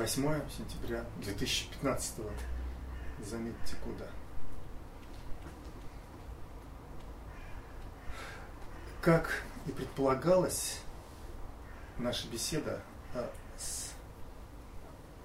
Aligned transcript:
8 0.00 0.48
сентября 0.56 1.04
2015 1.18 2.20
заметьте 3.22 3.76
куда. 3.84 4.06
Как 9.02 9.44
и 9.66 9.72
предполагалось, 9.72 10.80
наша 11.98 12.26
беседа, 12.28 12.80
а, 13.12 13.30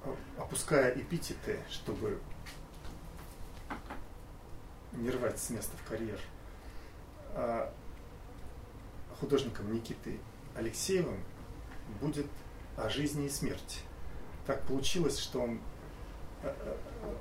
а, 0.04 0.16
опуская 0.40 0.92
эпитеты, 0.92 1.62
чтобы 1.72 2.20
не 4.92 5.10
рвать 5.10 5.40
с 5.40 5.52
места 5.52 5.78
в 5.78 5.88
карьер, 5.88 6.20
а, 7.30 7.74
художником 9.22 9.74
Никитой 9.74 10.20
Алексеевым 10.54 11.24
будет 12.02 12.28
о 12.76 12.90
жизни 12.90 13.28
и 13.28 13.30
смерти. 13.30 13.80
Так 14.46 14.62
получилось, 14.64 15.18
что 15.20 15.42
он 15.42 15.60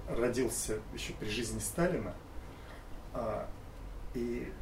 родился 0.09 0.79
еще 0.93 1.15
при 1.15 1.29
жизни 1.29 1.59
Сталина, 1.59 2.15
и 4.12 4.53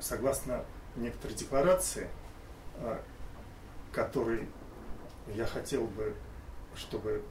согласно 0.00 0.64
некоторой 0.96 1.36
декларации, 1.36 2.08
а, 2.76 3.00
которой 3.92 4.48
я 5.34 5.46
хотел 5.46 5.86
бы, 5.86 6.14
чтобы 6.74 7.22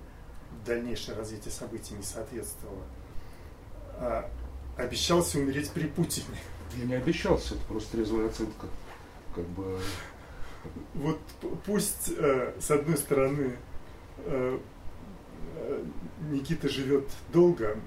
дальнейшее 0.66 1.17
развитие 1.17 1.52
событий 1.52 1.94
не 1.94 2.03
соответствовало, 2.03 2.84
а, 3.97 4.30
обещался 4.77 5.39
умереть 5.39 5.72
при 5.72 5.88
Путине. 5.88 6.38
Я 6.75 6.86
не 6.86 6.95
обещался, 6.95 7.55
это 7.55 7.63
просто 7.66 7.91
трезвая 7.91 8.27
оценка. 8.27 8.67
Как 9.34 9.45
бы... 9.45 9.80
Вот 10.95 11.20
пусть, 11.66 12.11
э, 12.17 12.55
с 12.59 12.72
одной 12.72 12.97
стороны, 12.97 13.44
э, 13.44 13.53
э, 13.53 13.74
Никита 16.29 16.70
живет 16.70 17.09
долго, 17.31 17.77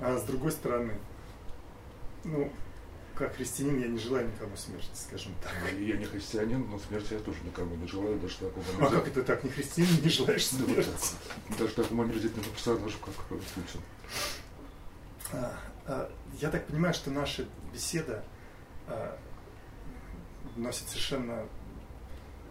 а 0.00 0.18
с 0.18 0.24
другой 0.24 0.52
стороны, 0.52 0.94
ну, 2.24 2.52
как 3.14 3.34
христианин 3.36 3.80
я 3.80 3.88
не 3.88 3.98
желаю 3.98 4.28
никому 4.28 4.56
смерти, 4.56 4.90
скажем 4.94 5.32
так. 5.42 5.52
Ну, 5.72 5.78
я 5.78 5.96
не 5.96 6.04
христианин, 6.04 6.68
но 6.68 6.78
смерти 6.78 7.14
я 7.14 7.20
тоже 7.20 7.38
никому 7.44 7.74
не 7.76 7.86
желаю, 7.86 8.18
даже 8.18 8.36
такому 8.36 8.64
А 8.80 8.90
как 8.90 9.08
это 9.08 9.22
так, 9.22 9.42
не 9.42 9.50
христианин, 9.50 10.02
не 10.02 10.08
желаешь 10.08 10.46
смерти? 10.46 10.90
Да, 11.48 11.56
даже 11.56 11.74
такому 11.74 12.02
омерзительному 12.02 12.50
персонажу, 12.52 12.98
как 12.98 13.14
Путин. 13.14 13.80
А, 15.32 15.58
а, 15.86 16.12
я 16.40 16.50
так 16.50 16.66
понимаю, 16.66 16.92
что 16.92 17.10
наша 17.10 17.46
беседа 17.72 18.22
а, 18.86 19.18
носит 20.56 20.88
совершенно 20.88 21.46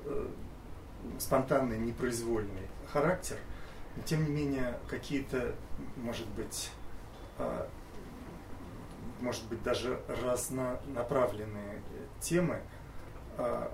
а, 0.06 0.32
спонтанный, 1.20 1.78
непроизвольный 1.78 2.68
характер, 2.96 3.36
но 3.98 4.04
тем 4.04 4.24
не 4.24 4.32
менее 4.32 4.80
какие-то, 4.88 5.54
может 5.98 6.28
быть, 6.30 6.72
а, 7.38 7.68
может 9.20 9.44
быть, 9.48 9.62
даже 9.64 10.00
разнонаправленные 10.08 11.82
темы, 12.22 12.62
а, 13.38 13.70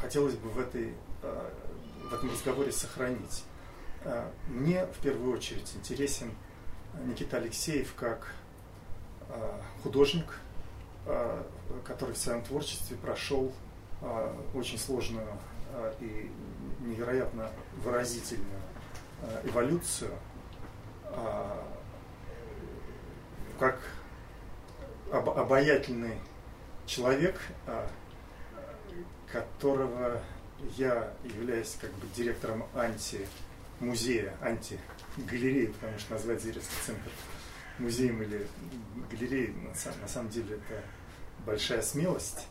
хотелось 0.00 0.36
бы 0.36 0.50
в, 0.50 0.60
этой, 0.60 0.94
а, 1.22 1.52
в 2.10 2.14
этом 2.14 2.30
разговоре 2.30 2.70
сохранить. 2.70 3.44
Мне 4.48 4.86
в 4.86 4.98
первую 4.98 5.32
очередь 5.32 5.72
интересен 5.74 6.30
Никита 7.06 7.38
Алексеев 7.38 7.94
как 7.94 8.34
художник, 9.82 10.38
который 11.86 12.12
в 12.12 12.18
своем 12.18 12.42
творчестве 12.42 12.98
прошел 12.98 13.50
очень 14.52 14.78
сложную 14.78 15.26
и 16.00 16.30
невероятно 16.80 17.50
выразительную 17.82 18.60
эволюцию 19.44 20.10
как 23.58 23.78
об, 25.12 25.30
обаятельный 25.30 26.18
человек, 26.86 27.40
а, 27.66 27.88
которого 29.30 30.20
я 30.76 31.12
являюсь 31.24 31.76
как 31.80 31.90
бы 31.92 32.06
директором 32.14 32.66
анти-музея, 32.74 34.34
анти-галереи, 34.40 35.66
потому 35.66 35.98
что 35.98 36.14
назвать 36.14 36.42
Зверевский 36.42 36.76
центр 36.84 37.10
музеем 37.78 38.22
или 38.22 38.46
галереей 39.10 39.54
на 40.00 40.08
самом 40.08 40.30
деле 40.30 40.56
это 40.56 40.82
большая 41.44 41.82
смелость. 41.82 42.46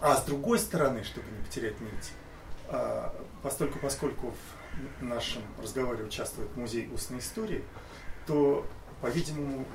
А, 0.00 0.12
а 0.12 0.16
с 0.16 0.24
другой 0.24 0.58
стороны, 0.58 1.04
чтобы 1.04 1.26
не 1.30 1.44
потерять 1.44 1.80
нить, 1.80 2.12
а, 2.68 3.14
постольку, 3.42 3.78
поскольку 3.78 4.34
в 5.00 5.02
нашем 5.02 5.42
разговоре 5.62 6.04
участвует 6.04 6.56
музей 6.56 6.90
устной 6.92 7.18
истории, 7.20 7.64
то, 8.26 8.66
по-видимому, 9.00 9.66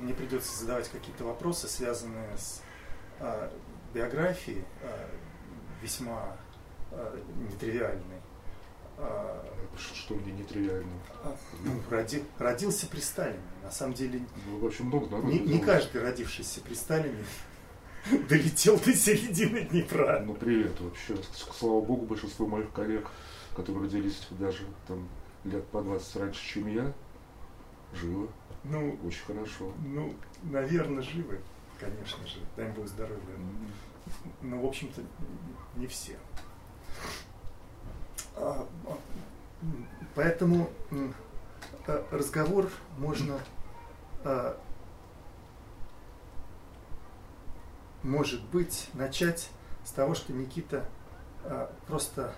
мне 0.00 0.14
придется 0.14 0.56
задавать 0.58 0.88
какие-то 0.88 1.24
вопросы, 1.24 1.66
связанные 1.66 2.36
с 2.36 2.62
э, 3.18 3.50
биографией, 3.92 4.64
э, 4.82 5.08
весьма 5.82 6.36
нетривиальной. 7.50 8.20
Что 9.76 10.14
мне 10.14 10.32
нетривиально? 10.32 10.92
Ну, 11.64 11.82
роди, 11.90 12.22
родился 12.38 12.86
при 12.86 13.00
Сталине. 13.00 13.40
На 13.64 13.72
самом 13.72 13.94
деле, 13.94 14.20
ну, 14.46 14.58
в 14.58 14.66
общем, 14.66 14.86
много 14.86 15.16
не, 15.16 15.40
не 15.40 15.58
каждый 15.58 16.00
родившийся 16.02 16.60
при 16.60 16.74
Сталине 16.74 17.24
долетел 18.28 18.78
до 18.78 18.92
середины 18.92 19.62
Днепра. 19.62 20.22
Ну, 20.24 20.34
привет 20.34 20.78
вообще. 20.80 21.16
Слава 21.58 21.80
богу, 21.80 22.06
большинство 22.06 22.46
моих 22.46 22.70
коллег, 22.72 23.08
которые 23.56 23.84
родились 23.84 24.26
даже 24.30 24.64
там 24.86 25.08
лет 25.44 25.66
по 25.68 25.80
20 25.82 26.16
раньше, 26.16 26.46
чем 26.46 26.66
я, 26.68 26.92
Живы. 27.94 28.28
Ну, 28.64 28.98
очень 29.06 29.24
хорошо. 29.24 29.72
Ну, 29.84 30.14
наверное, 30.42 31.02
живы, 31.02 31.40
конечно 31.78 32.26
же. 32.26 32.38
Дай 32.56 32.68
Бог 32.72 32.88
здоровья. 32.88 33.20
Но, 34.42 34.60
в 34.60 34.66
общем-то, 34.66 35.00
не 35.76 35.86
все. 35.86 36.16
А, 38.36 38.66
а, 38.86 38.98
поэтому 40.14 40.70
а, 41.86 42.06
разговор 42.10 42.68
можно 42.98 43.38
может 48.04 48.42
быть, 48.44 48.88
начать 48.94 49.50
с 49.84 49.90
того, 49.90 50.14
что 50.14 50.32
Никита 50.32 50.84
просто, 51.86 52.32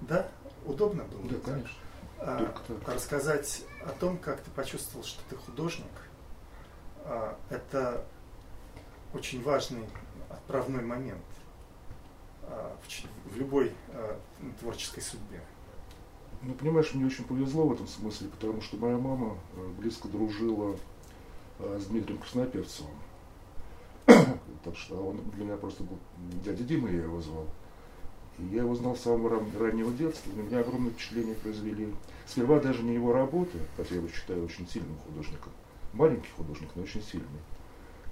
да, 0.00 0.28
удобно 0.64 1.04
было? 1.04 1.28
Да, 1.28 1.36
конечно. 1.44 1.76
А, 2.18 2.54
рассказать 2.86 3.64
о 3.82 3.90
том, 3.90 4.18
как 4.18 4.42
ты 4.42 4.50
почувствовал, 4.50 5.04
что 5.04 5.22
ты 5.30 5.36
художник. 5.36 5.86
А, 7.04 7.38
это 7.48 8.04
очень 9.14 9.42
важный 9.42 9.84
отправной 10.28 10.84
момент 10.84 11.24
а, 12.42 12.76
в, 12.82 13.32
в 13.32 13.36
любой 13.38 13.72
а, 13.88 14.20
творческой 14.60 15.00
судьбе. 15.00 15.40
Ну, 16.42 16.52
понимаешь, 16.54 16.92
мне 16.92 17.06
очень 17.06 17.24
повезло 17.24 17.66
в 17.66 17.72
этом 17.72 17.86
смысле, 17.86 18.28
потому 18.28 18.60
что 18.60 18.76
моя 18.78 18.96
мама 18.96 19.36
э, 19.56 19.68
близко 19.78 20.08
дружила 20.08 20.74
э, 21.58 21.78
с 21.78 21.84
Дмитрием 21.84 22.18
Краснопевцевым. 22.18 22.94
так 24.64 24.76
что 24.76 24.94
он 24.96 25.18
для 25.34 25.44
меня 25.44 25.56
просто 25.56 25.82
был 25.82 25.98
дядя 26.44 26.62
Дима, 26.64 26.90
я 26.90 27.02
его 27.02 27.20
звал. 27.20 27.46
Я 28.50 28.62
его 28.62 28.74
знал 28.74 28.96
с 28.96 29.00
самого 29.00 29.42
раннего 29.58 29.92
детства, 29.92 30.30
на 30.34 30.40
меня 30.40 30.60
огромное 30.60 30.90
впечатление 30.92 31.34
произвели. 31.34 31.92
Сперва 32.26 32.58
даже 32.58 32.82
не 32.82 32.94
его 32.94 33.12
работы, 33.12 33.58
хотя 33.76 33.90
я 33.94 34.00
его 34.00 34.08
считаю 34.08 34.44
очень 34.44 34.66
сильным 34.66 34.96
художником. 35.06 35.52
Маленький 35.92 36.30
художник, 36.36 36.70
но 36.74 36.82
очень 36.82 37.02
сильный. 37.02 37.40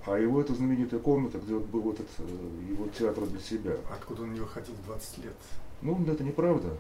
А 0.06 0.18
его 0.18 0.40
эта 0.40 0.54
знаменитая 0.54 1.00
комната, 1.00 1.38
где 1.38 1.54
вот 1.54 1.66
был 1.66 1.92
этот 1.92 2.08
э, 2.18 2.22
его 2.68 2.88
театр 2.88 3.26
для 3.26 3.40
себя. 3.40 3.76
Откуда 3.90 4.22
он 4.22 4.32
не 4.32 4.40
выходил 4.40 4.74
20 4.86 5.18
лет? 5.18 5.36
Ну, 5.82 6.02
это 6.06 6.24
неправда. 6.24 6.76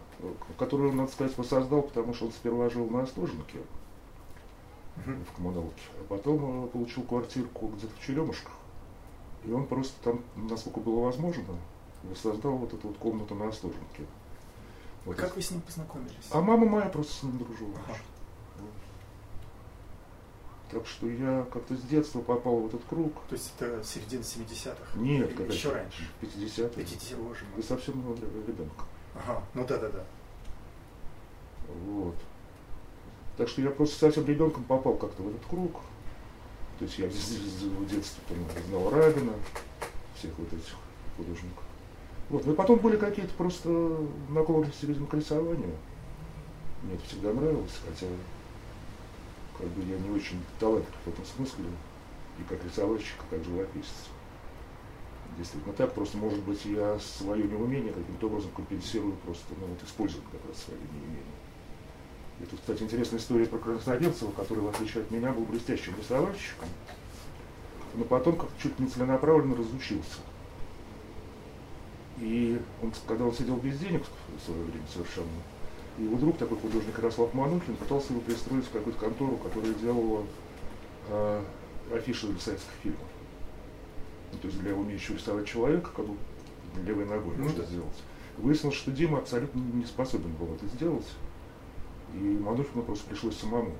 Которую, 0.58 0.92
надо 0.92 1.12
сказать, 1.12 1.36
воссоздал, 1.36 1.82
потому 1.82 2.14
что 2.14 2.26
он 2.26 2.32
сперва 2.32 2.68
жил 2.70 2.88
на 2.88 3.02
Остоженке 3.02 3.58
uh-huh. 4.96 5.24
в 5.24 5.36
коммуналке, 5.36 5.82
а 6.00 6.04
потом 6.08 6.64
э, 6.64 6.68
получил 6.68 7.02
квартирку 7.02 7.68
где-то 7.68 7.92
в 7.94 8.06
Черемушках. 8.06 8.52
И 9.44 9.52
он 9.52 9.66
просто 9.66 9.94
там, 10.02 10.22
насколько 10.36 10.80
было 10.80 11.04
возможно, 11.04 11.54
создал 12.14 12.56
вот 12.56 12.72
эту 12.72 12.88
вот 12.88 12.98
комнату 12.98 13.34
на 13.34 13.48
Остоженке. 13.48 14.04
Вот. 15.04 15.16
Как 15.16 15.36
вы 15.36 15.42
с 15.42 15.50
ним 15.50 15.60
познакомились? 15.62 16.28
А 16.30 16.40
мама 16.40 16.66
моя 16.66 16.88
просто 16.88 17.12
с 17.12 17.22
ним 17.22 17.38
дружила. 17.38 17.74
Ага. 17.86 17.98
Так 20.70 20.86
что 20.86 21.08
я 21.08 21.46
как-то 21.50 21.74
с 21.76 21.80
детства 21.82 22.20
попал 22.20 22.56
в 22.60 22.66
этот 22.66 22.84
круг. 22.84 23.12
То 23.28 23.36
есть 23.36 23.54
это 23.58 23.82
середина 23.82 24.20
70-х? 24.20 24.98
Нет, 24.98 25.34
когда 25.34 25.54
еще 25.54 25.72
раньше. 25.72 26.06
50-х. 26.20 26.68
50 26.68 27.18
боже 27.18 27.44
мой. 27.46 27.56
Ты 27.56 27.62
совсем 27.62 27.94
ребенок. 28.46 28.72
Ага, 29.14 29.42
ну 29.54 29.66
да, 29.66 29.78
да, 29.78 29.88
да. 29.88 30.04
Вот. 31.86 32.16
Так 33.38 33.48
что 33.48 33.62
я 33.62 33.70
просто 33.70 33.98
совсем 33.98 34.26
ребенком 34.26 34.64
попал 34.64 34.96
как-то 34.96 35.22
в 35.22 35.28
этот 35.28 35.44
круг. 35.46 35.80
То 36.78 36.84
есть 36.84 36.98
я 36.98 37.06
в 37.06 37.86
детстве 37.88 38.22
знал 38.68 38.90
Рабина, 38.90 39.32
всех 40.16 40.30
вот 40.38 40.52
этих 40.52 40.74
художников. 41.16 41.64
Вот. 42.30 42.46
И 42.46 42.52
потом 42.52 42.78
были 42.78 42.96
какие-то 42.96 43.32
просто 43.34 43.68
наклонности, 44.28 44.86
видимо, 44.86 45.06
к 45.06 45.14
рисованию. 45.14 45.74
Мне 46.82 46.94
это 46.94 47.04
всегда 47.06 47.32
нравилось, 47.32 47.80
хотя 47.84 48.06
как 49.58 49.66
бы 49.68 49.82
я 49.90 49.98
не 49.98 50.10
очень 50.10 50.40
талантлив 50.60 50.94
в 51.04 51.08
этом 51.08 51.24
смысле, 51.24 51.64
и 52.38 52.42
как 52.48 52.64
рисовальщик, 52.64 53.16
и 53.16 53.34
как 53.34 53.44
живописец. 53.44 54.06
Действительно 55.36 55.74
так, 55.74 55.92
просто 55.94 56.16
может 56.16 56.40
быть 56.40 56.64
я 56.64 56.98
свое 57.00 57.44
неумение 57.44 57.92
каким-то 57.92 58.26
образом 58.28 58.50
компенсирую 58.52 59.14
просто, 59.24 59.46
ну 59.60 59.66
вот 59.66 59.82
использую 59.82 60.22
как 60.30 60.40
раз 60.48 60.62
свое 60.62 60.80
неумение. 60.80 61.22
И 62.40 62.44
тут, 62.44 62.60
кстати, 62.60 62.82
интересная 62.82 63.18
история 63.18 63.46
про 63.46 63.58
Краснодемцева, 63.58 64.30
который, 64.32 64.60
в 64.60 64.68
отличие 64.68 65.02
от 65.02 65.10
меня, 65.10 65.32
был 65.32 65.44
блестящим 65.44 65.94
рисовальщиком, 65.98 66.68
но 67.94 68.04
потом 68.04 68.36
как 68.36 68.48
чуть 68.62 68.78
не 68.78 68.86
целенаправленно 68.86 69.56
разучился. 69.56 70.20
И 72.20 72.60
он, 72.82 72.92
когда 73.06 73.24
он 73.24 73.32
сидел 73.32 73.56
без 73.56 73.78
денег 73.78 74.04
в 74.36 74.44
свое 74.44 74.62
время 74.62 74.86
совершенно, 74.92 75.28
и 75.98 76.04
его 76.04 76.16
друг, 76.16 76.38
такой 76.38 76.58
художник 76.58 76.96
Ярослав 76.96 77.34
Манухин, 77.34 77.76
пытался 77.76 78.12
его 78.12 78.22
пристроить 78.22 78.66
в 78.66 78.70
какую-то 78.70 79.00
контору, 79.00 79.36
которая 79.36 79.74
делала 79.74 80.24
э, 81.08 81.42
афиши 81.92 82.28
для 82.28 82.38
советских 82.38 82.70
фильмов. 82.82 83.00
Ну, 84.32 84.38
то 84.38 84.46
есть 84.46 84.60
для 84.60 84.74
умеющего 84.74 85.16
рисовать 85.16 85.46
человека, 85.46 85.90
как 85.94 86.06
бы 86.06 86.16
левой 86.84 87.04
ногой 87.06 87.34
ну, 87.36 87.44
можно 87.44 87.62
да. 87.62 87.68
сделать. 87.68 87.96
Выяснилось, 88.36 88.76
что 88.76 88.92
Дима 88.92 89.18
абсолютно 89.18 89.58
не 89.58 89.84
способен 89.84 90.32
был 90.34 90.54
это 90.54 90.66
сделать. 90.66 91.06
И 92.14 92.18
Манухину 92.18 92.82
просто 92.82 93.08
пришлось 93.08 93.36
самому 93.36 93.72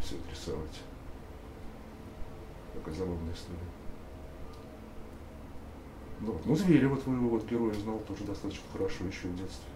все 0.00 0.16
это 0.16 0.30
рисовать. 0.30 0.80
Такая 2.74 2.94
забавная 2.94 3.32
история. 3.32 3.58
Ну, 6.20 6.32
вот. 6.32 6.46
ну 6.46 6.56
Зверева 6.56 6.96
твоего 6.96 7.28
вот 7.30 7.46
героя 7.46 7.74
знал 7.74 7.98
тоже 8.00 8.24
достаточно 8.24 8.64
хорошо 8.72 9.04
еще 9.04 9.28
в 9.28 9.36
детстве. 9.36 9.70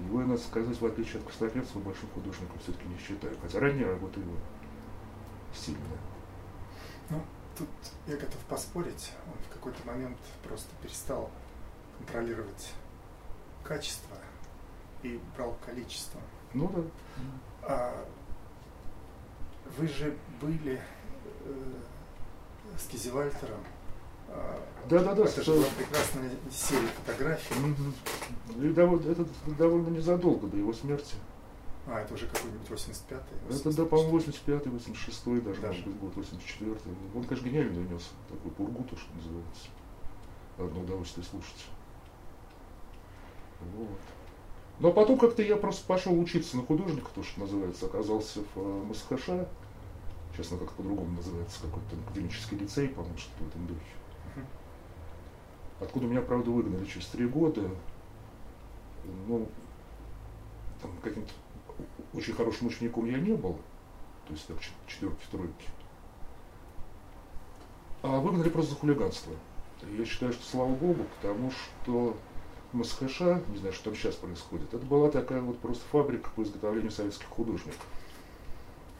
Его, 0.00 0.20
надо 0.20 0.38
сказать, 0.38 0.80
в 0.80 0.86
отличие 0.86 1.20
от 1.20 1.26
Костоперцева, 1.26 1.80
большим 1.80 2.08
художником 2.10 2.58
все-таки 2.62 2.88
не 2.88 2.98
считаю. 2.98 3.36
Хотя 3.40 3.60
ранее 3.60 3.86
работа 3.86 4.18
его 4.18 4.34
сильная. 5.54 5.98
Ну, 7.10 7.22
тут 7.56 7.68
я 8.06 8.16
готов 8.16 8.38
поспорить. 8.48 9.12
Он 9.26 9.38
в 9.48 9.52
какой-то 9.52 9.86
момент 9.86 10.18
просто 10.42 10.70
перестал 10.82 11.30
контролировать 11.98 12.72
качество 13.62 14.16
и 15.02 15.20
брал 15.36 15.56
количество. 15.64 16.20
Ну 16.54 16.68
да. 16.68 16.82
А 17.62 18.04
вы 19.78 19.88
же 19.88 20.16
были 20.40 20.80
э, 21.44 21.72
с 22.78 22.86
Кизевальтером 22.86 23.60
да, 24.88 25.02
да, 25.02 25.14
да. 25.14 25.24
Это 25.24 25.42
же 25.42 25.52
была 25.52 25.64
прекрасная 25.78 26.30
серия 26.50 26.88
фотографий. 26.88 27.54
Угу. 27.54 28.64
И 28.64 28.72
довольно, 28.72 29.10
это 29.10 29.26
довольно 29.58 29.88
незадолго 29.88 30.48
до 30.48 30.56
его 30.56 30.72
смерти. 30.72 31.14
А, 31.86 32.00
это 32.00 32.14
уже 32.14 32.26
какой-нибудь 32.26 32.68
85-й? 32.68 33.54
Это, 33.54 33.76
да, 33.76 33.84
по-моему, 33.84 34.18
85-й, 34.18 34.70
86-й, 34.70 35.40
даже, 35.40 35.60
даже, 35.60 35.78
может 35.78 35.86
быть, 35.86 36.00
год 36.00 36.24
84-й. 36.24 37.16
Он, 37.16 37.24
конечно, 37.24 37.48
гениально 37.48 37.80
унес 37.80 38.10
такой 38.28 38.50
пургу, 38.52 38.84
то, 38.84 38.96
что 38.96 39.12
называется. 39.14 39.68
Одно 40.58 40.80
удовольствие 40.80 41.24
слушать. 41.24 41.66
Вот. 43.74 43.98
А 44.80 44.90
потом 44.90 45.18
как-то 45.18 45.42
я 45.42 45.56
просто 45.56 45.86
пошел 45.86 46.18
учиться 46.18 46.56
на 46.56 46.64
художника, 46.64 47.08
то, 47.14 47.22
что 47.22 47.40
называется, 47.40 47.86
оказался 47.86 48.40
в 48.54 48.58
э, 48.58 48.84
МСХШ. 48.90 49.46
Честно, 50.36 50.56
как 50.58 50.72
по-другому 50.72 51.16
называется, 51.16 51.60
какой-то 51.62 51.96
академический 52.06 52.56
лицей, 52.56 52.88
по-моему, 52.88 53.18
что-то 53.18 53.44
в 53.44 53.48
этом 53.48 53.66
духе 53.66 53.84
откуда 55.82 56.06
меня, 56.06 56.20
правда, 56.20 56.50
выгнали 56.50 56.84
через 56.84 57.06
три 57.06 57.26
года. 57.26 57.68
Ну, 59.26 59.48
там 60.80 60.90
каким-то 61.02 61.32
очень 62.14 62.34
хорошим 62.34 62.68
учеником 62.68 63.06
я 63.06 63.18
не 63.18 63.34
был, 63.34 63.58
то 64.26 64.32
есть 64.32 64.46
так 64.46 64.58
четверки, 64.86 65.24
тройки. 65.30 65.68
А 68.02 68.20
выгнали 68.20 68.48
просто 68.48 68.72
за 68.72 68.78
хулиганство. 68.78 69.32
Я 69.98 70.04
считаю, 70.04 70.32
что 70.32 70.44
слава 70.44 70.74
богу, 70.74 71.04
потому 71.16 71.50
что 71.50 72.16
МСХШ, 72.72 73.20
не 73.48 73.58
знаю, 73.58 73.72
что 73.72 73.84
там 73.84 73.94
сейчас 73.94 74.14
происходит, 74.14 74.72
это 74.72 74.84
была 74.84 75.10
такая 75.10 75.40
вот 75.42 75.58
просто 75.58 75.82
фабрика 75.90 76.30
по 76.34 76.42
изготовлению 76.42 76.90
советских 76.90 77.26
художников. 77.26 77.86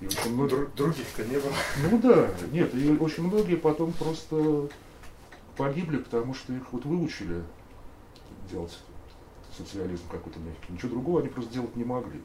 И 0.00 0.06
очень 0.06 0.34
многие... 0.34 0.66
Других-то 0.76 1.24
не 1.24 1.36
было. 1.36 1.52
Ну 1.90 1.98
да, 1.98 2.30
нет, 2.50 2.74
и 2.74 2.96
очень 2.98 3.22
многие 3.22 3.56
потом 3.56 3.92
просто 3.92 4.68
погибли, 5.56 5.98
потому 5.98 6.34
что 6.34 6.52
их 6.52 6.72
вот 6.72 6.84
выучили 6.84 7.42
делать 8.50 8.78
социализм 9.56 10.02
какой-то 10.10 10.38
мягкий. 10.40 10.72
Ничего 10.72 10.90
другого 10.90 11.20
они 11.20 11.28
просто 11.28 11.52
делать 11.52 11.76
не 11.76 11.84
могли. 11.84 12.20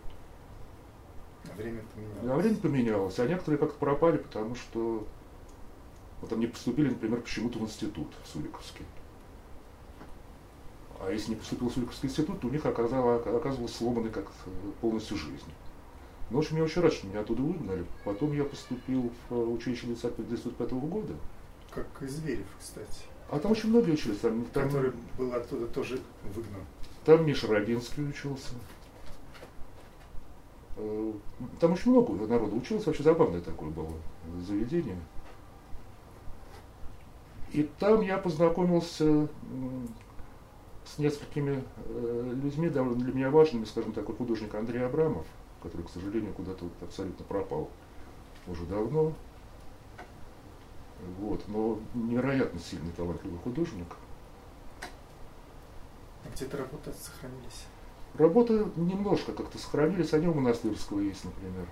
А 1.51 1.55
время 1.55 1.81
поменялось. 1.93 2.31
А 2.31 2.35
время 2.35 2.57
поменялось. 2.57 3.19
А 3.19 3.27
некоторые 3.27 3.59
как-то 3.59 3.77
пропали, 3.77 4.17
потому 4.17 4.55
что 4.55 5.07
вот 6.21 6.33
они 6.33 6.47
поступили, 6.47 6.89
например, 6.89 7.21
почему-то 7.21 7.59
в 7.59 7.61
институт 7.63 8.07
Суликовский. 8.31 8.85
А 11.07 11.11
если 11.11 11.29
не 11.29 11.35
поступил 11.37 11.69
в 11.69 11.73
Суликовский 11.73 12.09
институт, 12.09 12.41
то 12.41 12.47
у 12.47 12.49
них 12.49 12.65
оказалось, 12.65 13.25
оказывалось 13.25 13.73
сломанной 13.73 14.09
как 14.09 14.29
полностью 14.81 15.15
жизнь. 15.15 15.53
Ну, 16.29 16.35
в 16.35 16.39
общем, 16.39 16.57
я 16.57 16.63
очень 16.63 16.81
рад, 16.81 16.91
что 16.91 17.07
меня 17.07 17.21
оттуда 17.21 17.41
выгнали. 17.41 17.85
Потом 18.03 18.33
я 18.33 18.43
поступил 18.43 19.09
в 19.29 19.53
училище 19.53 19.83
1905 19.83 20.71
года. 20.71 21.13
Как 21.73 21.87
из 22.01 22.17
Зверев, 22.17 22.47
кстати. 22.59 23.05
А 23.29 23.39
там 23.39 23.53
очень 23.53 23.69
многие 23.69 23.91
учились. 23.91 24.17
Там, 24.17 24.43
там, 24.51 24.65
Который 24.65 24.91
был 25.17 25.33
оттуда 25.33 25.67
тоже 25.67 26.01
выгнан. 26.35 26.61
Там 27.05 27.25
Миша 27.25 27.47
Рабинский 27.47 28.03
учился. 28.03 28.55
Э, 30.75 31.13
там 31.61 31.71
очень 31.71 31.91
много 31.91 32.27
народу 32.27 32.57
училось, 32.57 32.85
вообще 32.85 33.03
забавное 33.03 33.39
такое 33.39 33.69
было 33.69 33.93
заведение. 34.45 34.99
И 37.53 37.63
там 37.79 38.01
я 38.01 38.17
познакомился 38.17 39.29
с 40.95 40.97
несколькими 40.99 41.63
э, 41.85 42.33
людьми, 42.41 42.69
довольно 42.69 43.03
для 43.03 43.13
меня 43.13 43.29
важными, 43.29 43.65
скажем 43.65 43.91
так, 43.91 44.05
художник 44.17 44.53
Андрей 44.55 44.85
Абрамов, 44.85 45.25
который, 45.61 45.83
к 45.85 45.89
сожалению, 45.89 46.33
куда-то 46.33 46.63
вот 46.63 46.73
абсолютно 46.81 47.25
пропал 47.25 47.69
уже 48.47 48.65
давно. 48.65 49.13
Вот, 51.19 51.47
но 51.47 51.79
невероятно 51.93 52.59
сильный, 52.59 52.91
талантливый 52.93 53.39
художник. 53.39 53.87
А 56.25 56.29
где-то 56.33 56.57
работы 56.57 56.91
сохранились? 56.93 57.65
Работы 58.15 58.65
немножко 58.75 59.31
как-то 59.31 59.57
сохранились, 59.59 60.13
они 60.13 60.27
у 60.27 60.33
Монастырского 60.33 61.01
есть, 61.01 61.23
например. 61.23 61.67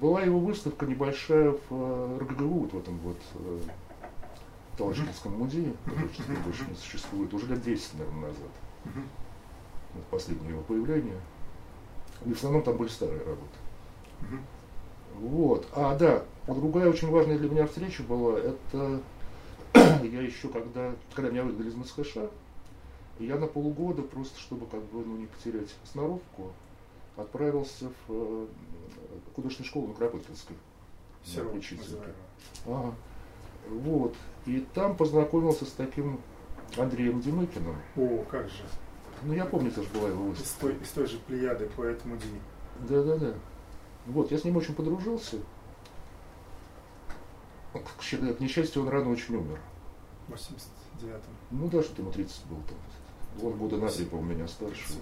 Была 0.00 0.22
его 0.22 0.38
выставка 0.38 0.86
небольшая 0.86 1.50
в 1.50 1.60
э, 1.70 2.18
РГГУ, 2.20 2.60
вот 2.60 2.72
в 2.72 2.78
этом 2.78 2.98
вот 2.98 3.16
Талашкинском 4.80 5.32
музее, 5.34 5.74
который 5.84 6.38
больше 6.42 6.64
не 6.68 6.74
существует, 6.74 7.32
уже 7.34 7.46
лет 7.46 7.62
10, 7.62 7.98
наверное, 7.98 8.28
назад. 8.28 8.50
Вот 9.94 10.04
последнее 10.10 10.50
его 10.50 10.62
появление. 10.62 11.20
И 12.24 12.32
в 12.32 12.36
основном 12.36 12.62
там 12.62 12.76
были 12.76 12.88
старые 12.88 13.20
работы. 13.20 13.58
Вот. 15.16 15.68
А, 15.74 15.96
да, 15.96 16.22
другая 16.46 16.88
очень 16.88 17.10
важная 17.10 17.38
для 17.38 17.50
меня 17.50 17.66
встреча 17.66 18.02
была, 18.02 18.38
это 18.38 19.00
я 19.74 20.22
еще 20.22 20.48
когда, 20.48 20.94
когда 21.14 21.30
меня 21.30 21.44
выгнали 21.44 21.68
из 21.68 21.74
МСХШ, 21.74 22.16
я 23.18 23.36
на 23.36 23.46
полгода, 23.46 24.02
просто 24.02 24.38
чтобы 24.40 24.66
как 24.66 24.82
бы 24.84 25.04
ну, 25.04 25.18
не 25.18 25.26
потерять 25.26 25.74
сноровку, 25.84 26.52
отправился 27.16 27.90
в 28.06 28.12
э, 28.12 28.46
художественную 29.34 29.68
школу 29.68 29.88
на 29.88 29.94
Кропоткинской. 29.94 30.56
Все, 31.22 31.42
ага. 32.66 32.94
Вот. 33.68 34.14
И 34.46 34.66
там 34.74 34.96
познакомился 34.96 35.64
с 35.64 35.72
таким 35.72 36.20
Андреем 36.76 37.20
Демыкиным. 37.20 37.76
О, 37.96 38.24
как 38.30 38.48
же. 38.48 38.62
Ну, 39.22 39.34
я 39.34 39.44
помню, 39.44 39.70
это 39.70 39.82
же 39.82 39.88
была 39.90 40.08
его 40.08 40.24
выставка. 40.24 40.68
Из 40.68 40.76
той, 40.76 40.82
из 40.82 40.88
той 40.90 41.06
же 41.06 41.18
плеяды 41.18 41.66
по 41.76 41.82
этому 41.82 42.16
дню. 42.16 42.40
Да-да-да. 42.88 43.34
Вот, 44.06 44.30
я 44.30 44.38
с 44.38 44.44
ним 44.44 44.56
очень 44.56 44.74
подружился. 44.74 45.36
К, 47.72 47.78
к 47.78 48.40
несчастью, 48.40 48.82
он 48.82 48.88
рано 48.88 49.10
очень 49.10 49.36
умер. 49.36 49.60
В 50.26 50.32
89-м. 50.32 51.20
Ну 51.50 51.68
да, 51.68 51.82
что 51.82 52.00
ему 52.00 52.10
30 52.10 52.46
был 52.46 52.58
там. 52.66 53.46
Он 53.46 53.56
года 53.58 53.76
на 53.76 53.88
три, 53.88 54.04
по 54.06 54.16
у 54.16 54.22
меня 54.22 54.48
старше. 54.48 54.92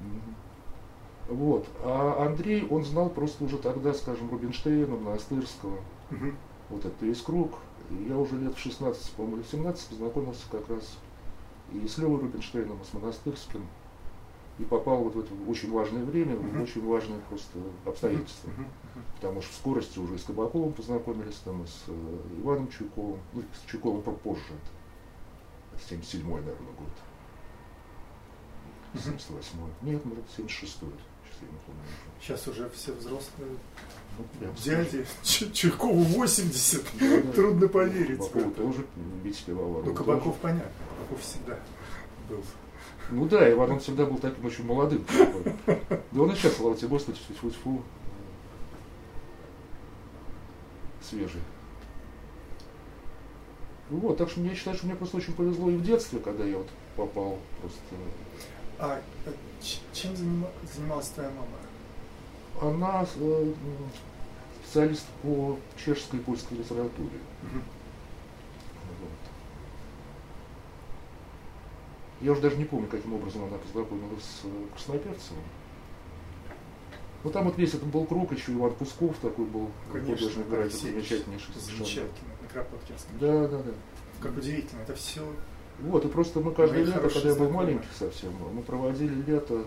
Угу. 0.00 1.34
Вот. 1.34 1.66
А 1.84 2.26
Андрей, 2.26 2.66
он 2.68 2.84
знал 2.84 3.08
просто 3.08 3.44
уже 3.44 3.58
тогда, 3.58 3.94
скажем, 3.94 4.30
Рубинштейна, 4.30 4.96
Монастырского. 4.96 5.78
Угу. 6.10 6.32
Вот 6.70 6.84
это 6.84 7.04
весь 7.04 7.20
круг. 7.20 7.58
И 7.90 8.08
я 8.08 8.16
уже 8.16 8.38
лет 8.38 8.54
в 8.54 8.58
16, 8.58 9.12
по-моему, 9.12 9.36
или 9.36 9.42
в 9.42 9.48
17 9.48 9.88
познакомился 9.88 10.44
как 10.50 10.68
раз 10.68 10.96
и 11.72 11.86
с 11.86 11.98
Левой 11.98 12.20
Рубинштейном, 12.20 12.80
и 12.80 12.84
с 12.84 12.92
Монастырским 12.92 13.66
и 14.58 14.64
попал 14.64 14.98
вот 14.98 15.14
в 15.14 15.20
это 15.20 15.32
очень 15.48 15.72
важное 15.72 16.04
время, 16.04 16.34
uh-huh. 16.34 16.58
в 16.58 16.62
очень 16.62 16.86
важные 16.86 17.20
просто 17.28 17.58
обстоятельства. 17.86 18.50
Uh-huh. 18.50 19.02
Потому 19.16 19.40
что 19.40 19.52
в 19.52 19.56
скорости 19.56 19.98
уже 19.98 20.16
и 20.16 20.18
с 20.18 20.24
Кабаковым 20.24 20.72
познакомились, 20.72 21.36
там, 21.44 21.62
и 21.62 21.66
с 21.66 21.84
э, 21.88 22.18
Иваном 22.38 22.68
Чуйковым, 22.68 23.18
ну, 23.32 23.42
с 23.42 23.70
Чуйковым 23.70 24.02
попозже. 24.02 24.42
77 25.88 26.28
наверное, 26.28 26.54
год. 26.54 26.88
78 29.02 29.58
Нет, 29.82 30.04
может, 30.04 30.24
76 30.36 30.82
Сейчас 31.42 31.42
я 31.42 31.48
не 31.48 31.58
помню. 31.66 31.80
Сейчас 32.20 32.48
уже 32.48 32.70
все 32.70 32.92
взрослые. 32.92 33.50
Ну, 34.18 34.48
Дяди 34.62 35.06
Чайкову 35.22 36.02
80. 36.02 36.84
Ну. 37.00 37.32
Трудно 37.32 37.68
поверить. 37.68 38.18
Кабаков 38.18 38.54
тоже 38.54 38.86
бить 39.24 39.42
пивоваров. 39.44 39.86
Ну, 39.86 39.94
Кабаков 39.94 40.36
понятно. 40.38 40.70
Кабаков 40.98 41.24
всегда 41.24 41.58
был. 42.28 42.42
Ну 43.10 43.26
да, 43.26 43.50
Иван 43.50 43.72
он 43.72 43.80
всегда 43.80 44.06
был 44.06 44.18
таким 44.18 44.44
очень 44.44 44.64
молодым. 44.64 45.04
Да 45.66 46.22
он 46.22 46.30
и 46.30 46.34
сейчас, 46.34 46.56
слава 46.56 46.76
тебе 46.76 46.88
Господи, 46.88 47.18
тьфу 47.18 47.50
тьфу 47.50 47.82
свежий. 51.02 51.40
Вот, 53.90 54.16
так 54.16 54.30
что 54.30 54.40
я 54.40 54.54
считаю, 54.54 54.76
что 54.76 54.86
мне 54.86 54.96
просто 54.96 55.18
очень 55.18 55.34
повезло 55.34 55.68
и 55.68 55.76
в 55.76 55.82
детстве, 55.82 56.18
когда 56.20 56.44
я 56.44 56.56
вот 56.56 56.68
попал 56.96 57.38
просто. 57.60 57.80
А 58.82 59.00
э, 59.26 59.32
чем 59.92 60.12
занима- 60.14 60.50
занималась 60.74 61.06
твоя 61.10 61.30
мама? 61.30 62.74
Она 62.74 63.06
э, 63.14 63.52
специалист 64.64 65.06
по 65.22 65.56
чешской 65.76 66.18
и 66.18 66.22
польской 66.22 66.58
литературе. 66.58 67.20
Вот. 67.42 69.10
Я 72.20 72.32
уже 72.32 72.40
даже 72.40 72.56
не 72.56 72.64
помню, 72.64 72.88
каким 72.88 73.14
образом 73.14 73.44
она 73.44 73.58
познакомилась 73.58 74.24
с 74.24 74.40
э, 74.46 74.66
Красноперцевым. 74.74 75.44
Ну 77.22 77.30
там 77.30 77.44
вот 77.44 77.56
весь 77.58 77.74
этот 77.74 77.86
был 77.86 78.04
круг, 78.04 78.32
еще 78.32 78.52
Иван 78.52 78.74
Пусков 78.74 79.16
такой 79.18 79.44
был, 79.44 79.70
художник 79.92 80.48
замечательнейший. 80.72 81.54
Замечательно. 81.54 82.34
На 82.42 82.48
Кропоткинском. 82.48 83.18
Да, 83.20 83.46
да, 83.46 83.58
да. 83.58 83.72
Как 84.20 84.36
удивительно. 84.36 84.80
Это 84.80 84.96
все 84.96 85.22
Вот, 85.80 86.04
и 86.04 86.08
просто 86.08 86.40
мы 86.40 86.52
каждое 86.52 86.84
Мои 86.84 86.92
лето, 86.92 87.08
когда 87.08 87.28
я 87.30 87.34
был 87.34 87.50
маленький 87.50 87.88
совсем, 87.98 88.32
мы 88.54 88.62
проводили 88.62 89.14
лето 89.26 89.64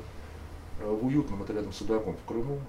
э, 0.80 0.90
в 0.90 1.06
уютном, 1.06 1.44
это 1.44 1.54
рядом 1.54 1.74
с 1.74 1.78
Судаком 1.78 2.16
в 2.16 2.28
Крыму, 2.28 2.60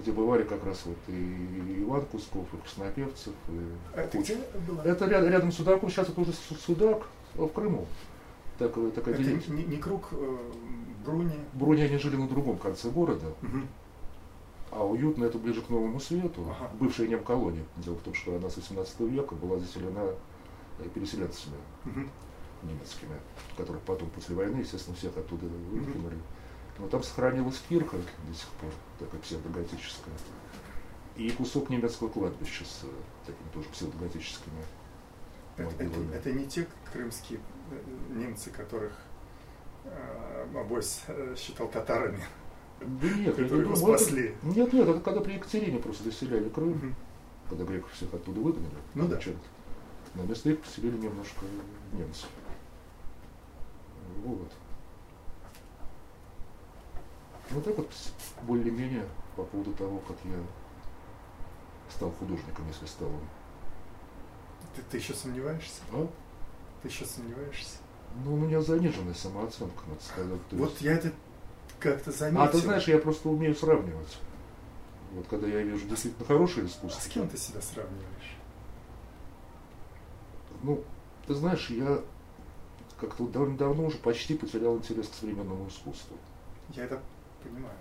где 0.00 0.10
бывали 0.12 0.42
как 0.42 0.64
раз 0.64 0.82
вот 0.84 0.96
и 1.08 1.82
Иван 1.82 2.02
Кусков, 2.06 2.46
и 2.52 2.56
Краснопевцев, 2.56 3.34
и 3.48 3.60
А 3.94 4.00
это 4.02 4.18
где 4.18 4.36
было? 4.68 4.82
Это 4.82 5.06
рядом, 5.06 5.30
рядом 5.30 5.52
с 5.52 5.56
Судаком, 5.56 5.90
сейчас 5.90 6.08
это 6.08 6.20
уже 6.20 6.32
Су- 6.32 6.54
Судак 6.56 7.06
а 7.36 7.42
в 7.46 7.52
Крыму. 7.52 7.86
Так, 8.58 8.72
э, 8.76 8.90
такая 8.94 9.14
Это 9.14 9.22
деревня. 9.22 9.54
не, 9.54 9.64
не 9.64 9.76
круг 9.76 10.08
э, 10.12 10.36
Бруни. 11.04 11.30
Бруни 11.52 11.82
они 11.82 11.98
жили 11.98 12.16
на 12.16 12.26
другом 12.26 12.58
конце 12.58 12.90
города, 12.90 13.26
Мгм. 13.42 13.68
а 14.72 14.84
уютно 14.84 15.24
это 15.24 15.38
ближе 15.38 15.62
к 15.62 15.68
Новому 15.70 16.00
Свету, 16.00 16.42
Ага. 16.50 16.70
бывшая 16.80 17.06
немколония. 17.06 17.64
Дело 17.76 17.94
в 17.94 18.00
том, 18.00 18.14
что 18.14 18.34
она 18.34 18.50
с 18.50 18.56
18 18.56 19.00
века 19.08 19.34
была 19.36 19.58
заселена 19.58 20.00
э, 20.00 20.14
переселенцами 20.86 21.56
Мгм. 21.84 22.10
немецкими, 22.62 23.16
которых 23.56 23.82
потом 23.82 24.10
после 24.10 24.34
войны, 24.36 24.60
естественно, 24.60 24.96
всех 24.96 25.16
оттуда 25.16 25.46
выкинули. 25.46 26.16
Но 26.78 26.86
там 26.88 27.02
сохранилась 27.02 27.60
кирха 27.68 27.96
до 27.96 28.34
сих 28.34 28.48
пор, 28.60 28.70
такая 28.98 29.20
псевдоготическая. 29.20 30.14
И 31.16 31.30
кусок 31.30 31.68
немецкого 31.70 32.08
кладбища 32.08 32.64
с 32.64 32.84
э, 32.84 32.88
такими 33.26 33.48
тоже 33.52 33.68
псевдоготическими 33.70 34.62
Это, 35.56 35.82
это- 35.82 36.00
это 36.14 36.32
не 36.32 36.46
те 36.46 36.68
крымские 36.92 37.40
э, 37.72 38.14
немцы, 38.16 38.50
которых 38.50 38.92
э, 39.84 40.46
э, 41.08 41.34
считал 41.36 41.68
татарами. 41.68 42.22
Да 42.80 43.08
нет, 43.08 43.34
которые 43.34 43.62
его 43.62 43.74
спасли. 43.74 44.36
Нет, 44.42 44.72
нет, 44.72 44.88
это 44.88 45.00
когда 45.00 45.20
при 45.20 45.32
Екатерине 45.34 45.80
просто 45.80 46.04
заселяли 46.04 46.48
Крым, 46.48 46.70
Мгм. 46.70 46.94
когда 47.50 47.64
греков 47.64 47.90
всех 47.92 48.14
оттуда 48.14 48.40
выгнали. 48.40 48.70
Ну 48.94 49.02
да. 49.08 49.14
значит, 49.14 49.36
На 50.18 50.22
место 50.22 50.50
их 50.50 50.60
поселили 50.60 50.96
немножко 50.96 51.44
немцы. 51.92 52.26
Вот. 54.24 54.50
Ну 57.50 57.60
так 57.62 57.76
вот, 57.78 57.90
более-менее 58.42 59.06
по 59.36 59.44
поводу 59.44 59.72
того, 59.74 59.98
как 60.00 60.16
я 60.24 60.38
стал 61.88 62.10
художником, 62.10 62.66
если 62.66 62.86
стал 62.86 63.08
он. 63.08 63.20
Ты, 64.74 64.82
ты 64.90 64.96
еще 64.98 65.14
сомневаешься? 65.14 65.80
А? 65.92 66.08
Ты 66.82 66.88
еще 66.88 67.04
сомневаешься? 67.04 67.78
Ну, 68.24 68.34
у 68.34 68.36
меня 68.36 68.60
заниженная 68.60 69.14
самооценка, 69.14 69.82
надо 69.86 70.02
сказать. 70.02 70.48
То 70.48 70.56
Вот 70.56 70.70
есть- 70.70 70.82
я 70.82 70.94
это 70.94 71.12
как-то 71.78 72.10
заметил. 72.10 72.42
А 72.42 72.48
ты 72.48 72.58
знаешь, 72.58 72.88
я 72.88 72.98
просто 72.98 73.28
умею 73.28 73.54
сравнивать. 73.54 74.18
Вот 75.12 75.28
когда 75.28 75.46
я 75.46 75.62
вижу 75.62 75.86
действительно 75.86 76.26
хорошее 76.26 76.66
А 76.66 76.68
искусство. 76.68 77.00
с 77.00 77.06
кем 77.06 77.28
ты 77.28 77.36
себя 77.38 77.62
сравниваешь? 77.62 78.17
Ну, 80.62 80.82
ты 81.26 81.34
знаешь, 81.34 81.70
я 81.70 82.00
как-то 82.98 83.26
довольно 83.26 83.56
давно 83.56 83.86
уже 83.86 83.98
почти 83.98 84.34
потерял 84.34 84.76
интерес 84.76 85.08
к 85.08 85.14
современному 85.14 85.68
искусству. 85.68 86.16
Я 86.70 86.84
это 86.84 87.00
понимаю. 87.42 87.74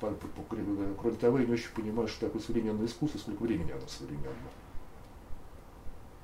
По- 0.00 0.10
по- 0.10 0.42
по- 0.42 0.94
Кроме 1.00 1.16
того, 1.16 1.38
я 1.38 1.46
не 1.46 1.52
очень 1.52 1.70
понимаю, 1.74 2.08
что 2.08 2.26
такое 2.26 2.42
современное 2.42 2.86
искусство, 2.86 3.18
сколько 3.18 3.42
времени 3.42 3.70
оно 3.72 3.86
современно. 3.86 4.34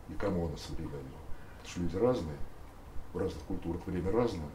И 0.08 0.14
кому 0.14 0.46
оно 0.46 0.56
современно. 0.56 0.98
Потому 1.62 1.68
что 1.70 1.80
люди 1.80 1.96
разные, 1.96 2.36
в 3.12 3.18
разных 3.18 3.42
культурах 3.44 3.86
время 3.86 4.10
разное. 4.10 4.48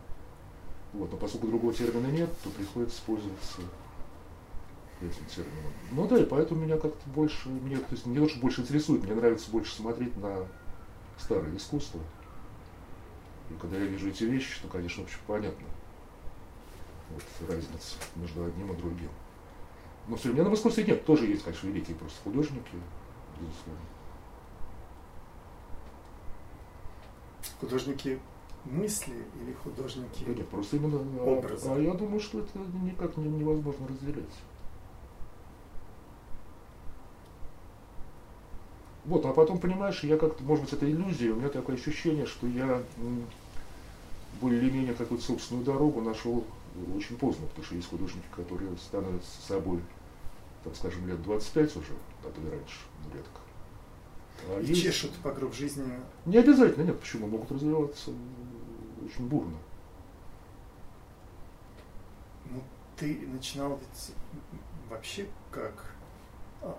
Вот, 0.94 1.12
но 1.12 1.18
поскольку 1.18 1.48
другого 1.48 1.74
термина 1.74 2.08
нет, 2.08 2.30
то 2.44 2.50
приходится 2.50 3.02
пользоваться 3.06 3.62
этим 5.02 5.26
термином. 5.26 5.72
Ну 5.92 6.08
да, 6.08 6.18
и 6.18 6.26
поэтому 6.26 6.62
меня 6.62 6.78
как-то 6.78 7.10
больше, 7.10 7.50
мне, 7.50 7.78
то 7.78 7.92
есть 7.92 8.06
не 8.06 8.18
то, 8.18 8.28
что 8.28 8.40
больше 8.40 8.62
интересует, 8.62 9.04
мне 9.04 9.14
нравится 9.14 9.52
больше 9.52 9.76
смотреть 9.76 10.18
на 10.18 10.46
старое 11.18 11.56
искусство. 11.56 12.00
И 13.50 13.54
когда 13.56 13.78
я 13.78 13.86
вижу 13.86 14.10
эти 14.10 14.24
вещи, 14.26 14.62
то, 14.62 14.68
конечно, 14.68 15.04
очень 15.04 15.20
понятно 15.26 15.66
вот 17.12 17.24
разница 17.50 17.96
между 18.16 18.44
одним 18.46 18.74
и 18.74 18.76
другим. 18.76 19.10
Но 20.08 20.16
в 20.16 20.22
современном 20.22 20.54
искусстве 20.54 20.84
нет, 20.84 21.06
тоже 21.06 21.26
есть, 21.26 21.44
конечно, 21.44 21.68
великие 21.68 21.96
просто 21.96 22.22
художники, 22.24 22.72
безусловно. 23.40 23.82
Художники 27.60 28.20
мысли 28.66 29.14
или 29.42 29.54
художники... 29.54 30.24
Да 30.26 30.34
нет, 30.34 30.48
просто 30.50 30.76
именно... 30.78 31.00
а- 31.22 31.24
Образы. 31.24 31.70
А, 31.70 31.80
я 31.80 31.94
думаю, 31.94 32.20
что 32.20 32.40
это 32.40 32.60
никак 32.84 33.16
не- 33.18 33.28
невозможно 33.30 33.88
разделять. 33.88 34.26
Вот, 39.08 39.26
а 39.26 39.32
потом, 39.32 39.58
понимаешь, 39.60 40.04
я 40.04 40.18
как-то, 40.18 40.44
может 40.44 40.66
быть, 40.66 40.74
это 40.74 40.86
иллюзия, 40.90 41.32
у 41.32 41.38
меня 41.38 41.48
такое 41.48 41.78
ощущение, 41.78 42.26
что 42.26 42.46
я 42.46 42.84
более-менее 44.42 44.94
какую-то 44.94 45.24
собственную 45.26 45.64
дорогу 45.66 46.02
нашел 46.02 46.44
очень 46.94 47.18
поздно, 47.18 47.48
потому 47.48 47.66
что 47.66 47.76
есть 47.76 47.90
художники, 47.90 48.26
которые 48.36 48.76
становятся 48.78 49.42
собой, 49.42 49.80
так 50.66 50.76
скажем, 50.76 51.08
лет 51.08 51.24
25 51.24 51.78
уже, 51.78 51.94
а 52.26 52.30
то 52.30 52.42
и 52.42 52.50
раньше, 52.52 52.80
ну, 53.06 53.16
редко. 53.16 53.40
А 54.50 54.60
И 54.62 54.66
есть- 54.68 54.84
чешут 54.84 55.12
по 55.24 55.32
гроб 55.32 55.54
жизни. 55.54 55.86
Не 56.26 56.38
обязательно, 56.38 56.84
нет, 56.84 57.00
почему, 57.00 57.28
могут 57.28 57.50
развиваться 57.52 58.12
очень 59.06 59.26
бурно. 59.28 59.56
Ну, 62.52 62.62
ты 62.98 63.26
начинал 63.28 63.80
ведь 63.80 64.14
вообще 64.90 65.28
как 65.50 65.96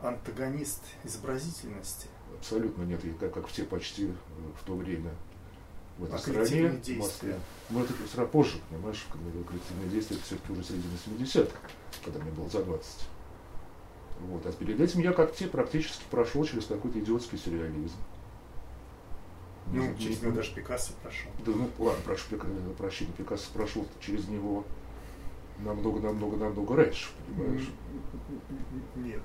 антагонист 0.03 0.83
изобразительности. 1.05 2.09
Абсолютно 2.39 2.83
нет, 2.85 3.05
и 3.05 3.11
как, 3.13 3.33
как 3.35 3.47
все 3.49 3.65
почти 3.65 4.07
э, 4.07 4.13
в 4.61 4.65
то 4.65 4.75
время 4.77 5.11
в 5.99 6.05
этой 6.05 6.15
А 6.15 6.19
стране, 6.19 6.71
в? 6.71 6.99
Москве. 6.99 7.39
Но 7.71 7.83
это 7.83 7.93
сразу 8.13 8.31
позже, 8.31 8.59
понимаешь, 8.71 9.05
когда 9.13 9.31
коллективные 9.45 9.89
действия, 9.89 10.17
это 10.17 10.25
все-таки 10.27 10.53
уже 10.53 10.63
середина 10.63 10.93
70-х, 11.07 11.59
когда 12.05 12.21
мне 12.21 12.31
было 12.31 12.49
за 12.49 12.63
20. 12.63 12.87
Вот. 14.21 14.47
А 14.47 14.53
перед 14.53 14.81
этим 14.81 15.01
я 15.01 15.13
как 15.13 15.35
те 15.35 15.47
практически 15.47 16.03
прошел 16.11 16.45
через 16.45 16.67
какой-то 16.67 16.99
идиотский 17.01 17.39
сюрреализм. 17.39 17.97
Ну, 19.71 19.95
через 19.99 20.21
не- 20.23 20.27
него 20.27 20.37
даже 20.37 20.55
Пикассо 20.55 20.93
прошел. 21.03 21.31
Да, 21.45 21.53
ну 21.53 21.69
ладно, 21.79 22.01
прошу 22.05 22.37
прощения, 22.79 23.13
Пикассо 23.19 23.51
прошел 23.53 23.87
через 24.01 24.27
него 24.29 24.65
намного-намного-намного 25.65 26.77
раньше, 26.77 27.09
понимаешь? 27.27 27.69
Нет. 28.97 29.23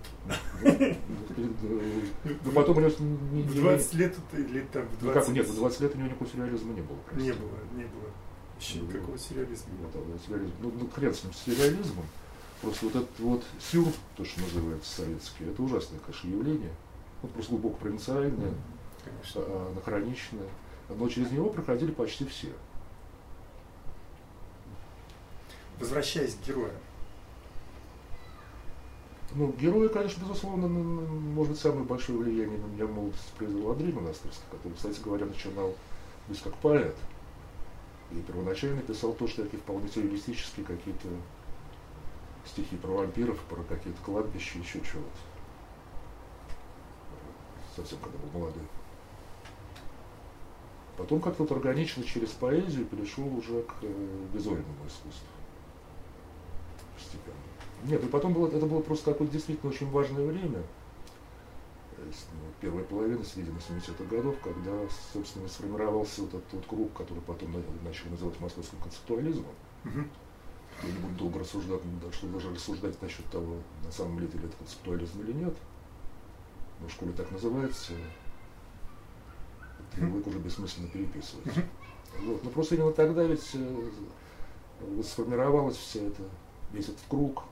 Но 2.46 2.52
потом 2.52 2.78
у 2.78 2.80
него 2.82 2.92
не, 3.00 3.44
В 3.44 3.56
не- 3.56 3.62
20 3.62 3.94
лет 3.96 4.16
или 4.34 4.62
там 4.72 4.84
в 4.84 5.04
ну 5.04 5.12
20... 5.12 5.26
как, 5.26 5.36
нет, 5.36 5.48
в 5.48 5.56
20 5.56 5.82
лет 5.82 5.96
у 5.96 5.98
него 5.98 6.08
никакого 6.08 6.30
сюрреализма 6.30 6.74
не 6.74 6.82
было. 6.82 6.98
Не 7.14 7.32
было, 7.34 7.50
не 7.76 7.84
было. 7.86 8.10
Не 8.76 8.82
было. 8.82 8.92
никакого 8.92 9.18
сюрреализма. 9.18 9.70
Ну, 10.62 10.72
ну, 10.80 10.88
хрен 10.94 11.14
с 11.14 11.24
ним, 11.24 11.34
сюрреализмом. 11.34 12.06
Просто 12.62 12.86
вот 12.86 12.96
этот 12.96 13.20
вот 13.20 13.44
сюр, 13.60 13.90
то, 14.16 14.24
что 14.24 14.40
называется 14.42 14.96
советский, 14.96 15.44
это 15.46 15.62
ужасное, 15.62 16.00
конечно, 16.00 16.30
явление. 16.30 16.72
Вот 17.22 17.32
просто 17.32 17.52
глубоко 17.52 17.76
провинциальное, 17.76 18.54
Конечно. 19.04 19.42
а, 19.42 19.72
анахроничное. 19.72 20.48
Но 20.90 21.08
через 21.10 21.32
него 21.32 21.50
проходили 21.50 21.92
почти 21.92 22.26
все. 22.26 22.50
Возвращаясь 25.80 26.36
к 26.36 26.48
героям. 26.48 26.76
Ну, 29.36 29.52
герои, 29.54 29.88
конечно, 29.88 30.22
безусловно, 30.22 30.68
может 30.68 31.54
быть, 31.54 31.62
самое 31.62 31.84
большое 31.84 32.20
влияние 32.20 32.60
на 32.60 32.66
меня 32.68 32.86
в 32.86 32.94
молодости 32.94 33.32
произвел 33.38 33.72
Андрей 33.72 33.92
Монастырский, 33.92 34.44
который, 34.52 34.74
кстати 34.74 35.00
говоря, 35.00 35.26
начинал 35.26 35.74
то 36.28 36.32
есть 36.32 36.44
как 36.44 36.56
поэт. 36.58 36.96
И 38.12 38.22
первоначально 38.22 38.82
писал 38.82 39.14
то, 39.14 39.28
что 39.28 39.44
такие 39.44 39.60
вполне 39.60 39.90
реалистические 39.94 40.66
какие-то 40.66 41.08
стихи 42.46 42.78
про 42.78 42.90
вампиров, 42.90 43.40
про 43.50 43.64
какие-то 43.64 44.02
кладбища, 44.04 44.60
еще 44.60 44.80
чего-то. 44.82 45.10
Совсем 47.76 47.98
когда 48.00 48.18
был 48.20 48.40
молодой. 48.40 48.64
Потом 50.96 51.22
как-то 51.22 51.44
вот 51.44 51.52
органично 51.52 52.04
через 52.04 52.30
поэзию 52.30 52.86
перешел 52.86 53.26
уже 53.36 53.64
к 53.64 53.74
э, 53.82 54.26
визуальному 54.32 54.86
искусству. 54.86 55.28
Постепенно. 57.14 57.36
Нет, 57.84 58.04
и 58.04 58.08
потом 58.08 58.34
было, 58.34 58.48
это 58.48 58.66
было 58.66 58.82
просто 58.82 59.12
какое-то 59.12 59.34
действительно 59.34 59.72
очень 59.72 59.90
важное 59.90 60.26
время. 60.26 60.64
Ну, 61.98 62.50
первая 62.60 62.84
половина 62.84 63.24
середины 63.24 63.58
70-х 63.58 64.04
годов, 64.06 64.36
когда, 64.44 64.72
собственно, 65.14 65.48
сформировался 65.48 66.22
вот 66.22 66.34
этот 66.34 66.54
вот 66.54 66.66
круг, 66.66 66.94
который 66.94 67.22
потом 67.22 67.56
начали 67.84 68.10
называть 68.10 68.40
московским 68.40 68.78
концептуализмом. 68.80 69.54
Угу. 69.86 70.00
Я 70.84 70.92
не 70.92 71.00
буду 71.00 71.14
долго 71.16 71.40
рассуждать, 71.40 71.82
что 72.12 72.28
даже 72.28 72.54
рассуждать 72.54 73.02
насчет 73.02 73.26
того, 73.28 73.58
на 73.86 73.92
самом 73.92 74.20
деле 74.20 74.32
это 74.34 74.58
концептуализм 74.58 75.22
или 75.22 75.34
нет. 75.34 75.56
Но 76.82 76.88
в 76.88 76.92
школе 76.92 77.14
так 77.14 77.32
называется. 77.32 77.94
Язык 79.96 80.28
уже 80.28 80.40
бессмысленно 80.40 80.88
переписывать. 80.88 81.54
Вот. 82.20 82.44
Но 82.44 82.50
просто 82.50 82.76
именно 82.76 82.92
тогда 82.92 83.24
ведь 83.24 83.50
э, 83.54 83.90
сформировалась 85.04 85.78
вся 85.78 86.02
эта, 86.02 86.24
весь 86.74 86.90
этот 86.90 87.04
круг, 87.08 87.44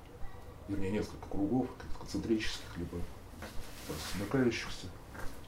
вернее 0.68 0.92
несколько 0.92 1.26
кругов, 1.30 1.68
концентрических, 2.00 2.78
либо 2.78 2.98
смыкающихся. 4.14 4.88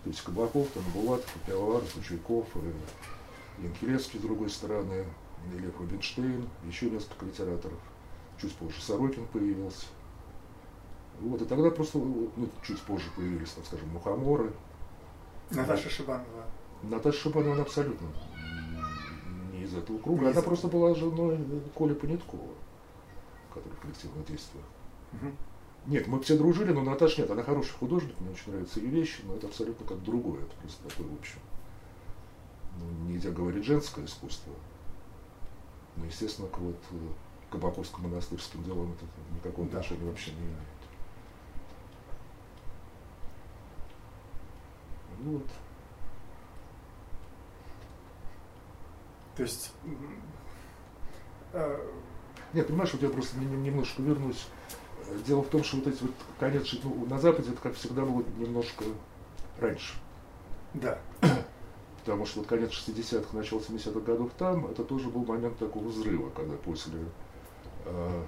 То 0.04 0.10
есть 0.10 0.22
Кабаков, 0.22 0.68
там, 0.70 0.84
Булатов, 0.94 1.32
Пиаваров, 1.46 1.86
Чуйков, 2.06 2.48
и 2.56 3.64
Янкелевский 3.64 4.20
с 4.20 4.22
другой 4.22 4.50
стороны, 4.50 5.06
Лев 5.54 5.80
Рубинштейн, 5.80 6.48
еще 6.66 6.90
несколько 6.90 7.26
литераторов. 7.26 7.80
Чуть 8.40 8.54
позже 8.56 8.82
Сорокин 8.82 9.26
появился. 9.28 9.86
Вот, 11.20 11.42
и 11.42 11.46
тогда 11.46 11.70
просто, 11.70 12.00
ну, 12.00 12.50
чуть 12.66 12.82
позже 12.82 13.10
появились, 13.16 13.52
так 13.52 13.66
скажем, 13.66 13.90
мухоморы. 13.90 14.52
Наташа 15.52 15.90
Шибанова. 15.90 16.46
Наташа 16.82 17.18
Шибанова, 17.20 17.54
она 17.54 17.62
абсолютно 17.62 18.08
не 19.54 19.64
из 19.64 19.76
этого 19.76 20.00
круга. 20.00 20.22
Не 20.22 20.32
она 20.32 20.40
из... 20.40 20.44
просто 20.44 20.68
была 20.68 20.96
женой 20.96 21.40
Коли 21.76 21.94
Поняткова, 21.94 22.44
который 23.54 24.26
действиях. 24.28 24.66
Угу. 25.14 25.32
Нет, 25.88 26.08
мы 26.08 26.20
все 26.22 26.38
дружили, 26.38 26.72
но 26.72 26.82
Наташа 26.82 27.22
нет, 27.22 27.32
она 27.32 27.44
хороший 27.44 27.74
художник, 27.74 28.18
мне 28.20 28.32
очень 28.32 28.52
нравятся 28.52 28.80
ее 28.80 28.90
вещи, 28.90 29.22
но 29.26 29.36
это 29.36 29.48
абсолютно 29.48 29.86
как 29.86 30.02
другое, 30.02 30.42
это 30.42 30.56
просто 30.62 30.90
такое, 30.90 31.08
в 31.08 31.20
общем, 31.20 31.40
ну, 32.78 33.10
нельзя 33.10 33.32
говорить 33.32 33.66
женское 33.66 34.06
искусство. 34.06 34.54
Но, 35.98 36.06
естественно, 36.06 36.48
к 36.48 36.58
вот 36.58 36.80
э, 36.92 36.96
Кабаковским 37.52 38.04
монастырским 38.04 38.64
делам 38.64 38.94
это 38.94 39.06
никакого 39.36 39.68
да. 39.68 39.80
отношения 39.80 40.10
вообще 40.10 40.32
не 40.32 40.40
имеет. 40.40 40.58
Вот. 45.20 45.48
То 49.36 49.44
есть... 49.44 49.72
Э... 52.54 52.58
Нет, 52.58 52.68
понимаешь, 52.68 52.94
вот 52.94 53.02
я 53.02 53.10
просто 53.10 53.38
немножко 53.40 54.02
вернусь 54.02 54.48
Дело 55.26 55.42
в 55.42 55.50
том, 55.50 55.64
что 55.64 55.78
вот 55.78 55.88
эти 55.88 56.02
вот 56.02 56.14
конец 56.40 56.74
ну, 56.84 57.06
на 57.06 57.20
Западе 57.20 57.52
это, 57.52 57.62
как 57.62 57.76
всегда, 57.76 58.04
было 58.04 58.24
немножко 58.38 58.86
раньше. 59.60 59.94
Да. 60.74 61.00
Потому 62.00 62.26
что 62.26 62.40
вот 62.40 62.48
конец 62.48 62.72
60-х, 62.72 63.36
начало 63.36 63.60
70-х 63.60 64.00
годов 64.00 64.32
там, 64.38 64.68
это 64.68 64.84
тоже 64.84 65.10
был 65.10 65.26
момент 65.26 65.58
такого 65.58 65.88
взрыва, 65.88 66.30
когда 66.32 66.56
после 66.58 67.00
э, 67.86 68.24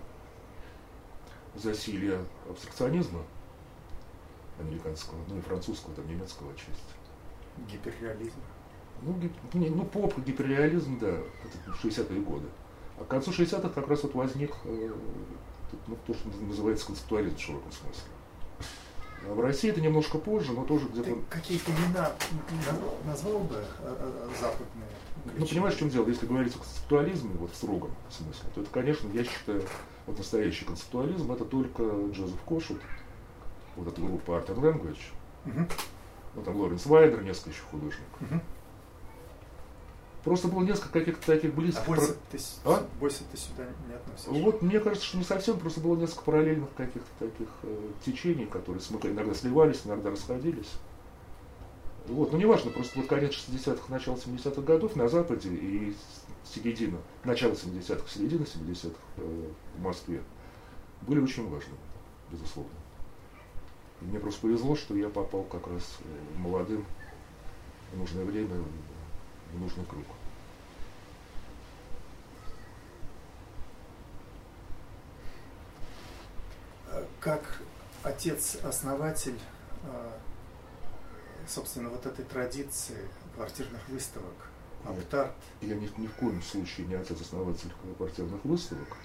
засилия 1.56 2.22
абстракционизма 2.50 3.22
американского, 4.60 5.18
ну 5.28 5.38
и 5.38 5.42
французского, 5.42 5.94
там 5.96 6.08
немецкого 6.08 6.54
части. 6.54 7.72
Гиперреализм. 7.72 8.40
Ну, 9.02 9.14
гип, 9.14 9.34
не, 9.54 9.70
ну, 9.70 9.84
поп, 9.86 10.18
гиперреализм, 10.20 11.00
да, 11.00 11.10
это 11.10 11.78
60-е 11.84 12.22
годы. 12.22 12.48
А 13.00 13.04
к 13.04 13.08
концу 13.08 13.32
60-х 13.32 13.70
как 13.70 13.88
раз 13.88 14.04
вот 14.04 14.16
возник 14.16 14.52
э, 14.64 14.92
ну, 15.88 15.98
то, 16.08 16.14
что 16.14 16.30
называется 16.42 16.88
концептуализм 16.88 17.36
в 17.36 17.42
широком 17.42 17.72
смысле. 17.72 18.04
А 19.28 19.34
в 19.34 19.40
России 19.42 19.70
это 19.70 19.82
немножко 19.82 20.18
позже, 20.18 20.54
но 20.54 20.66
тоже 20.66 20.88
где-то... 20.88 21.18
Какие-то 21.30 21.72
имена 21.72 22.12
назвал 23.06 23.40
бы 23.40 23.56
э, 23.56 23.64
э, 23.82 24.30
западные? 24.40 24.90
Ну, 25.38 25.46
понимаешь, 25.46 25.76
в 25.76 25.80
чем 25.80 25.90
дело? 25.90 26.08
Если 26.08 26.28
говорить 26.28 26.56
о 26.56 26.60
концептуализме, 26.60 27.32
вот 27.36 27.52
в 27.52 27.56
строгом 27.56 27.92
смысле, 28.10 28.50
то 28.54 28.62
это, 28.62 28.70
конечно, 28.70 29.10
я 29.12 29.24
считаю, 29.24 29.64
вот 30.06 30.18
настоящий 30.18 30.66
концептуализм, 30.66 31.32
это 31.32 31.46
только 31.46 31.84
Джозеф 32.12 32.40
Кошут, 32.42 32.80
вот 33.76 33.88
эта 33.88 34.00
группа 34.02 34.32
Art 34.32 34.48
and 34.48 34.60
Language, 34.60 35.00
угу. 35.46 35.68
ну, 36.36 36.42
там 36.44 36.56
Лоренс 36.58 36.86
Вайдер, 36.86 37.24
несколько 37.24 37.50
еще 37.50 37.62
художников. 37.72 38.22
Угу. 38.22 38.42
Просто 40.26 40.48
было 40.48 40.64
несколько 40.64 40.90
каких-то 40.90 41.24
таких 41.24 41.54
близких... 41.54 41.84
А 41.86 41.88
Бойся, 41.88 42.16
ты, 42.32 42.40
а? 42.66 42.88
Бойся 43.00 43.22
ты 43.32 43.38
сюда 43.38 43.68
не 43.88 43.94
относишься? 43.94 44.32
Вот 44.32 44.62
мне 44.64 44.80
кажется, 44.80 45.06
что 45.06 45.18
не 45.20 45.24
совсем, 45.24 45.60
просто 45.60 45.82
было 45.82 45.96
несколько 45.96 46.24
параллельных 46.24 46.74
каких-то 46.76 47.08
таких 47.20 47.48
э, 47.62 47.92
течений, 48.04 48.48
которые 48.48 48.84
иногда 49.04 49.36
сливались, 49.36 49.82
иногда 49.86 50.10
расходились. 50.10 50.72
Вот, 52.08 52.32
ну 52.32 52.40
неважно, 52.40 52.72
просто 52.72 52.98
вот 52.98 53.08
конец 53.08 53.34
60-х, 53.34 53.84
начало 53.90 54.16
70-х 54.16 54.64
годов 54.64 54.96
на 54.96 55.08
Западе 55.10 55.50
и 55.50 55.96
середина, 56.44 56.98
начало 57.24 57.52
70-х, 57.52 58.10
середина 58.10 58.46
70-х 58.46 58.96
э, 59.18 59.50
в 59.78 59.82
Москве 59.84 60.24
были 61.02 61.20
очень 61.20 61.48
важными, 61.48 61.78
безусловно. 62.32 62.72
И 64.02 64.06
мне 64.06 64.20
просто 64.20 64.42
повезло, 64.42 64.76
что 64.76 64.96
я 64.96 65.10
попал 65.10 65.44
как 65.44 65.68
раз 65.68 65.84
э, 66.00 66.40
молодым 66.40 66.84
в 67.94 68.00
нужное 68.00 68.26
время 68.26 68.56
в 69.56 69.62
нужный 69.62 69.86
круг. 69.86 70.06
Как 77.20 77.62
отец-основатель, 78.04 79.40
а, 79.84 80.18
собственно, 81.48 81.90
вот 81.90 82.06
этой 82.06 82.24
традиции 82.24 83.10
квартирных 83.36 83.88
выставок, 83.90 84.36
Аптарт. 84.86 85.34
Я 85.62 85.76
ни, 85.76 85.90
ни 85.98 86.08
в 86.08 86.14
коем 86.14 86.42
случае 86.44 86.86
не 86.88 86.94
отец-основатель 86.94 87.72
квартирных 87.98 88.44
выставок. 88.46 88.98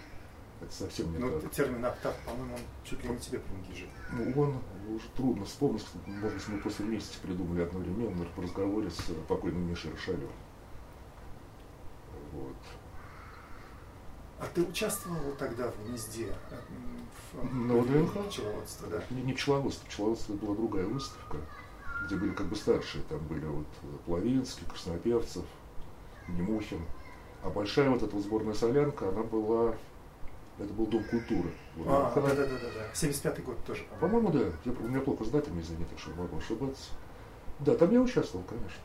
Это 0.61 0.73
совсем 0.73 1.11
не 1.13 1.19
Но 1.19 1.41
так. 1.41 1.51
термин 1.53 1.85
аптап, 1.85 2.15
по-моему, 2.27 2.55
он 2.55 2.61
чуть 2.85 3.03
ли 3.03 3.11
не 3.11 3.19
тебе 3.19 3.39
принадлежит. 3.39 3.89
Ну, 4.13 4.43
он 4.43 4.63
уже 4.95 5.09
трудно 5.17 5.45
вспомнить. 5.47 5.87
Может 6.07 6.35
быть, 6.35 6.49
мы 6.49 6.59
после 6.59 6.85
вместе 6.85 7.19
придумали 7.23 7.63
одновременно 7.63 8.27
в 8.37 8.41
разговоре 8.41 8.91
с 8.91 9.01
покойным 9.27 9.69
Мишей 9.69 9.91
Рошалевым. 9.93 10.29
Вот. 12.33 12.57
А 14.39 14.47
ты 14.55 14.63
участвовал 14.63 15.33
тогда 15.39 15.71
в 15.71 15.87
гнезде? 15.87 16.33
В, 17.33 17.55
На 17.55 17.75
ВДНХ? 17.77 18.29
Пчеловодство, 18.29 18.89
да. 18.89 19.03
Не, 19.11 19.23
не 19.23 19.33
пчеловодство. 19.33 19.87
Пчеловодство 19.87 20.35
была 20.35 20.55
другая 20.55 20.87
выставка, 20.87 21.39
где 22.07 22.17
были 22.17 22.33
как 22.33 22.47
бы 22.47 22.57
старшие. 22.57 23.03
Там 23.09 23.19
были 23.27 23.45
вот 23.47 23.67
Плавинский, 24.07 24.67
Красноперцев, 24.67 25.45
Немухин. 26.29 26.81
А 27.43 27.51
большая 27.51 27.91
вот 27.91 28.03
эта 28.03 28.19
сборная 28.19 28.55
солянка, 28.55 29.09
она 29.09 29.23
была 29.23 29.75
это 30.65 30.73
был 30.73 30.87
Дом 30.87 31.03
культуры. 31.05 31.51
А, 31.87 32.13
да, 32.15 32.21
да, 32.21 32.35
да, 32.35 32.45
да, 32.47 32.47
да. 32.47 32.93
75-й 32.93 33.43
год 33.43 33.65
тоже, 33.65 33.85
по-моему. 34.01 34.29
По-моему, 34.31 34.53
да. 34.65 34.71
Я, 34.71 34.77
у 34.79 34.89
меня 34.89 35.01
плохо 35.01 35.25
с 35.25 35.29
датами, 35.29 35.61
извините, 35.61 35.97
что 35.97 36.11
могу 36.11 36.37
ошибаться. 36.37 36.91
Да, 37.61 37.75
там 37.75 37.93
я 37.93 38.01
участвовал, 38.01 38.45
конечно. 38.45 38.81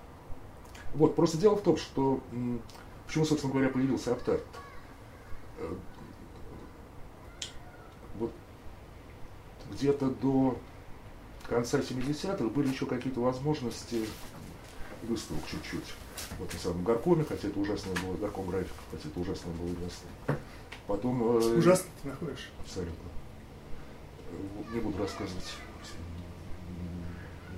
Вот, 0.93 1.15
просто 1.15 1.37
дело 1.37 1.55
в 1.55 1.61
том, 1.61 1.77
что 1.77 2.21
почему, 3.05 3.25
собственно 3.25 3.53
говоря, 3.53 3.69
появился 3.69 4.13
Аптарт. 4.13 4.45
Э, 5.57 5.75
вот 8.19 8.31
где-то 9.71 10.09
до 10.09 10.57
конца 11.47 11.79
70-х 11.79 12.43
были 12.45 12.69
еще 12.69 12.85
какие-то 12.85 13.19
возможности 13.19 14.05
выставок 15.03 15.43
чуть-чуть. 15.49 15.93
Вот 16.39 16.51
на 16.51 16.59
самом 16.59 16.83
горкоме, 16.83 17.25
хотя 17.27 17.49
это 17.49 17.59
ужасное 17.59 17.95
было, 17.95 18.15
горком 18.15 18.47
графиков, 18.47 18.81
хотя 18.91 19.09
это 19.09 19.19
ужасное 19.19 19.53
было 19.53 19.67
место. 19.67 20.07
Потом... 20.87 21.21
Ужасно 21.57 21.89
ты 22.01 22.09
находишь. 22.09 22.51
Абсолютно. 22.61 23.09
Не 24.73 24.79
буду 24.79 24.97
рассказывать. 24.97 25.53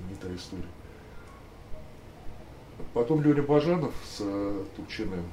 Не 0.08 0.14
та 0.16 0.34
история. 0.34 0.64
Потом 2.94 3.22
Леня 3.22 3.42
Бажанов 3.42 3.92
с 4.04 4.18
э, 4.20 4.64
Тупчиным 4.76 5.24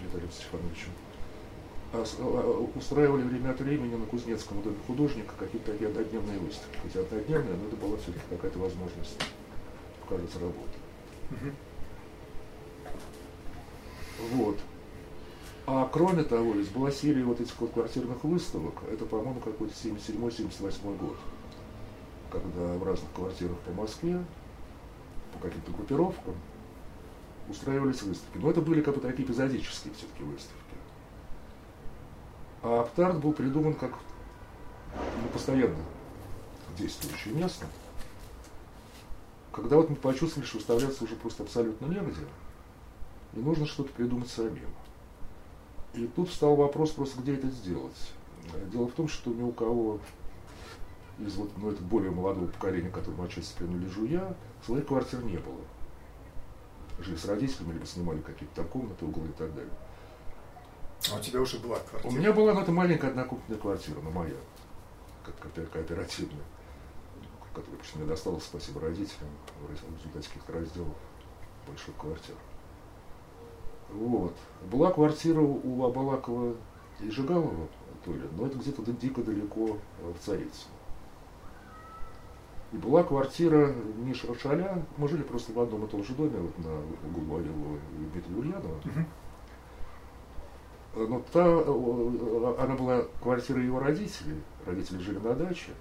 Виталием 0.00 0.30
Стефановичем 0.30 0.92
устраивали 2.76 3.22
время 3.22 3.50
от 3.50 3.60
времени 3.60 3.96
на 3.96 4.06
Кузнецком 4.06 4.62
доме 4.62 4.76
художника 4.86 5.34
какие-то 5.36 5.72
такие 5.72 5.90
однодневные 5.90 6.38
выставки. 6.38 6.78
Хотя 6.84 7.00
однодневные, 7.00 7.56
но 7.56 7.66
это 7.66 7.76
была 7.76 7.96
все-таки 7.96 8.24
какая-то 8.30 8.58
возможность, 8.60 9.20
кажется, 10.08 10.38
работы. 10.38 10.78
Вот. 14.32 14.58
А 15.72 15.88
кроме 15.88 16.24
того, 16.24 16.54
есть 16.54 16.72
была 16.72 16.90
серия 16.90 17.22
вот 17.22 17.40
этих 17.40 17.54
вот 17.60 17.70
квартирных 17.70 18.24
выставок, 18.24 18.74
это, 18.90 19.06
по-моему, 19.06 19.38
какой-то 19.38 19.72
77-78 19.72 20.98
год, 20.98 21.16
когда 22.28 22.76
в 22.76 22.82
разных 22.82 23.08
квартирах 23.12 23.56
по 23.58 23.70
Москве, 23.70 24.20
по 25.32 25.38
каким-то 25.38 25.70
группировкам, 25.70 26.34
устраивались 27.48 28.02
выставки. 28.02 28.38
Но 28.38 28.50
это 28.50 28.60
были 28.60 28.80
как 28.80 28.96
бы 28.96 29.00
такие 29.00 29.24
эпизодические 29.24 29.94
все-таки 29.94 30.24
выставки. 30.24 30.56
А 32.64 32.80
Аптарт 32.80 33.20
был 33.20 33.32
придуман 33.32 33.74
как 33.74 33.92
ну, 34.96 35.28
постоянно 35.32 35.78
действующее 36.76 37.32
место, 37.32 37.66
когда 39.52 39.76
вот 39.76 39.88
мы 39.88 39.94
почувствовали, 39.94 40.48
что 40.48 40.58
выставляться 40.58 41.04
уже 41.04 41.14
просто 41.14 41.44
абсолютно 41.44 41.86
негде, 41.86 42.26
и 43.34 43.38
нужно 43.38 43.66
что-то 43.66 43.92
придумать 43.92 44.28
самим. 44.30 44.66
И 45.94 46.06
тут 46.06 46.28
встал 46.28 46.56
вопрос 46.56 46.90
просто, 46.90 47.20
где 47.20 47.34
это 47.34 47.48
сделать. 47.48 48.12
Дело 48.72 48.86
в 48.86 48.92
том, 48.92 49.08
что 49.08 49.30
ни 49.30 49.42
у 49.42 49.52
кого 49.52 50.00
из 51.18 51.34
вот, 51.36 51.50
ну, 51.58 51.70
это 51.70 51.82
более 51.82 52.10
молодого 52.10 52.46
поколения, 52.46 52.90
которому 52.90 53.24
отчасти 53.24 53.56
принадлежу 53.58 54.04
я, 54.06 54.34
своих 54.64 54.86
квартир 54.86 55.22
не 55.22 55.36
было. 55.36 55.60
Жили 56.98 57.16
с 57.16 57.24
родителями, 57.24 57.74
либо 57.74 57.86
снимали 57.86 58.20
какие-то 58.20 58.56
там 58.56 58.68
комнаты, 58.68 59.04
углы 59.04 59.28
и 59.28 59.32
так 59.32 59.54
далее. 59.54 59.72
А 61.12 61.16
у 61.16 61.20
тебя 61.20 61.40
уже 61.40 61.58
была 61.58 61.78
квартира? 61.78 62.10
У 62.10 62.14
меня 62.14 62.32
была, 62.32 62.60
это 62.60 62.72
маленькая 62.72 63.10
однокомнатная 63.10 63.58
квартира, 63.58 64.00
но 64.00 64.10
моя, 64.10 64.34
как 65.24 65.52
кооперативная, 65.72 66.44
которая 67.54 67.80
мне 67.94 68.04
досталась, 68.04 68.44
спасибо 68.44 68.80
родителям, 68.80 69.30
в 69.66 69.70
результате 69.70 70.28
каких-то 70.28 70.52
разделов 70.52 70.94
больших 71.66 71.96
квартир. 71.96 72.34
Вот. 73.92 74.34
Была 74.70 74.92
квартира 74.92 75.40
у 75.40 75.84
Абалакова 75.84 76.54
и 77.00 77.10
Жигалова, 77.10 77.68
то 78.04 78.12
ли, 78.12 78.22
но 78.36 78.46
это 78.46 78.58
где-то 78.58 78.82
дико 78.92 79.22
далеко 79.22 79.76
э, 80.00 80.12
в 80.12 80.24
Царице. 80.24 80.66
И 82.72 82.76
была 82.76 83.02
квартира 83.02 83.74
Миши 83.96 84.28
Рошаля, 84.28 84.84
мы 84.96 85.08
жили 85.08 85.22
просто 85.22 85.52
в 85.52 85.60
одном 85.60 85.84
и 85.84 85.88
том 85.88 86.04
же 86.04 86.12
доме, 86.14 86.38
вот 86.38 86.56
на 86.58 86.72
углу 87.08 87.36
Вавилова 87.36 87.76
и 87.76 88.12
Дмитрия 88.12 88.36
Ульянова. 88.36 88.80
Но 90.94 91.22
та, 91.32 91.46
э, 91.46 92.54
она 92.58 92.76
была 92.76 93.04
квартира 93.22 93.60
его 93.60 93.80
родителей, 93.80 94.40
родители 94.66 94.98
жили 94.98 95.18
на 95.18 95.34
даче, 95.34 95.72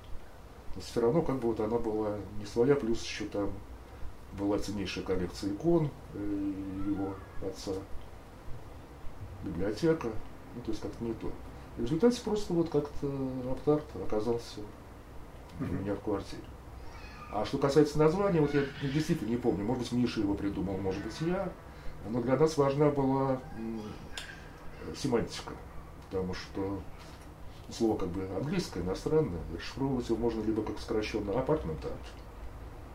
но 0.76 0.82
все 0.82 1.02
равно 1.02 1.22
как 1.22 1.38
бы 1.39 1.50
вот 1.50 1.60
она 1.60 1.78
была 1.78 2.17
не 2.39 2.45
своя, 2.45 2.76
плюс 2.76 3.04
еще 3.04 3.26
там 3.26 3.52
была 4.38 4.58
ценнейшая 4.58 5.04
коллекция 5.04 5.52
икон 5.52 5.89
э, 6.13 6.54
его 6.88 7.13
отца 7.45 7.74
библиотека, 9.43 10.08
ну, 10.56 10.62
то 10.62 10.71
есть 10.71 10.82
как-то 10.82 11.04
не 11.04 11.13
то. 11.13 11.32
И 11.78 11.82
в 11.82 11.84
результате 11.86 12.21
просто 12.21 12.54
вот 12.54 12.69
как-то 12.69 13.12
Аптарт 13.52 13.86
оказался 14.04 14.60
у 15.60 15.63
меня 15.63 15.95
в 15.95 15.99
квартире. 15.99 16.43
А 17.32 17.45
что 17.45 17.58
касается 17.58 17.99
названия, 17.99 18.41
вот 18.41 18.54
я 18.54 18.63
действительно 18.82 19.30
не 19.30 19.38
помню, 19.38 19.63
может 19.63 19.84
быть, 19.84 19.91
Миша 19.91 20.21
его 20.21 20.34
придумал, 20.34 20.78
может 20.78 21.04
быть, 21.04 21.21
я, 21.21 21.52
но 22.10 22.21
для 22.21 22.38
нас 22.38 22.58
важна 22.58 22.89
была 22.89 23.39
семантика, 24.95 25.54
потому 26.10 26.34
что 26.34 26.82
слово 27.69 27.97
как 27.97 28.10
бы 28.10 28.28
английское, 28.36 28.82
иностранное, 28.82 29.39
расшифровывать 29.54 30.10
его 30.10 30.17
можно 30.17 30.41
либо 30.41 30.63
как 30.63 30.80
сокращенно 30.80 31.30
apartment 31.32 31.82
art, 31.84 32.08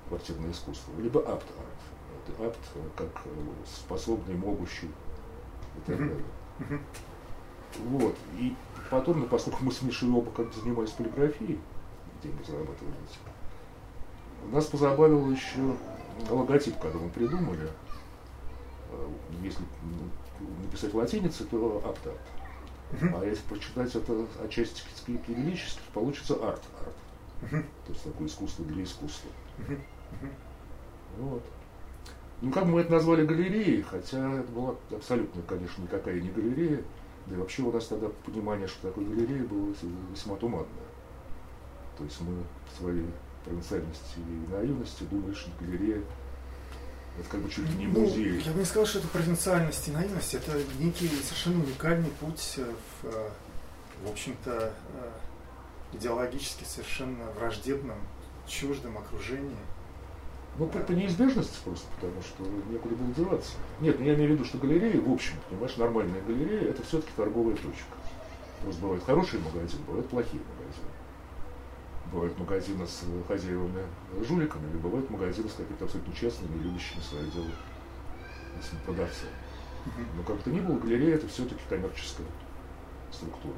квартирное 0.08 0.50
искусство, 0.50 0.92
либо 1.00 1.20
apt 1.20 1.46
art, 1.58 2.40
apt 2.40 2.90
как 2.96 3.22
способный, 3.66 4.34
могущий, 4.34 4.90
и 5.76 5.86
так 5.86 5.98
далее. 5.98 6.24
Вот. 7.78 8.16
И 8.38 8.54
потом, 8.90 9.20
ну, 9.20 9.26
поскольку 9.26 9.64
мы 9.64 9.72
с 9.72 9.82
Мишей 9.82 10.08
оба 10.08 10.30
как 10.30 10.46
бы 10.46 10.52
занимались 10.52 10.90
полиграфией, 10.90 11.58
деньги 12.22 12.42
зарабатывали 12.44 12.94
нас 14.52 14.66
позабавил 14.66 15.30
еще 15.30 15.76
логотип, 16.28 16.78
когда 16.78 16.98
мы 16.98 17.08
придумали. 17.10 17.70
Э, 18.90 19.08
если 19.42 19.62
написать 20.62 20.94
латиницей, 20.94 21.46
то 21.46 21.82
APTART. 21.84 22.18
А 23.00 23.24
если 23.24 23.42
прочитать 23.48 23.94
это 23.94 24.26
отчасти 24.42 24.82
кириллически, 25.06 25.80
получится 25.92 26.34
арт-арт. 26.34 26.94
То 27.50 27.92
есть 27.92 28.04
такое 28.04 28.28
искусство 28.28 28.64
для 28.64 28.84
искусства. 28.84 29.30
Вот. 31.18 31.42
Ну, 32.40 32.52
как 32.52 32.66
мы 32.66 32.80
это 32.80 32.92
назвали 32.92 33.24
галереей, 33.24 33.82
хотя 33.82 34.34
это 34.34 34.50
была 34.52 34.74
абсолютно, 34.90 35.42
конечно, 35.42 35.82
никакая 35.82 36.20
не 36.20 36.30
галерея. 36.30 36.82
Да 37.26 37.36
и 37.36 37.38
вообще 37.38 37.62
у 37.62 37.72
нас 37.72 37.86
тогда 37.86 38.08
понимание, 38.26 38.68
что 38.68 38.88
такое 38.88 39.06
галерея, 39.06 39.44
было 39.44 39.72
весьма 40.10 40.36
туманное. 40.36 40.68
То 41.96 42.04
есть 42.04 42.20
мы 42.20 42.42
в 42.68 42.78
своей 42.78 43.06
провинциальности 43.44 44.18
и 44.18 44.52
наивности 44.52 45.04
думали, 45.04 45.32
что 45.32 45.50
галерея 45.60 46.02
это 47.18 47.28
как 47.28 47.40
бы 47.40 47.48
чуть 47.48 47.68
ли 47.70 47.76
не 47.76 47.86
ну, 47.86 48.00
музей. 48.00 48.32
Ну, 48.32 48.40
я 48.40 48.52
бы 48.52 48.58
не 48.58 48.64
сказал, 48.64 48.86
что 48.86 48.98
это 48.98 49.08
провинциальность 49.08 49.86
и 49.86 49.92
наивность. 49.92 50.34
Это 50.34 50.52
некий 50.78 51.08
совершенно 51.08 51.62
уникальный 51.62 52.10
путь 52.20 52.58
в, 53.02 53.08
в 54.04 54.10
общем-то, 54.10 54.74
э, 54.94 55.10
идеологически 55.92 56.64
совершенно 56.64 57.24
враждебном, 57.36 57.98
чуждом 58.48 58.98
окружении. 58.98 59.56
Ну, 60.56 60.66
по, 60.68 60.78
по 60.78 60.92
неизбежности 60.92 61.58
просто, 61.64 61.86
потому 61.96 62.22
что 62.22 62.44
некуда 62.70 62.94
было 62.94 63.12
деваться. 63.12 63.52
Нет, 63.80 63.98
ну 63.98 64.04
я 64.04 64.14
имею 64.14 64.30
в 64.30 64.32
виду, 64.34 64.44
что 64.44 64.58
галереи, 64.58 64.98
в 65.00 65.10
общем, 65.10 65.34
понимаешь, 65.50 65.76
нормальная 65.76 66.20
галерея, 66.22 66.70
это 66.70 66.82
все-таки 66.84 67.10
торговая 67.16 67.56
точка. 67.56 67.96
Просто 68.62 68.80
бывают 68.80 69.04
хорошие 69.04 69.42
магазины, 69.42 69.82
бывают 69.84 70.08
плохие 70.08 70.40
магазины. 70.40 70.88
Бывают 72.12 72.38
магазины 72.38 72.86
с 72.86 73.02
хозяевами 73.26 73.84
жуликами, 74.28 74.70
или 74.70 74.76
бывают 74.76 75.10
магазины 75.10 75.48
с 75.48 75.54
какими-то 75.54 75.86
абсолютно 75.86 76.14
честными, 76.14 76.62
любящими 76.62 77.00
свое 77.00 77.28
дело 77.32 77.50
продавцами. 78.86 79.32
Но 80.16 80.22
как 80.22 80.40
то 80.42 80.50
ни 80.50 80.60
было, 80.60 80.78
галерея 80.78 81.16
это 81.16 81.26
все-таки 81.26 81.60
коммерческая 81.68 82.26
структура. 83.10 83.56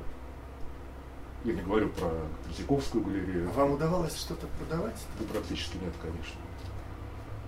Я 1.45 1.53
не 1.53 1.61
говорю 1.61 1.91
про 1.91 2.11
Третьяковскую 2.47 3.05
галерею. 3.05 3.51
А 3.51 3.53
вам 3.53 3.73
удавалось 3.73 4.17
что-то 4.17 4.47
продавать? 4.59 4.97
Да 5.21 5.27
практически 5.27 5.77
нет, 5.77 5.93
конечно 6.01 6.41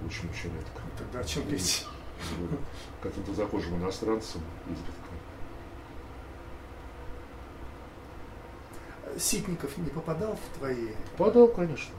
очень-очень 0.06 0.54
редко. 0.54 0.82
Тогда 0.96 1.20
о 1.20 1.24
чем 1.24 1.48
речь? 1.48 1.84
Каким-то 3.02 3.34
захожим 3.34 3.76
иностранцам 3.76 4.42
изредка. 4.66 5.08
Ситников 9.18 9.76
не 9.78 9.90
попадал 9.90 10.36
в 10.36 10.58
твои? 10.58 10.88
Попадал, 11.16 11.48
конечно. 11.48 11.94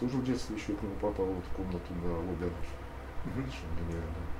Тоже 0.00 0.16
в 0.16 0.24
детстве 0.24 0.56
еще 0.56 0.74
к 0.74 0.82
нему 0.82 0.94
попал 0.96 1.26
вот 1.26 1.44
в 1.44 1.56
комнату 1.56 1.94
на 2.04 2.18
Лубянке. 2.18 2.54
Угу. 3.24 3.40
Гениально. 3.40 4.36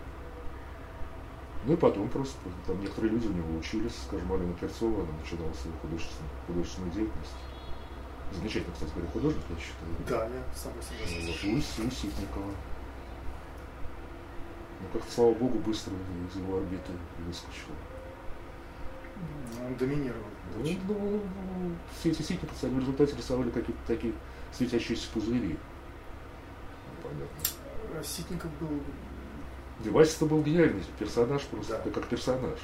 Ну 1.65 1.73
и 1.73 1.77
потом 1.77 2.09
просто, 2.09 2.39
там 2.67 2.81
некоторые 2.81 3.13
люди 3.13 3.27
у 3.27 3.33
него 3.33 3.59
учились, 3.59 3.95
скажем, 4.07 4.33
Алина 4.33 4.53
Перцова, 4.55 5.03
она 5.03 5.13
начинала 5.19 5.53
свою 5.55 5.77
художественную, 5.79 6.31
художественную 6.47 6.93
деятельность. 6.93 7.35
Замечательно, 8.33 8.73
кстати 8.75 8.91
говоря, 8.93 9.11
художник, 9.11 9.43
я 9.51 9.57
считаю. 9.57 9.91
Да, 10.09 10.35
я 10.35 10.43
с 10.55 10.63
тобой 10.63 10.83
согласен. 10.83 11.27
Вот, 11.27 11.85
у, 11.85 11.87
у 11.87 11.91
Ситникова. 11.91 12.53
Ну, 14.81 14.89
как-то, 14.93 15.13
слава 15.13 15.35
богу, 15.35 15.59
быстро 15.61 15.93
из 16.29 16.37
его 16.37 16.59
орбиты 16.59 16.93
выскочил. 17.27 17.73
Он 19.65 19.75
доминировал. 19.77 20.27
Ну, 20.57 20.63
ну, 20.89 21.21
ну, 21.59 21.73
все 21.99 22.11
эти 22.11 22.23
ситниковцы, 22.23 22.65
они 22.67 22.77
в 22.77 22.81
результате 22.81 23.17
рисовали 23.17 23.51
какие-то 23.51 23.81
такие 23.87 24.13
светящиеся 24.53 25.09
пузыри. 25.15 25.59
Понятно. 27.03 28.05
Ситников 28.05 28.51
был... 28.61 28.81
Девайс-то 29.81 30.27
был 30.27 30.43
гениальный 30.43 30.83
персонаж 30.99 31.43
просто, 31.45 31.81
да. 31.85 31.91
как 31.91 32.09
персонаж. 32.09 32.59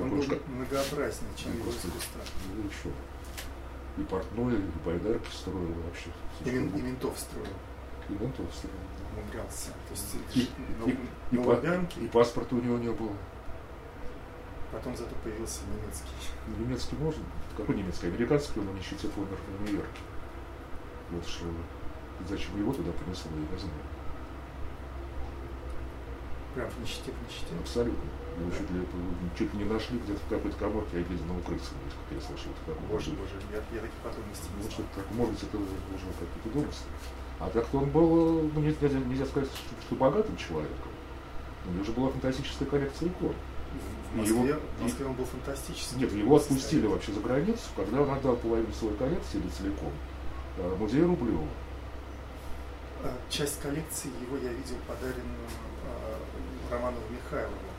Он 0.00 0.10
был 0.10 0.22
как... 0.24 0.46
многообразнее, 0.48 1.30
чем 1.36 1.52
его 1.52 1.70
искусство. 1.70 2.20
Ну, 2.54 2.62
еще. 2.64 2.90
И 3.96 4.02
портной, 4.02 4.56
и 4.56 4.86
байдарки 4.86 5.30
строил 5.30 5.72
вообще. 5.84 6.10
И, 6.44 6.50
и 6.50 6.82
ментов 6.82 7.18
строил. 7.18 7.46
И 8.08 8.12
ментов 8.12 8.46
строил. 8.52 8.74
Умудрялся. 9.16 9.68
То 9.68 9.92
есть 9.92 10.16
и, 10.34 10.48
на, 10.80 10.90
и, 10.90 10.96
на 11.30 11.40
и, 11.40 11.44
Лубянке. 11.44 12.00
И 12.00 12.08
паспорта 12.08 12.56
у 12.56 12.60
него 12.60 12.78
не 12.78 12.90
было. 12.90 13.12
Потом 14.72 14.96
зато 14.96 15.14
появился 15.22 15.60
немецкий. 15.66 16.08
Ну, 16.48 16.64
немецкий 16.64 16.96
можно? 16.96 17.22
Какой 17.56 17.76
немецкий? 17.76 18.08
Американский 18.08 18.58
он 18.58 18.74
нищете 18.74 19.08
умер 19.16 19.38
в 19.58 19.62
Нью-Йорке. 19.62 20.00
Вот 21.10 21.24
что. 21.26 21.44
Зачем 22.28 22.58
его 22.58 22.72
туда 22.72 22.90
принесло, 22.90 23.30
я 23.32 23.38
не 23.38 23.58
знаю. 23.58 23.74
Прям 26.54 26.70
в 26.70 26.80
нищете, 26.80 27.12
в 27.12 27.22
нищете? 27.22 27.54
Абсолютно. 27.60 28.10
Его 28.38 28.50
чуть 28.50 28.70
ли, 28.70 28.80
чуть 29.38 29.54
ли 29.54 29.58
не 29.62 29.70
нашли 29.70 29.98
где-то 29.98 30.18
в 30.18 30.28
какой-то 30.28 30.56
коморке, 30.58 30.96
а 30.96 30.98
ездил 30.98 31.26
на 31.26 31.38
укрыться, 31.38 31.70
как 31.70 32.18
я 32.18 32.20
слышал. 32.20 32.50
Это 32.66 32.74
боже, 32.90 33.10
боже, 33.12 33.38
я, 33.52 33.58
я 33.58 33.80
таких 33.80 33.98
подробностей 34.02 34.50
не 34.58 34.62
знаю. 34.64 34.88
Так, 34.94 35.04
может 35.12 35.32
быть, 35.34 35.42
это 35.44 35.56
уже 35.56 36.06
какие-то 36.18 36.48
домыслы. 36.50 36.86
А 37.38 37.50
так-то 37.50 37.78
он 37.78 37.90
был, 37.90 38.50
ну, 38.54 38.60
нельзя, 38.60 38.88
нельзя 38.88 39.26
сказать, 39.26 39.48
что, 39.50 39.74
что 39.86 39.94
богатым 39.94 40.36
человеком. 40.36 40.90
У 41.66 41.72
него 41.72 41.84
же 41.84 41.92
была 41.92 42.08
фантастическая 42.10 42.68
коллекция 42.68 43.08
икон. 43.08 43.34
В 44.12 44.16
Москве, 44.16 44.58
в 44.78 44.82
Москве 44.82 45.06
он 45.06 45.14
был 45.14 45.24
фантастический. 45.24 45.98
Нет, 45.98 46.12
его 46.12 46.36
отпустили 46.36 46.86
вообще 46.86 47.12
за 47.12 47.20
границу, 47.20 47.62
когда 47.74 48.02
он 48.02 48.10
отдал 48.10 48.36
половину 48.36 48.72
своей 48.72 48.96
коллекции 48.96 49.38
или 49.38 49.48
целиком 49.48 49.92
э, 50.58 50.76
музею 50.78 51.08
Рублева. 51.08 51.48
А, 53.02 53.12
часть 53.28 53.60
коллекции 53.60 54.10
его 54.22 54.36
я 54.36 54.50
видел 54.50 54.76
подаренную 54.86 55.48
э, 55.84 56.72
Романову 56.72 57.02
Михайлову. 57.10 57.73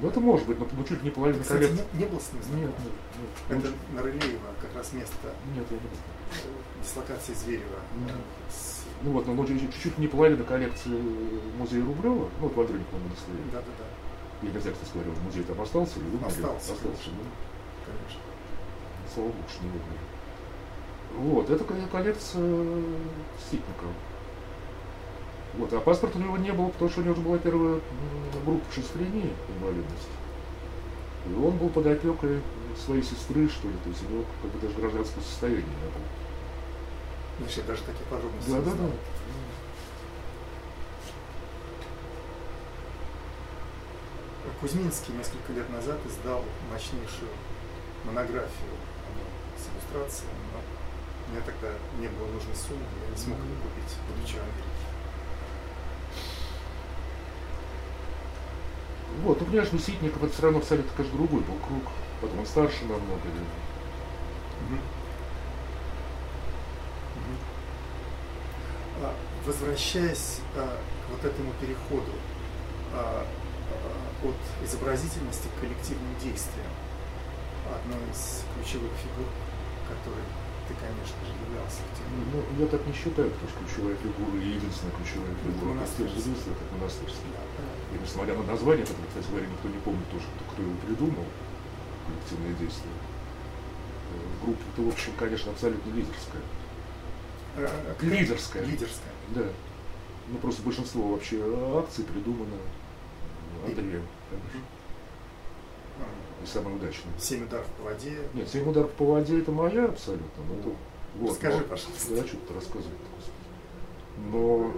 Ну 0.00 0.08
это 0.08 0.20
может 0.20 0.46
быть, 0.46 0.58
но 0.58 0.66
ну, 0.76 0.84
чуть 0.84 1.02
не 1.02 1.10
половина 1.10 1.40
Кстати, 1.40 1.62
коллекции. 1.62 1.84
Не, 1.92 2.00
не 2.00 2.06
был 2.06 2.20
с 2.20 2.32
ним 2.32 2.42
знаком? 2.42 2.60
Нет, 2.60 2.74
нет, 2.80 3.58
нет. 3.62 3.64
Это 3.64 3.94
на 3.94 4.02
Рылеева, 4.02 4.48
как 4.60 4.74
раз 4.74 4.92
место 4.92 5.14
нет, 5.54 5.64
я 5.70 5.76
не 5.76 5.82
был. 5.82 6.82
дислокации 6.82 7.32
Зверева. 7.34 7.78
Нет. 8.00 8.16
С... 8.50 8.82
Ну 9.02 9.12
вот, 9.12 9.26
но 9.26 9.46
чуть-чуть 9.46 9.98
не 9.98 10.08
половина 10.08 10.42
коллекции 10.42 10.90
музея 11.58 11.84
Рублева, 11.84 12.28
ну 12.40 12.48
вот 12.48 12.56
в 12.56 12.60
Андрониковом 12.60 13.02
монастыре. 13.02 13.38
Да, 13.52 13.58
да, 13.58 13.72
да. 13.78 13.84
Я 14.42 14.52
не 14.52 14.58
знаю, 14.58 14.76
кстати 14.76 14.92
говоря, 14.94 15.20
музей 15.24 15.44
там 15.44 15.60
остался 15.60 15.98
или 16.00 16.06
вымер? 16.06 16.26
Остался. 16.26 16.72
Остался, 16.72 17.10
да? 17.10 17.24
Конечно. 17.86 18.20
Слава 19.14 19.28
богу, 19.28 19.48
что 19.48 19.64
не 19.64 19.70
вымер. 19.70 20.04
Вот, 21.16 21.50
это 21.50 21.64
коллекция 21.64 22.82
Ситникова. 23.48 23.92
Вот, 25.58 25.72
а 25.72 25.80
паспорта 25.80 26.18
у 26.18 26.22
него 26.22 26.36
не 26.36 26.52
было, 26.52 26.68
потому 26.68 26.90
что 26.90 27.00
у 27.00 27.04
него 27.04 27.12
уже 27.12 27.22
была 27.22 27.38
первая 27.38 27.80
группа 28.44 28.72
шизофрении, 28.72 29.32
инвалидности. 29.56 30.10
И 31.26 31.34
он 31.34 31.56
был 31.56 31.68
под 31.68 31.86
опекой 31.86 32.42
своей 32.76 33.02
сестры, 33.02 33.48
что 33.48 33.68
ли, 33.68 33.74
то 33.82 33.88
есть 33.88 34.02
у 34.08 34.12
него 34.12 34.24
как 34.42 34.50
бы 34.50 34.58
даже 34.58 34.74
гражданского 34.74 35.22
состояния 35.22 35.62
не 35.62 35.90
было. 35.90 36.04
Значит, 37.38 37.58
я 37.58 37.64
даже 37.64 37.82
такие 37.82 38.04
подробности 38.10 38.50
Да, 38.50 38.60
да, 38.60 38.70
да. 38.72 38.90
Кузьминский 44.60 45.14
несколько 45.14 45.52
лет 45.52 45.68
назад 45.70 45.98
издал 46.06 46.42
мощнейшую 46.70 47.30
монографию 48.04 48.74
с 49.58 49.68
иллюстрациями, 49.68 50.32
но 50.52 50.60
мне 51.32 51.40
тогда 51.44 51.68
не 51.98 52.08
было 52.08 52.26
нужной 52.28 52.54
суммы, 52.54 52.84
я 53.04 53.10
не 53.10 53.16
смог 53.16 53.38
ее 53.38 53.56
купить, 53.62 53.96
будучи 54.08 54.36
в 54.36 54.42
Америке. 54.42 54.93
Вот, 59.22 59.40
ну 59.40 59.46
ну 59.72 59.78
Ситников 59.78 60.22
это 60.22 60.32
все 60.32 60.42
равно 60.42 60.58
абсолютно, 60.58 60.90
конечно, 60.96 61.16
другой 61.16 61.40
был 61.40 61.54
круг. 61.66 61.92
Потом 62.20 62.40
он 62.40 62.46
старше 62.46 62.82
намного. 62.82 63.04
Мгм. 64.68 64.80
Мгм. 67.14 67.38
А, 69.02 69.14
Возвращаясь 69.46 70.40
а, 70.56 70.78
к 71.06 71.10
вот 71.10 71.24
этому 71.24 71.52
переходу 71.60 72.12
а, 72.92 73.24
а, 73.70 74.28
от 74.28 74.66
изобразительности 74.66 75.48
к 75.56 75.60
коллективным 75.60 76.14
действиям, 76.22 76.70
одной 77.70 78.10
из 78.10 78.42
ключевых 78.54 78.90
фигур, 79.02 79.28
которой 79.88 80.24
ты, 80.68 80.72
конечно 80.74 81.18
же, 81.24 81.32
являлся 81.44 81.80
в 81.84 81.90
те 81.96 82.02
годы. 82.08 82.24
Ну, 82.32 82.38
я 82.60 82.66
так 82.66 82.82
не 82.86 82.94
считаю, 82.94 83.28
потому 83.30 83.48
что 83.50 83.58
ключевая 83.64 83.96
фигура 84.00 84.36
и 84.40 84.48
единственная 84.56 84.94
ключевая 84.96 85.34
фигура 85.44 85.74
монастырский. 85.74 86.20
это 86.20 86.64
монастырский. 86.72 87.28
Да, 87.32 87.42
понятно. 87.56 87.84
И 87.90 87.96
несмотря 88.00 88.32
на 88.34 88.44
название, 88.44 88.84
которое, 88.86 89.08
кстати 89.08 89.28
говоря, 89.28 89.46
никто 89.46 89.66
не 89.68 89.80
помнит 89.84 90.08
тоже, 90.10 90.26
кто, 90.34 90.42
кто 90.52 90.58
его 90.62 90.74
придумал, 90.84 91.26
коллективные 92.06 92.54
действия. 92.56 92.94
Э, 92.94 94.44
Группа-то, 94.44 94.80
в 94.82 94.88
общем, 94.88 95.12
конечно, 95.18 95.52
абсолютно 95.52 95.88
лидерская. 95.92 96.44
А, 97.56 97.70
а, 97.70 98.04
Лидерская. 98.04 98.64
Лидерская. 98.64 99.14
Да. 99.34 99.46
Ну, 100.28 100.38
просто 100.38 100.62
большинство 100.62 101.12
вообще 101.12 101.38
акций 101.78 102.04
придумано 102.04 102.56
Андреем, 103.64 104.02
конечно. 104.30 104.60
И 106.44 106.46
самое 106.46 106.76
удачное. 106.76 107.12
Семь 107.18 107.44
ударов 107.44 107.66
по 107.78 107.84
воде. 107.84 108.18
Нет, 108.34 108.46
семь 108.48 108.68
ударов 108.68 108.90
по 108.92 109.06
воде 109.06 109.40
это 109.40 109.50
моя 109.50 109.86
абсолютно. 109.86 110.44
Но 110.46 110.54
это, 110.60 110.68
вот, 111.16 111.30
Расскажи, 111.30 111.56
но- 111.58 111.64
пожалуйста. 111.64 112.14
Да, 112.14 112.26
что-то 112.26 112.54
рассказывать. 112.54 112.98
Но 114.30 114.72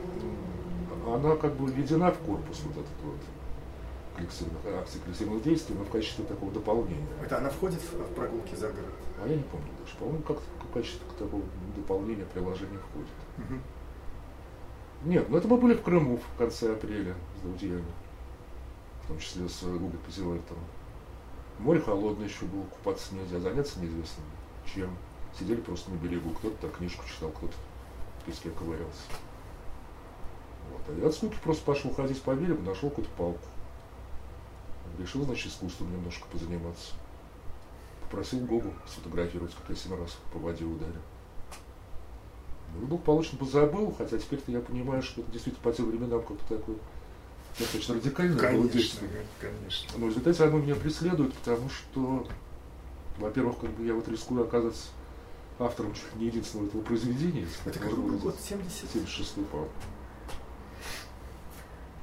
она 1.12 1.36
как 1.36 1.54
бы 1.56 1.70
введена 1.70 2.12
в 2.12 2.18
корпус 2.18 2.60
вот 2.64 2.72
этот 2.72 3.04
вот 3.04 3.16
коллективных 4.16 4.58
акций, 4.80 5.00
коллективных 5.04 5.42
действий, 5.42 5.74
но 5.76 5.84
в 5.84 5.90
качестве 5.90 6.24
такого 6.24 6.52
дополнения. 6.52 7.06
Это 7.22 7.38
она 7.38 7.50
входит 7.50 7.80
в, 7.80 7.94
в 7.94 8.14
прогулки 8.14 8.54
за 8.54 8.68
город? 8.68 8.94
А 9.22 9.28
я 9.28 9.34
не 9.36 9.42
помню 9.42 9.66
даже. 9.80 9.96
По-моему, 9.98 10.22
как 10.22 10.38
в 10.38 10.72
качестве 10.72 11.00
такого 11.18 11.42
дополнения 11.74 12.24
приложения 12.32 12.78
входит. 12.78 13.08
Мгм. 13.38 13.60
Нет, 15.04 15.28
ну 15.28 15.36
это 15.36 15.48
мы 15.48 15.56
были 15.56 15.74
в 15.74 15.82
Крыму 15.82 16.18
в 16.18 16.38
конце 16.38 16.72
апреля 16.72 17.14
с 17.38 17.40
друзьями. 17.46 17.84
В 19.02 19.08
том 19.08 19.18
числе 19.18 19.48
с 19.48 19.62
Гугой 19.62 19.98
Пазилайтом. 20.06 20.56
Море 21.58 21.80
холодное 21.80 22.26
еще 22.26 22.44
было, 22.44 22.64
купаться 22.64 23.14
нельзя, 23.14 23.40
заняться 23.40 23.80
неизвестно 23.80 24.22
чем. 24.74 24.90
Сидели 25.38 25.60
просто 25.60 25.90
на 25.90 25.96
берегу, 25.96 26.30
кто-то 26.30 26.68
книжку 26.68 27.04
читал, 27.06 27.30
кто-то 27.30 27.54
в 28.20 28.24
песке 28.24 28.50
ковырялся. 28.50 29.02
Вот. 30.70 30.80
А 30.88 31.00
я 31.00 31.08
от 31.08 31.14
скуки 31.14 31.36
просто 31.42 31.64
пошел 31.64 31.92
ходить 31.92 32.20
по 32.22 32.34
берегу, 32.34 32.62
нашел 32.62 32.88
какую-то 32.88 33.10
палку. 33.16 33.40
Решил, 34.98 35.24
значит, 35.24 35.48
искусством 35.48 35.92
немножко 35.92 36.26
позаниматься. 36.32 36.92
Попросил 38.02 38.40
Гогу 38.40 38.72
сфотографировать, 38.86 39.54
как 39.54 39.70
я 39.70 39.76
семь 39.76 39.98
раз 39.98 40.16
по 40.32 40.38
воде 40.38 40.64
ударил. 40.64 41.02
Ну, 42.74 42.86
благополучно 42.86 43.38
позабыл, 43.38 43.94
хотя 43.96 44.18
теперь-то 44.18 44.50
я 44.52 44.60
понимаю, 44.60 45.02
что 45.02 45.20
это 45.20 45.30
действительно 45.32 45.62
по 45.62 45.72
тем 45.72 45.86
временам 45.86 46.22
как-то 46.22 46.56
такое 46.56 46.76
достаточно 47.58 47.94
радикальное 47.94 48.34
было 48.36 48.42
Конечно, 48.42 48.68
действие. 48.70 49.10
конечно. 49.40 49.88
Но 49.98 50.06
в 50.06 50.08
результате 50.10 50.44
оно 50.44 50.58
меня 50.58 50.74
преследует, 50.74 51.34
потому 51.34 51.68
что, 51.70 52.26
во-первых, 53.18 53.58
как 53.58 53.70
бы 53.70 53.86
я 53.86 53.94
вот 53.94 54.08
рискую 54.08 54.44
оказаться 54.44 54.88
автором 55.58 55.94
чуть 55.94 56.14
не 56.16 56.26
единственного 56.26 56.68
этого 56.68 56.82
произведения. 56.82 57.46
Это 57.64 57.78
какой 57.78 57.96
год? 57.96 58.20
выразиться. 58.22 58.48
70? 58.48 58.90
76 58.92 59.34
по 59.46 59.68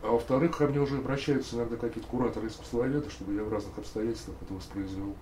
А 0.02 0.08
во-вторых, 0.12 0.58
ко 0.58 0.68
мне 0.68 0.80
уже 0.80 0.98
обращаются 0.98 1.56
иногда 1.56 1.78
какие-то 1.78 2.10
кураторы 2.10 2.48
искусствоведы, 2.48 3.10
чтобы 3.10 3.36
я 3.36 3.44
в 3.44 3.52
разных 3.52 3.78
обстоятельствах 3.78 4.36
это 4.42 4.54
воспроизвел 4.56 5.16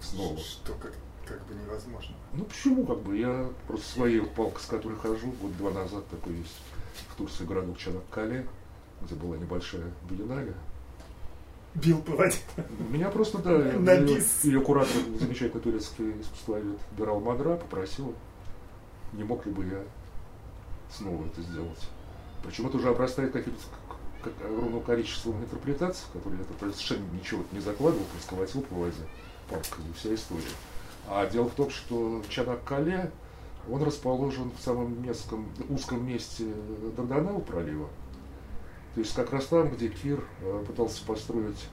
снова. 0.00 0.38
Что 0.38 0.72
как, 0.74 0.94
как 1.26 1.46
бы 1.46 1.54
невозможно. 1.54 2.14
Ну 2.32 2.44
почему, 2.44 2.86
как 2.86 3.00
бы, 3.00 3.16
я 3.18 3.48
просто 3.68 3.86
своей 3.86 4.22
палкой, 4.22 4.62
с 4.62 4.66
которой 4.66 4.96
хожу, 4.98 5.32
вот 5.42 5.56
два 5.58 5.70
назад 5.70 6.08
такой 6.08 6.34
есть 6.34 6.56
в 7.10 7.16
Турции 7.16 7.44
городок 7.44 7.76
Чанаккале, 7.78 8.46
где 9.04 9.14
была 9.14 9.36
небольшая 9.36 9.84
биеннале. 10.08 10.54
Бил 11.74 12.02
по 12.02 12.12
воде. 12.12 12.36
Меня 12.90 13.08
просто, 13.08 13.38
да, 13.38 13.94
ее, 13.94 14.22
ее 14.42 14.60
куратор, 14.60 14.90
замечательный 15.18 15.60
турецкий 15.60 16.20
искусствовед 16.20 16.78
Бирал 16.98 17.20
Мадра, 17.20 17.56
попросил, 17.56 18.14
не 19.14 19.24
мог 19.24 19.46
ли 19.46 19.52
бы 19.52 19.64
я 19.64 19.82
снова 20.94 21.24
это 21.24 21.40
сделать. 21.40 21.88
Причем 22.44 22.66
это 22.66 22.76
уже 22.76 22.90
обрастает 22.90 23.32
каким-то 23.32 23.60
как 24.22 24.32
огромным 24.44 24.82
количеством 24.82 25.40
интерпретаций, 25.42 26.04
которые 26.12 26.42
я 26.42 26.72
совершенно 26.72 27.04
ничего 27.12 27.42
не 27.52 27.60
закладывал, 27.60 28.04
просто 28.12 28.30
колотил 28.30 28.62
по 28.62 28.74
воде. 28.74 28.94
Папка, 29.48 29.78
и 29.80 29.98
вся 29.98 30.14
история. 30.14 30.44
А 31.08 31.26
дело 31.26 31.48
в 31.48 31.54
том, 31.54 31.70
что 31.70 32.22
Чанак-Кале, 32.28 33.10
он 33.70 33.82
расположен 33.82 34.50
в 34.56 34.62
самом 34.62 35.02
местном, 35.02 35.48
узком 35.68 36.06
месте 36.06 36.46
Дарданелл 36.96 37.40
пролива. 37.40 37.88
То 38.94 39.00
есть 39.00 39.14
как 39.14 39.32
раз 39.32 39.46
там, 39.46 39.70
где 39.70 39.88
Кир 39.88 40.22
э, 40.42 40.64
пытался 40.66 41.04
построить 41.06 41.68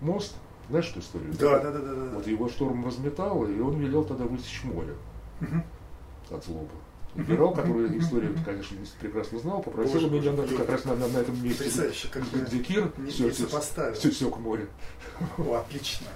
мост, 0.00 0.34
знаешь 0.68 0.90
эту 0.90 1.00
историю? 1.00 1.32
Да, 1.38 1.60
да, 1.60 1.70
да, 1.70 1.78
да, 1.78 1.94
да. 1.94 2.10
Вот 2.16 2.26
его 2.26 2.48
шторм 2.48 2.84
разметало, 2.84 3.46
и 3.46 3.60
он 3.60 3.78
велел 3.78 4.04
тогда 4.04 4.24
высечь 4.24 4.64
море 4.64 4.94
от 6.30 6.44
злобы. 6.44 6.70
Генерал, 7.14 7.54
который 7.54 7.96
историю, 7.98 8.36
конечно, 8.44 8.76
прекрасно 9.00 9.38
знал, 9.38 9.62
попросил 9.62 10.10
меня 10.10 10.32
на- 10.32 10.46
как 10.46 10.68
раз 10.68 10.84
на, 10.84 10.96
на- 10.96 11.08
на 11.08 11.18
этом 11.18 11.42
месте, 11.42 11.64
Потрясающе, 11.64 12.08
как 12.08 12.24
бы 12.24 12.40
где 12.40 12.58
Кир 12.58 12.92
не, 12.98 13.10
все, 13.10 13.24
не 13.24 13.30
сопоставил. 13.30 13.94
все, 13.94 14.10
все 14.10 14.28
к 14.30 14.36
морю. 14.38 14.66
О, 15.38 15.54
отлично. 15.66 16.08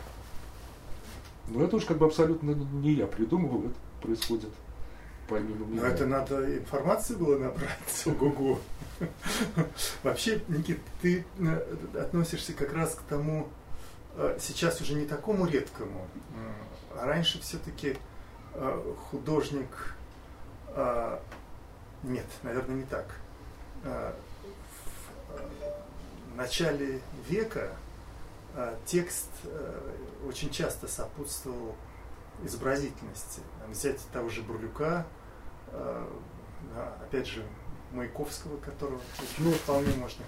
Но 1.48 1.62
это 1.64 1.76
уж 1.76 1.84
как 1.86 1.96
бы 1.96 2.04
абсолютно 2.06 2.50
не 2.50 2.92
я 2.92 3.06
придумывал, 3.06 3.60
это 3.64 3.74
происходит 4.02 4.50
помимо 5.30 5.64
меня. 5.66 5.82
Но 5.82 5.86
это 5.86 6.06
надо 6.06 6.58
информации 6.58 7.14
было 7.14 7.38
набрать 7.38 8.04
Гугу. 8.04 8.58
Вообще, 10.02 10.42
Никит, 10.48 10.80
ты 11.00 11.24
э, 11.38 11.76
относишься 11.98 12.52
как 12.52 12.74
раз 12.74 12.96
к 12.96 13.02
тому, 13.02 13.48
э, 14.16 14.36
сейчас 14.40 14.80
уже 14.80 14.94
не 14.94 15.06
такому 15.06 15.46
редкому, 15.46 16.06
а 16.96 17.06
раньше 17.06 17.40
все-таки 17.40 17.96
художник, 19.10 19.94
э, 20.68 21.18
нет, 22.02 22.26
наверное, 22.42 22.76
не 22.76 22.84
так. 22.84 23.06
В 26.32 26.36
начале 26.36 27.00
века 27.28 27.70
текст 28.84 29.30
очень 30.26 30.50
часто 30.50 30.88
сопутствовал 30.88 31.76
изобразительности. 32.44 33.40
Взять 33.68 34.00
того 34.12 34.28
же 34.28 34.42
Бурлюка, 34.42 35.06
да, 35.72 36.94
опять 37.02 37.26
же, 37.26 37.44
Маяковского, 37.92 38.56
которого 38.58 39.00
Ну, 39.38 39.50
вполне 39.52 39.92
можно, 39.94 40.24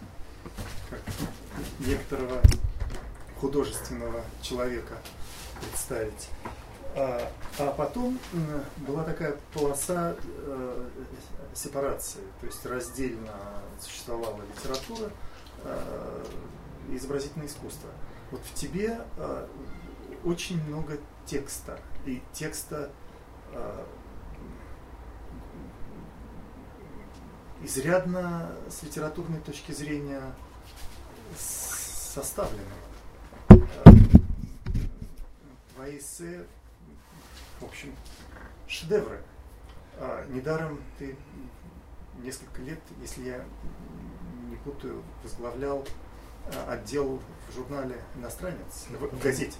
как 0.90 1.00
некоторого 1.80 2.40
художественного 3.40 4.22
человека 4.40 4.94
представить. 5.60 6.28
А, 6.94 7.30
а 7.58 7.70
потом 7.72 8.18
была 8.78 9.04
такая 9.04 9.36
полоса 9.54 10.14
э, 10.26 10.88
сепарации, 11.54 12.20
то 12.40 12.46
есть 12.46 12.66
раздельно 12.66 13.32
существовала 13.80 14.40
литература 14.54 15.10
э, 15.64 16.24
и 16.90 16.96
изобразительное 16.96 17.46
искусство. 17.46 17.88
Вот 18.30 18.42
в 18.42 18.54
тебе 18.54 18.98
э, 19.16 19.46
очень 20.24 20.62
много 20.64 20.98
текста, 21.24 21.78
и 22.04 22.20
текста 22.32 22.90
э, 23.52 23.84
изрядно 27.62 28.52
с 28.68 28.82
литературной 28.82 29.40
точки 29.40 29.72
зрения 29.72 30.22
составленного. 31.38 32.68
Твои 35.74 35.98
эссе, 35.98 36.44
в 37.60 37.64
общем, 37.64 37.94
шедевры. 38.66 39.20
А, 39.98 40.26
недаром 40.28 40.80
ты 40.98 41.16
несколько 42.22 42.62
лет, 42.62 42.80
если 43.00 43.22
я 43.22 43.44
не 44.48 44.56
путаю, 44.56 45.02
возглавлял 45.22 45.86
а, 46.46 46.72
отдел 46.72 47.20
в 47.48 47.54
журнале 47.54 47.96
«Иностранец», 48.16 48.86
в 48.90 49.22
газете. 49.22 49.56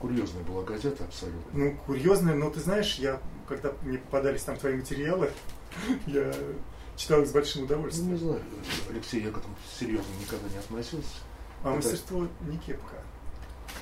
Курьезная 0.00 0.42
была 0.42 0.64
газета 0.64 1.04
абсолютно. 1.04 1.42
Ну, 1.52 1.76
курьезная, 1.86 2.34
но 2.34 2.50
ты 2.50 2.60
знаешь, 2.60 2.96
я, 2.96 3.20
когда 3.48 3.72
мне 3.82 3.98
попадались 3.98 4.42
там 4.42 4.56
твои 4.56 4.76
материалы, 4.76 5.30
я 6.06 6.32
читал 6.96 7.22
их 7.22 7.28
с 7.28 7.32
большим 7.32 7.64
удовольствием. 7.64 8.08
Ну, 8.08 8.12
не 8.12 8.18
знаю, 8.18 8.42
Алексей, 8.90 9.22
я 9.22 9.30
к 9.30 9.38
этому 9.38 9.54
серьезно 9.78 10.12
никогда 10.20 10.48
не 10.48 10.58
относился. 10.58 11.16
А 11.62 11.68
Это... 11.68 11.76
мастерство 11.76 12.28
не 12.42 12.58
кепка. 12.58 12.96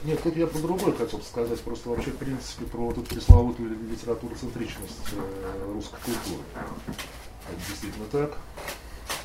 Нет, 0.05 0.23
тут 0.23 0.37
я 0.37 0.47
про 0.47 0.59
другое 0.61 0.93
хотел 0.93 1.21
сказать, 1.21 1.61
просто 1.61 1.91
вообще, 1.91 2.11
в 2.11 2.17
принципе, 2.17 2.65
про 2.65 2.79
вот 2.87 2.97
эту 2.97 3.07
пресловутую 3.07 3.77
литературоцентричность 3.91 5.13
э, 5.13 5.73
русской 5.73 6.01
культуры. 6.01 6.43
Это 6.57 7.69
действительно 7.69 8.07
так. 8.07 8.39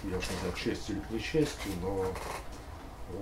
Я 0.04 0.18
уж 0.18 0.30
не 0.30 0.38
знаю, 0.40 0.54
к 0.54 0.58
счастью 0.58 0.96
или 0.96 1.04
к 1.04 1.12
несчастью, 1.12 1.72
но 1.82 2.06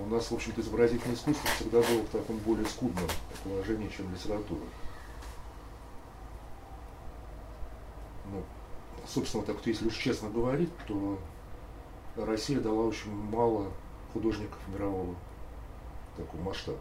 у 0.02 0.06
нас, 0.06 0.30
в 0.30 0.34
общем-то, 0.34 0.60
изобразительное 0.62 1.14
искусство 1.14 1.48
всегда 1.56 1.80
было 1.80 2.02
в 2.02 2.08
таком 2.08 2.38
более 2.38 2.66
скудном 2.66 3.08
положении, 3.44 3.90
чем 3.94 4.12
литература. 4.12 4.64
Ну, 8.32 8.42
собственно, 9.06 9.44
так 9.44 9.56
если 9.66 9.86
уж 9.86 9.96
честно 9.96 10.30
говорить, 10.30 10.70
то 10.86 11.18
Россия 12.16 12.60
дала 12.60 12.84
очень 12.84 13.14
мало 13.14 13.70
художников 14.12 14.58
мирового 14.68 15.14
такого 16.16 16.40
масштаба. 16.40 16.78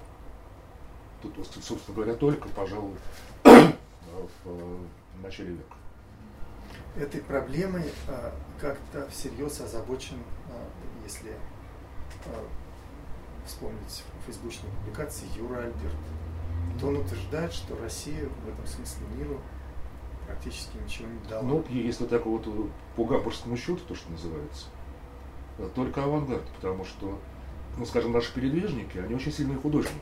Тут, 1.22 1.34
собственно 1.62 1.96
говоря, 1.96 2.16
только, 2.16 2.50
пожалуй, 2.50 2.96
в 3.44 5.22
начале 5.22 5.52
века. 5.54 5.76
Этой 6.96 7.22
проблемой 7.22 7.92
а, 8.08 8.34
как-то 8.60 9.08
всерьез 9.10 9.60
озабочен, 9.62 10.18
а, 10.50 10.70
если 11.04 11.32
вспомнить 13.46 14.04
фейсбучные 14.26 14.72
публикации 14.72 15.26
Юра 15.36 15.60
Альберт, 15.60 15.96
он 16.82 16.98
утверждает, 16.98 17.54
что 17.54 17.78
Россия 17.78 18.28
в 18.46 18.50
этом 18.50 18.66
смысле 18.68 19.06
миру 19.16 19.42
практически 20.26 20.78
ничего 20.84 21.08
не 21.08 21.30
дала. 21.30 21.44
Ну, 21.44 21.66
если 21.70 22.06
так 22.06 22.26
вот 22.26 22.48
по 22.96 23.06
гамбургскому 23.06 23.58
счету, 23.58 23.80
то, 23.88 23.96
что 23.96 24.12
называется, 24.12 24.68
только 25.76 26.04
авангард, 26.04 26.44
потому 26.56 26.86
что, 26.86 27.20
ну, 27.78 27.86
скажем, 27.86 28.12
наши 28.12 28.34
передвижники, 28.34 28.98
они 28.98 29.16
очень 29.16 29.32
сильные 29.32 29.58
художники. 29.58 29.94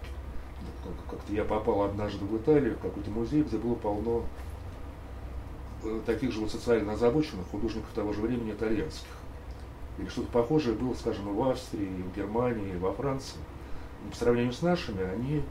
Как-то 1.10 1.34
я 1.34 1.43
попал 1.43 1.84
однажды 1.84 2.25
в 2.25 2.38
Италию, 2.38 2.75
в 2.75 2.79
какой-то 2.81 3.10
музей, 3.12 3.43
где 3.43 3.57
было 3.57 3.75
полно 3.75 4.23
э, 5.84 6.01
таких 6.05 6.31
же 6.31 6.39
вот 6.39 6.51
социально 6.51 6.93
озабоченных 6.93 7.47
художников 7.47 7.89
того 7.93 8.13
же 8.13 8.21
времени 8.21 8.51
итальянских. 8.51 9.07
Или 9.97 10.07
что-то 10.07 10.31
похожее 10.31 10.75
было, 10.75 10.93
скажем, 10.93 11.34
в 11.34 11.49
Австрии, 11.49 12.03
в 12.03 12.15
Германии, 12.15 12.75
во 12.77 12.93
Франции. 12.93 13.38
И 14.05 14.10
по 14.10 14.15
сравнению 14.15 14.53
с 14.53 14.62
нашими, 14.62 15.03
они 15.03 15.43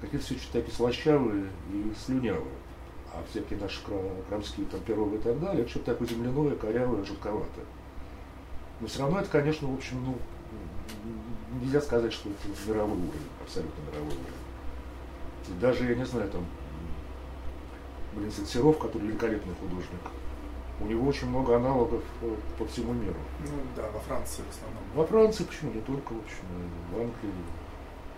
какие-то 0.00 0.24
все 0.24 0.36
чуть 0.36 0.50
такие 0.50 0.74
слащавые 0.74 1.46
и 1.72 1.92
слюнявые. 2.06 2.57
А 3.18 3.24
всякие 3.30 3.58
наши 3.58 3.80
крамские 4.28 4.66
там, 4.66 4.80
перовы 4.80 5.16
и 5.16 5.20
так 5.20 5.40
далее, 5.40 5.62
это 5.62 5.70
что-то 5.70 5.92
такое 5.92 6.06
земляное, 6.08 6.54
корявое, 6.54 7.04
жутковатое. 7.04 7.64
Но 8.80 8.86
все 8.86 9.00
равно 9.00 9.20
это, 9.20 9.28
конечно, 9.28 9.66
в 9.66 9.74
общем, 9.74 10.04
ну, 10.04 10.16
нельзя 11.60 11.80
сказать, 11.80 12.12
что 12.12 12.28
это 12.28 12.38
мировой 12.68 12.96
уровень, 12.96 13.28
абсолютно 13.42 13.80
мировой 13.90 14.12
уровень. 14.12 14.38
И 15.48 15.60
даже, 15.60 15.84
я 15.84 15.94
не 15.96 16.04
знаю, 16.04 16.30
там, 16.30 16.44
блин, 18.14 18.30
Серов, 18.30 18.78
который 18.78 19.08
великолепный 19.08 19.54
художник, 19.54 20.00
у 20.80 20.86
него 20.86 21.08
очень 21.08 21.28
много 21.28 21.56
аналогов 21.56 22.04
э, 22.22 22.36
по 22.56 22.64
всему 22.66 22.92
миру. 22.92 23.16
Ну 23.40 23.50
да, 23.74 23.90
во 23.90 23.98
Франции 23.98 24.42
в 24.42 24.50
основном. 24.50 24.82
Во 24.94 25.04
Франции, 25.04 25.42
почему? 25.42 25.72
Не 25.72 25.80
только, 25.80 26.12
в 26.12 26.18
общем, 26.18 26.44
в 26.92 27.00
Англии, 27.00 27.32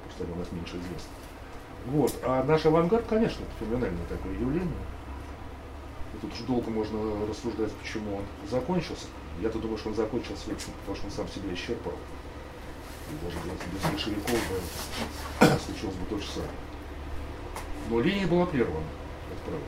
просто 0.04 0.24
они 0.24 0.32
у 0.34 0.36
нас 0.36 0.52
меньше 0.52 0.76
известны. 0.76 1.19
Вот. 1.86 2.14
А 2.22 2.44
наш 2.44 2.66
авангард, 2.66 3.06
конечно, 3.06 3.44
феноменальное 3.58 4.06
такое 4.08 4.32
явление. 4.32 4.68
И 6.14 6.18
тут 6.20 6.32
уж 6.32 6.40
долго 6.40 6.70
можно 6.70 6.98
рассуждать, 7.26 7.72
почему 7.72 8.16
он 8.16 8.24
закончился. 8.50 9.06
Я-то 9.40 9.58
думаю, 9.58 9.78
что 9.78 9.90
он 9.90 9.94
закончился, 9.94 10.50
потому 10.50 10.96
что 10.96 11.06
он 11.06 11.12
сам 11.12 11.28
себя 11.28 11.52
исчерпал. 11.54 11.94
И 13.10 13.24
даже 13.24 13.36
без 13.72 13.90
большевиков 13.90 14.30
бы 14.30 15.58
случилось 15.58 15.96
бы 15.96 16.06
то 16.08 16.18
же 16.18 16.26
самое. 16.26 16.50
Но 17.88 18.00
линия 18.00 18.26
была 18.26 18.46
прервана, 18.46 18.84
это 19.32 19.50
правда. 19.50 19.64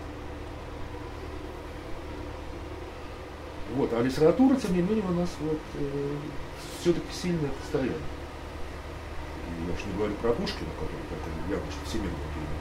Вот, 3.75 3.93
а 3.95 4.03
литература, 4.03 4.55
тем 4.57 4.75
не 4.75 4.83
менее, 4.83 5.05
у 5.09 5.15
нас 5.15 5.31
вот, 5.41 5.59
э, 5.75 6.17
все-таки 6.81 7.07
сильное 7.11 7.51
постоянно. 7.51 7.95
Я 9.67 9.75
уж 9.75 9.85
не 9.87 9.93
говорю 9.97 10.15
про 10.15 10.33
Пушкина, 10.33 10.71
который 10.75 11.03
такой 11.09 11.33
явно 11.49 11.71
что 11.71 11.85
всемирный 11.87 12.29
гений. 12.35 12.61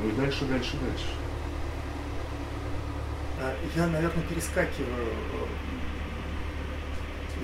Ну 0.00 0.08
и 0.08 0.12
дальше, 0.12 0.44
дальше, 0.46 0.76
дальше. 0.76 1.06
А, 3.40 3.54
я, 3.76 3.86
наверное, 3.86 4.24
перескакиваю 4.24 5.06
э, 5.06 5.46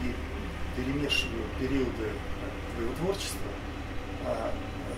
и 0.02 0.14
перемешиваю 0.76 1.44
периоды 1.58 2.10
твоего 2.74 2.94
творчества. 2.94 3.50
А, 4.26 4.52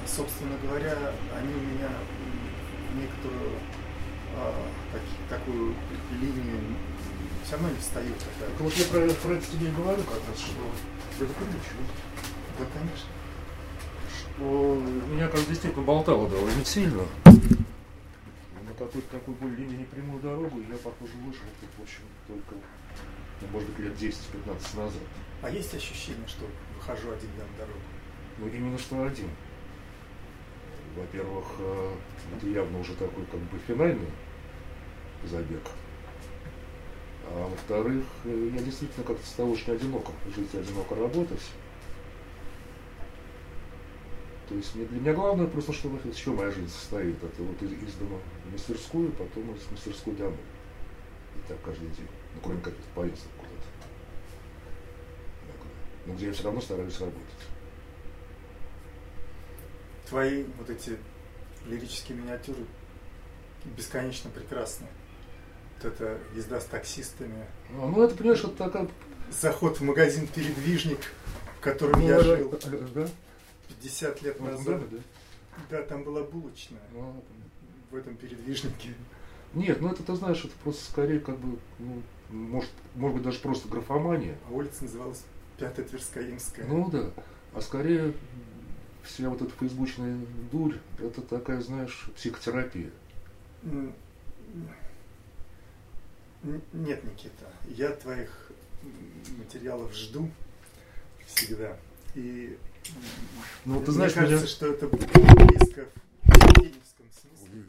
собственно 0.06 0.56
говоря, 0.62 0.96
они 1.38 1.52
у 1.54 1.60
меня 1.60 1.90
некоторую 2.94 3.52
а, 4.36 4.54
так, 4.92 5.02
такую 5.28 5.74
линию 6.20 6.60
все 7.44 7.54
равно 7.54 7.70
не 7.70 7.78
встают. 7.78 8.18
Так 8.18 8.60
вот 8.60 8.72
я 8.74 8.84
про, 8.86 9.08
про 9.14 9.32
это 9.34 9.46
тебе 9.46 9.70
говорю 9.70 10.02
как 10.02 10.20
раз, 10.28 10.38
что 10.38 11.24
это 11.24 11.32
ключ. 11.34 11.62
Да, 12.58 12.64
конечно. 12.72 13.08
Что 14.10 14.82
меня, 15.10 15.28
как 15.28 15.46
действительно 15.46 15.84
болтало 15.84 16.28
довольно 16.28 16.64
сильно 16.64 17.02
какую-то 18.76 19.10
такую 19.10 19.36
более-менее 19.38 19.78
непрямую 19.78 20.20
дорогу, 20.22 20.60
я, 20.60 20.76
похоже, 20.76 21.12
вышел 21.24 21.44
тут, 21.60 21.70
в 21.78 21.82
общем, 21.82 22.02
только, 22.26 22.54
ну, 23.40 23.48
может 23.52 23.68
быть, 23.70 23.78
лет 23.80 23.94
10-15 23.94 24.76
назад. 24.76 25.02
А 25.42 25.50
есть 25.50 25.74
ощущение, 25.74 26.26
что 26.26 26.46
выхожу 26.74 27.10
один 27.10 27.30
на 27.36 27.58
дорогу? 27.58 27.80
Ну, 28.38 28.48
именно 28.48 28.78
что 28.78 29.04
один. 29.04 29.28
Во-первых, 30.94 31.44
э, 31.58 31.94
это 32.36 32.48
явно 32.48 32.80
уже 32.80 32.94
такой 32.94 33.24
как 33.26 33.40
бы 33.40 33.58
финальный 33.66 34.10
забег. 35.24 35.62
А 37.28 37.48
во-вторых, 37.48 38.04
э, 38.24 38.50
я 38.54 38.62
действительно 38.62 39.04
как-то 39.04 39.26
стал 39.26 39.50
очень 39.50 39.74
одиноко 39.74 40.12
жить, 40.34 40.54
одиноко 40.54 40.94
работать. 40.94 41.42
То 44.48 44.54
есть 44.54 44.74
мне, 44.74 44.84
для 44.86 45.00
меня 45.00 45.12
главное 45.12 45.46
просто, 45.46 45.72
чтобы 45.72 45.98
из 46.08 46.14
чего 46.14 46.36
моя 46.36 46.50
жизнь 46.52 46.68
состоит. 46.68 47.16
Это 47.22 47.42
вот 47.42 47.60
из, 47.62 47.72
из 47.72 47.94
дома 47.94 48.20
в 48.44 48.52
мастерскую, 48.52 49.10
потом 49.12 49.54
из 49.54 49.70
мастерской 49.70 50.14
домой. 50.14 50.36
И 51.34 51.48
так 51.48 51.60
каждый 51.62 51.88
день. 51.88 52.08
Ну, 52.34 52.40
кроме 52.42 52.60
каких-то 52.60 52.88
поездок 52.94 53.30
куда-то. 53.36 53.54
Но 56.06 56.14
где 56.14 56.26
я 56.26 56.32
все 56.32 56.44
равно 56.44 56.60
стараюсь 56.60 57.00
работать. 57.00 57.22
Твои 60.08 60.44
вот 60.58 60.70
эти 60.70 60.96
лирические 61.66 62.18
миниатюры 62.18 62.64
бесконечно 63.76 64.30
прекрасны. 64.30 64.86
Вот 65.76 65.92
эта 65.92 66.18
езда 66.36 66.60
с 66.60 66.66
таксистами. 66.66 67.46
А, 67.70 67.86
ну, 67.88 68.02
это, 68.02 68.14
понимаешь, 68.14 68.42
вот 68.44 68.56
такая... 68.56 68.88
Заход 69.28 69.80
в 69.80 69.82
магазин 69.82 70.28
«Передвижник», 70.28 71.00
в 71.58 71.60
котором 71.60 72.00
ну, 72.00 72.06
я 72.06 72.20
жил. 72.20 72.56
Да? 72.94 73.08
50 73.82 74.22
лет 74.22 74.40
назад. 74.40 74.64
Доме, 74.64 74.86
да? 74.90 74.98
да, 75.70 75.82
там 75.82 76.04
была 76.04 76.22
булочная. 76.22 76.80
Ну, 76.92 77.22
в 77.90 77.96
этом 77.96 78.16
передвижнике. 78.16 78.94
Нет, 79.54 79.80
ну 79.80 79.90
это 79.90 80.02
ты 80.02 80.14
знаешь, 80.14 80.44
это 80.44 80.54
просто 80.62 80.84
скорее 80.84 81.20
как 81.20 81.38
бы, 81.38 81.58
ну, 81.78 82.02
может, 82.30 82.70
может 82.94 83.16
быть 83.16 83.24
даже 83.24 83.38
просто 83.38 83.68
графомания. 83.68 84.36
А 84.48 84.52
улица 84.52 84.84
называлась 84.84 85.24
Пятая 85.56 85.86
Тверская 85.86 86.30
Имская. 86.30 86.66
Ну 86.66 86.90
да. 86.90 87.10
а 87.54 87.60
скорее 87.60 88.12
вся 89.02 89.30
вот 89.30 89.40
эта 89.40 89.52
фейсбучная 89.52 90.18
дурь, 90.50 90.76
это 90.98 91.22
такая, 91.22 91.60
знаешь, 91.60 92.08
психотерапия. 92.16 92.90
Нет, 93.62 93.94
Никита, 97.04 97.46
я 97.68 97.90
твоих 97.90 98.50
материалов 99.38 99.94
жду 99.94 100.28
всегда. 101.26 101.76
И 102.14 102.58
ну, 103.64 103.80
ты 103.82 103.92
знаешь, 103.92 104.14
мне 104.14 104.26
кажется, 104.26 104.44
меня... 104.44 104.54
что 104.54 104.66
это 104.66 104.88
близко 104.88 105.86
в 106.22 106.60
филиппском 106.60 107.06
смысле 107.20 107.64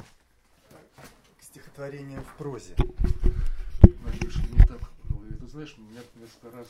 к 1.39 1.43
стихотворениям 1.43 2.23
в 2.23 2.37
прозе. 2.37 2.75
Надеюсь, 4.03 4.37
не 4.51 4.65
так. 4.65 4.79
Ты 5.39 5.47
знаешь, 5.47 5.75
меня 5.77 6.01
несколько 6.15 6.57
раз 6.57 6.67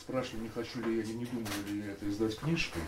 спрашивали, 0.00 0.42
не 0.42 0.48
хочу 0.48 0.80
ли 0.82 0.98
я, 0.98 1.04
не 1.04 1.26
думаю 1.26 1.46
ли 1.68 1.86
я 1.86 1.92
это 1.92 2.08
издать 2.08 2.36
книжкой. 2.38 2.82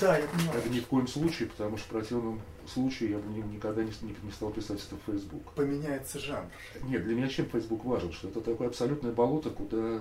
Да, 0.00 0.16
я 0.16 0.26
понимаю. 0.26 0.58
Это 0.58 0.68
ни 0.70 0.80
в 0.80 0.86
коем 0.86 1.06
случае, 1.06 1.48
потому 1.48 1.76
что 1.76 1.86
в 1.86 1.90
противном 1.90 2.40
случае 2.66 3.10
я 3.10 3.18
бы 3.18 3.30
никогда 3.32 3.82
не, 3.84 3.92
не, 4.02 4.16
не 4.22 4.32
стал 4.32 4.50
писать 4.50 4.80
это 4.84 4.96
в 4.96 5.12
Facebook. 5.12 5.52
Поменяется 5.52 6.18
жанр. 6.18 6.46
Нет, 6.84 7.04
для 7.04 7.14
меня 7.14 7.28
чем 7.28 7.46
Facebook 7.46 7.84
важен? 7.84 8.12
Что 8.12 8.28
это 8.28 8.40
такое 8.40 8.68
абсолютное 8.68 9.12
болото, 9.12 9.50
куда 9.50 10.00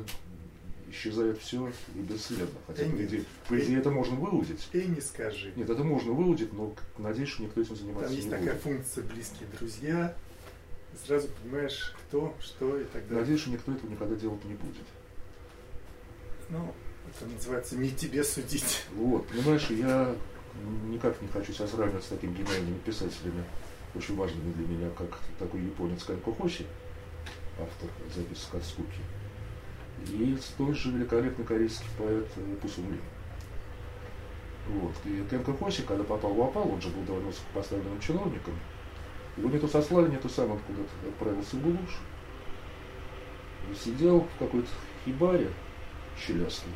исчезает 0.92 1.40
все 1.40 1.72
и 1.96 2.00
бесследно. 2.00 2.60
Хотя, 2.68 2.84
по 2.84 3.04
идее, 3.04 3.24
по 3.48 3.60
идее 3.60 3.80
это 3.80 3.90
можно 3.90 4.16
выудить. 4.16 4.68
И 4.74 4.82
не 4.84 5.02
скажи. 5.02 5.54
Нет, 5.56 5.70
это 5.70 5.84
можно 5.84 6.12
выудить, 6.12 6.54
но 6.54 6.76
надеюсь, 6.98 7.30
что 7.30 7.44
никто 7.44 7.62
этим 7.62 7.76
заниматься 7.76 8.10
Там 8.10 8.16
есть 8.16 8.28
не 8.28 8.32
такая 8.32 8.54
будет. 8.54 8.62
функция 8.62 9.04
«близкие 9.04 9.50
друзья», 9.58 10.16
сразу 11.06 11.30
понимаешь, 11.42 11.96
кто, 12.08 12.36
что 12.40 12.80
и 12.80 12.84
так 12.84 13.04
далее. 13.04 13.22
Надеюсь, 13.22 13.42
что 13.42 13.50
никто 13.50 13.72
этого 13.72 13.90
никогда 13.90 14.16
делать 14.16 14.44
не 14.46 14.54
будет. 14.54 14.86
Ну, 16.50 16.74
это 17.10 17.32
называется 17.32 17.78
«не 17.78 17.90
тебе 17.90 18.24
судить». 18.24 18.84
Вот, 18.94 19.28
понимаешь, 19.28 19.68
я 19.70 20.16
никак 20.88 21.22
не 21.22 21.28
хочу 21.30 21.54
себя 21.54 21.68
сравнивать 21.68 22.04
с 22.04 22.08
такими 22.08 22.34
гениальными 22.34 22.78
писателями, 22.80 23.44
очень 23.96 24.16
важными 24.16 24.52
для 24.54 24.68
меня, 24.68 24.90
как 24.98 25.20
такой 25.40 25.62
японец 25.62 26.04
Канко 26.04 26.34
Хоси, 26.34 26.66
автор 27.60 27.90
записок 28.14 28.56
от 28.56 28.66
скуки, 28.66 29.00
и 30.08 30.38
столь 30.42 30.76
же 30.76 30.92
великолепный 30.92 31.46
корейский 31.46 31.88
поэт 31.98 32.28
э, 32.36 32.56
Пусун 32.62 32.92
Ли. 32.92 33.00
Вот. 34.68 34.94
И 35.06 35.24
Кенко 35.30 35.54
Хоси, 35.54 35.84
когда 35.84 36.04
попал 36.04 36.34
в 36.34 36.42
Апал, 36.42 36.70
он 36.72 36.82
же 36.82 36.90
был 36.90 37.04
довольно 37.04 37.28
высокопоставленным 37.28 38.00
чиновником, 38.00 38.54
его 39.38 39.50
не 39.50 39.60
то 39.60 39.68
сослали, 39.68 40.10
не 40.10 40.18
то 40.18 40.30
сам 40.30 40.52
он 40.52 40.60
куда-то 40.60 40.90
отправился 41.08 41.56
в 41.56 41.60
Булуш. 41.60 42.00
И 43.72 43.76
сидел 43.76 44.22
в 44.22 44.40
какой-то 44.40 44.68
хибаре, 45.06 45.50
щелястый, 46.20 46.74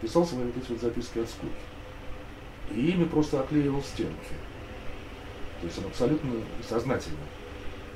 писал 0.00 0.26
свои 0.26 0.44
вот 0.44 0.56
эти 0.56 0.70
вот 0.70 0.80
записки 0.80 1.18
от 1.18 1.28
скуки. 1.28 1.52
И 2.70 2.90
ими 2.90 3.04
просто 3.04 3.40
оклеивал 3.40 3.82
стенки. 3.82 4.34
То 5.60 5.66
есть 5.66 5.78
он 5.78 5.86
абсолютно 5.86 6.32
сознательно 6.68 7.18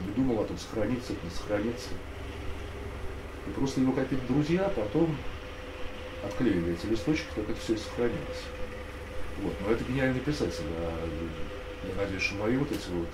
не 0.06 0.12
думал 0.14 0.42
о 0.42 0.44
том, 0.44 0.56
сохранится 0.58 1.12
это, 1.12 1.24
не 1.24 1.30
сохранится. 1.30 1.90
И 3.50 3.52
просто 3.52 3.80
его 3.80 3.92
какие-то 3.92 4.26
друзья 4.32 4.72
потом 4.76 5.16
отклеили 6.24 6.74
эти 6.74 6.86
листочки, 6.86 7.26
как 7.34 7.50
это 7.50 7.58
все 7.60 7.74
и 7.74 7.76
сохранилось. 7.76 8.44
Вот. 9.42 9.52
Но 9.64 9.72
это 9.72 9.82
гениальный 9.84 10.20
писатель. 10.20 10.62
А 10.68 11.88
я 11.88 11.94
надеюсь, 11.96 12.22
что 12.22 12.36
мои 12.36 12.56
вот 12.56 12.70
эти 12.70 12.88
вот 12.90 13.08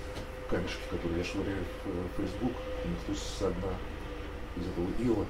камешки, 0.49 0.81
которые 0.91 1.19
я 1.19 1.23
швыряю 1.23 1.63
в 1.85 2.21
Facebook, 2.21 2.53
никто 2.85 3.19
со 3.19 3.49
дна 3.49 3.73
из 4.55 4.67
этого 4.67 4.87
ила 4.99 5.25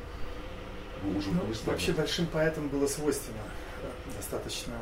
уже 1.16 1.30
ну, 1.30 1.46
не 1.46 1.54
Вообще 1.66 1.92
большим 1.92 2.26
поэтам 2.26 2.70
было 2.70 2.88
свойственно 2.88 3.44
э, 3.84 4.16
достаточно 4.18 4.74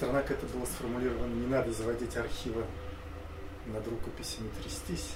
как 0.00 0.30
это, 0.30 0.46
было 0.46 0.64
сформулировано, 0.64 1.34
не 1.34 1.46
надо 1.46 1.72
заводить 1.72 2.16
архивы 2.16 2.64
над 3.66 3.86
рукописями 3.86 4.48
трястись. 4.62 5.10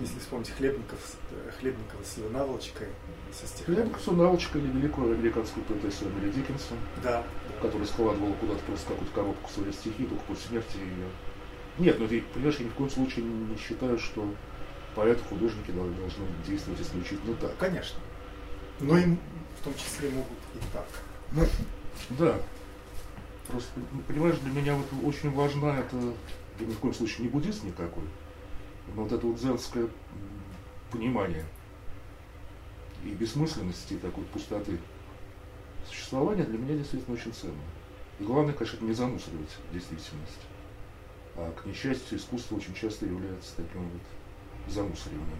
Если 0.00 0.18
вспомнить 0.18 0.50
Хлебников, 0.50 0.98
э, 1.30 1.50
Хлебникова 1.58 2.02
с 2.02 2.16
его 2.16 2.30
наволочкой, 2.30 2.88
со 3.32 3.46
стихами. 3.46 3.74
Хлебников 3.76 4.02
с 4.02 4.06
наволочкой 4.06 4.62
или 4.62 4.70
великую 4.70 5.14
американскую 5.14 5.64
поэтессу 5.66 6.06
Эмили 6.06 6.30
Диккенсон, 6.30 6.78
да. 7.02 7.22
которая 7.60 7.86
складывала 7.86 8.32
куда-то 8.34 8.60
просто 8.64 8.88
какую-то 8.88 9.14
коробку 9.14 9.50
своей 9.50 9.72
стихи 9.72 10.06
только 10.06 10.24
после 10.24 10.48
смерти 10.48 10.76
ее. 10.78 11.08
Нет, 11.78 11.98
ну 11.98 12.08
ты 12.08 12.22
понимаешь, 12.32 12.56
я 12.58 12.64
ни 12.64 12.70
в 12.70 12.74
коем 12.74 12.90
случае 12.90 13.24
не 13.24 13.56
считаю, 13.58 13.98
что 13.98 14.26
поэты, 14.94 15.22
художники 15.28 15.70
должны 15.70 16.24
действовать 16.46 16.80
исключительно 16.80 17.34
так. 17.36 17.56
Конечно. 17.58 17.98
Но 18.80 18.96
им 18.96 19.18
в 19.60 19.64
том 19.64 19.74
числе 19.74 20.10
могут 20.10 20.38
и 20.54 20.72
так. 20.72 20.86
Ну, 21.32 21.46
да. 22.10 22.40
Просто, 23.48 23.70
ну, 23.92 24.00
понимаешь, 24.06 24.36
для 24.38 24.52
меня 24.52 24.74
вот 24.74 24.86
очень 25.04 25.30
важна 25.30 25.78
это, 25.78 25.96
я 26.58 26.66
ни 26.66 26.72
в 26.72 26.78
коем 26.78 26.94
случае 26.94 27.24
не 27.24 27.28
буддист 27.28 27.62
никакой, 27.62 28.04
вот 28.94 29.12
это 29.12 29.26
вот 29.26 29.36
дзенское 29.36 29.88
понимание 30.90 31.44
и 33.04 33.08
бессмысленности 33.08 33.94
такой 33.98 34.24
пустоты 34.24 34.78
существования 35.86 36.44
для 36.44 36.58
меня 36.58 36.76
действительно 36.76 37.14
очень 37.16 37.32
ценно. 37.32 37.54
И 38.18 38.24
главное, 38.24 38.54
конечно, 38.54 38.84
не 38.84 38.92
замусоривать 38.92 39.56
действительность. 39.72 40.40
А 41.36 41.52
к 41.52 41.66
несчастью, 41.66 42.18
искусство 42.18 42.56
очень 42.56 42.74
часто 42.74 43.06
является 43.06 43.56
таким 43.56 43.82
вот 43.82 44.72
замусориванием. 44.72 45.38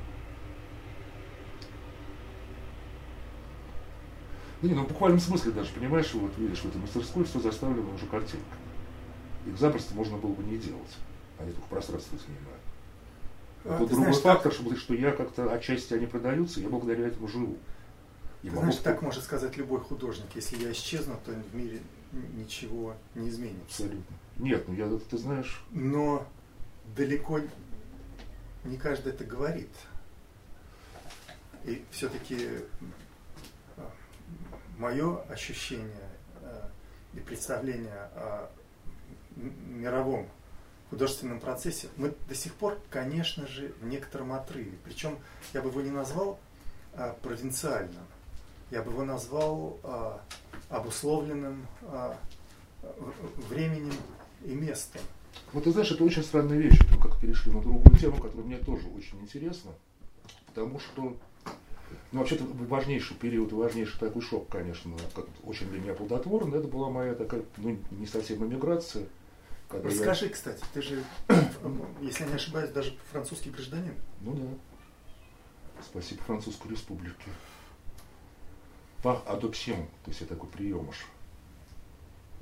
Не, 4.62 4.74
ну 4.74 4.84
в 4.84 4.88
буквальном 4.88 5.20
смысле 5.20 5.52
даже, 5.52 5.72
понимаешь, 5.72 6.12
вот 6.14 6.36
видишь, 6.38 6.60
в 6.60 6.66
этой 6.66 6.80
мастерской 6.80 7.24
все 7.24 7.38
заставлено 7.38 7.94
уже 7.94 8.06
картинками. 8.06 8.64
Их 9.46 9.58
запросто 9.58 9.94
можно 9.94 10.16
было 10.16 10.32
бы 10.32 10.42
не 10.42 10.56
делать. 10.56 10.96
Они 11.38 11.52
только 11.52 11.68
пространство 11.68 12.18
занимают. 12.18 12.53
А, 13.64 13.78
Тут 13.78 13.88
другой 13.88 14.12
знаешь, 14.12 14.18
фактор, 14.18 14.52
так... 14.52 14.60
что, 14.60 14.76
что 14.76 14.94
я 14.94 15.10
как-то 15.12 15.52
отчасти 15.52 15.94
они 15.94 16.06
продаются, 16.06 16.60
я 16.60 16.68
благодаря 16.68 17.06
этому 17.06 17.28
живу. 17.28 17.56
И 18.42 18.50
ты 18.50 18.56
знаешь, 18.56 18.76
так 18.76 19.00
может 19.00 19.24
сказать 19.24 19.56
любой 19.56 19.80
художник. 19.80 20.26
Если 20.34 20.62
я 20.62 20.70
исчезну, 20.72 21.18
то 21.24 21.32
в 21.32 21.54
мире 21.54 21.80
ничего 22.12 22.94
не 23.14 23.30
изменится. 23.30 23.84
Абсолютно. 23.84 24.16
Нет, 24.36 24.68
ну 24.68 24.74
я, 24.74 24.88
ты 25.10 25.16
знаешь... 25.16 25.64
Но 25.70 26.26
далеко 26.94 27.40
не 28.64 28.76
каждый 28.76 29.12
это 29.12 29.24
говорит. 29.24 29.70
И 31.64 31.82
все-таки 31.90 32.48
а, 33.78 33.90
мое 34.76 35.22
ощущение 35.22 36.10
а, 36.42 36.70
и 37.14 37.20
представление 37.20 38.10
о 38.14 38.50
мировом 39.36 40.28
художественном 40.94 41.40
процессе, 41.40 41.88
мы 41.96 42.14
до 42.28 42.34
сих 42.36 42.54
пор, 42.54 42.78
конечно 42.88 43.48
же, 43.48 43.74
в 43.80 43.86
некотором 43.86 44.32
отрыве. 44.32 44.78
Причем 44.84 45.18
я 45.52 45.60
бы 45.60 45.68
его 45.68 45.80
не 45.80 45.90
назвал 45.90 46.38
а, 46.94 47.16
провинциальным, 47.20 48.04
я 48.70 48.80
бы 48.80 48.92
его 48.92 49.04
назвал 49.04 49.78
а, 49.82 50.20
обусловленным 50.68 51.66
а, 51.82 52.16
временем 53.48 53.94
и 54.44 54.54
местом. 54.54 55.02
Вот 55.52 55.64
ты 55.64 55.72
знаешь, 55.72 55.90
это 55.90 56.04
очень 56.04 56.22
странная 56.22 56.58
вещь, 56.58 56.78
мы 56.92 57.00
как 57.00 57.20
перешли 57.20 57.50
на 57.50 57.60
другую 57.60 57.98
тему, 57.98 58.16
которая 58.16 58.46
мне 58.46 58.58
тоже 58.58 58.86
очень 58.88 59.20
интересна, 59.20 59.72
потому 60.46 60.78
что 60.78 61.16
ну, 62.12 62.20
вообще-то 62.20 62.44
важнейший 62.68 63.16
период, 63.16 63.52
важнейший 63.52 63.98
такой 63.98 64.22
шок, 64.22 64.48
конечно, 64.48 64.92
очень 65.42 65.68
для 65.70 65.80
меня 65.80 65.94
плодотворный, 65.94 66.58
это 66.58 66.68
была 66.68 66.88
моя 66.88 67.14
такая, 67.16 67.42
ну, 67.56 67.76
не 67.90 68.06
совсем 68.06 68.44
эмиграция, 68.44 69.06
когда 69.68 69.88
Расскажи, 69.88 70.26
я... 70.26 70.32
кстати, 70.32 70.62
ты 70.72 70.82
же, 70.82 71.04
если 72.00 72.24
я 72.24 72.30
не 72.30 72.36
ошибаюсь, 72.36 72.70
даже 72.70 72.96
французский 73.10 73.50
гражданин. 73.50 73.94
Ну 74.20 74.34
да. 74.34 75.82
Спасибо 75.82 76.22
Французской 76.22 76.68
Республике. 76.70 77.30
Par 79.02 79.24
adoption, 79.26 79.86
то 80.04 80.10
есть 80.10 80.20
я 80.20 80.26
такой 80.26 80.48
приемыш. 80.48 81.06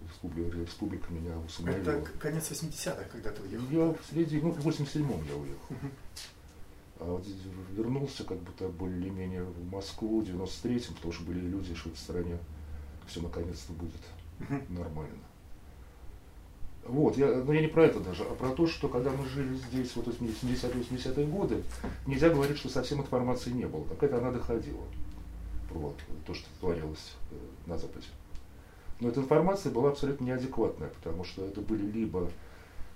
Республика, 0.04 0.56
республика 0.58 1.12
меня 1.12 1.38
усыновила. 1.38 1.90
Это 1.90 2.10
конец 2.18 2.50
80-х, 2.50 3.04
когда 3.04 3.30
ты 3.30 3.42
уехал? 3.42 3.66
Я 3.70 3.92
в 3.92 3.98
среди, 4.10 4.40
ну, 4.40 4.50
в 4.50 4.66
87-м 4.66 5.24
я 5.28 5.36
уехал. 5.36 5.76
А 6.98 7.04
вот 7.04 7.26
вернулся 7.72 8.24
как 8.24 8.38
так 8.58 8.70
более-менее 8.70 9.42
в 9.42 9.70
Москву 9.70 10.20
в 10.20 10.24
93-м, 10.24 10.94
потому 10.94 11.12
что 11.12 11.24
были 11.24 11.40
иллюзии, 11.40 11.74
что 11.74 11.90
в 11.90 11.98
стране 11.98 12.38
все 13.06 13.20
наконец-то 13.20 13.72
будет 13.72 14.00
нормально. 14.68 15.18
Вот, 16.84 17.16
я, 17.16 17.28
но 17.28 17.52
я 17.52 17.60
не 17.60 17.68
про 17.68 17.84
это 17.84 18.00
даже, 18.00 18.24
а 18.24 18.34
про 18.34 18.50
то, 18.50 18.66
что 18.66 18.88
когда 18.88 19.10
мы 19.10 19.24
жили 19.26 19.54
здесь, 19.54 19.94
вот 19.94 20.08
70-80-е 20.08 21.26
годы, 21.26 21.62
нельзя 22.06 22.28
говорить, 22.28 22.58
что 22.58 22.68
совсем 22.68 23.00
информации 23.00 23.50
не 23.50 23.66
было. 23.66 23.84
Какая-то 23.84 24.18
она 24.18 24.32
доходила. 24.32 24.82
Вот, 25.70 25.96
то, 26.26 26.34
что 26.34 26.46
творилось 26.60 27.14
э, 27.30 27.34
на 27.66 27.78
Западе. 27.78 28.06
Но 29.00 29.08
эта 29.08 29.20
информация 29.20 29.72
была 29.72 29.90
абсолютно 29.90 30.24
неадекватная, 30.24 30.88
потому 30.88 31.24
что 31.24 31.44
это 31.46 31.60
были 31.60 31.84
либо 31.90 32.28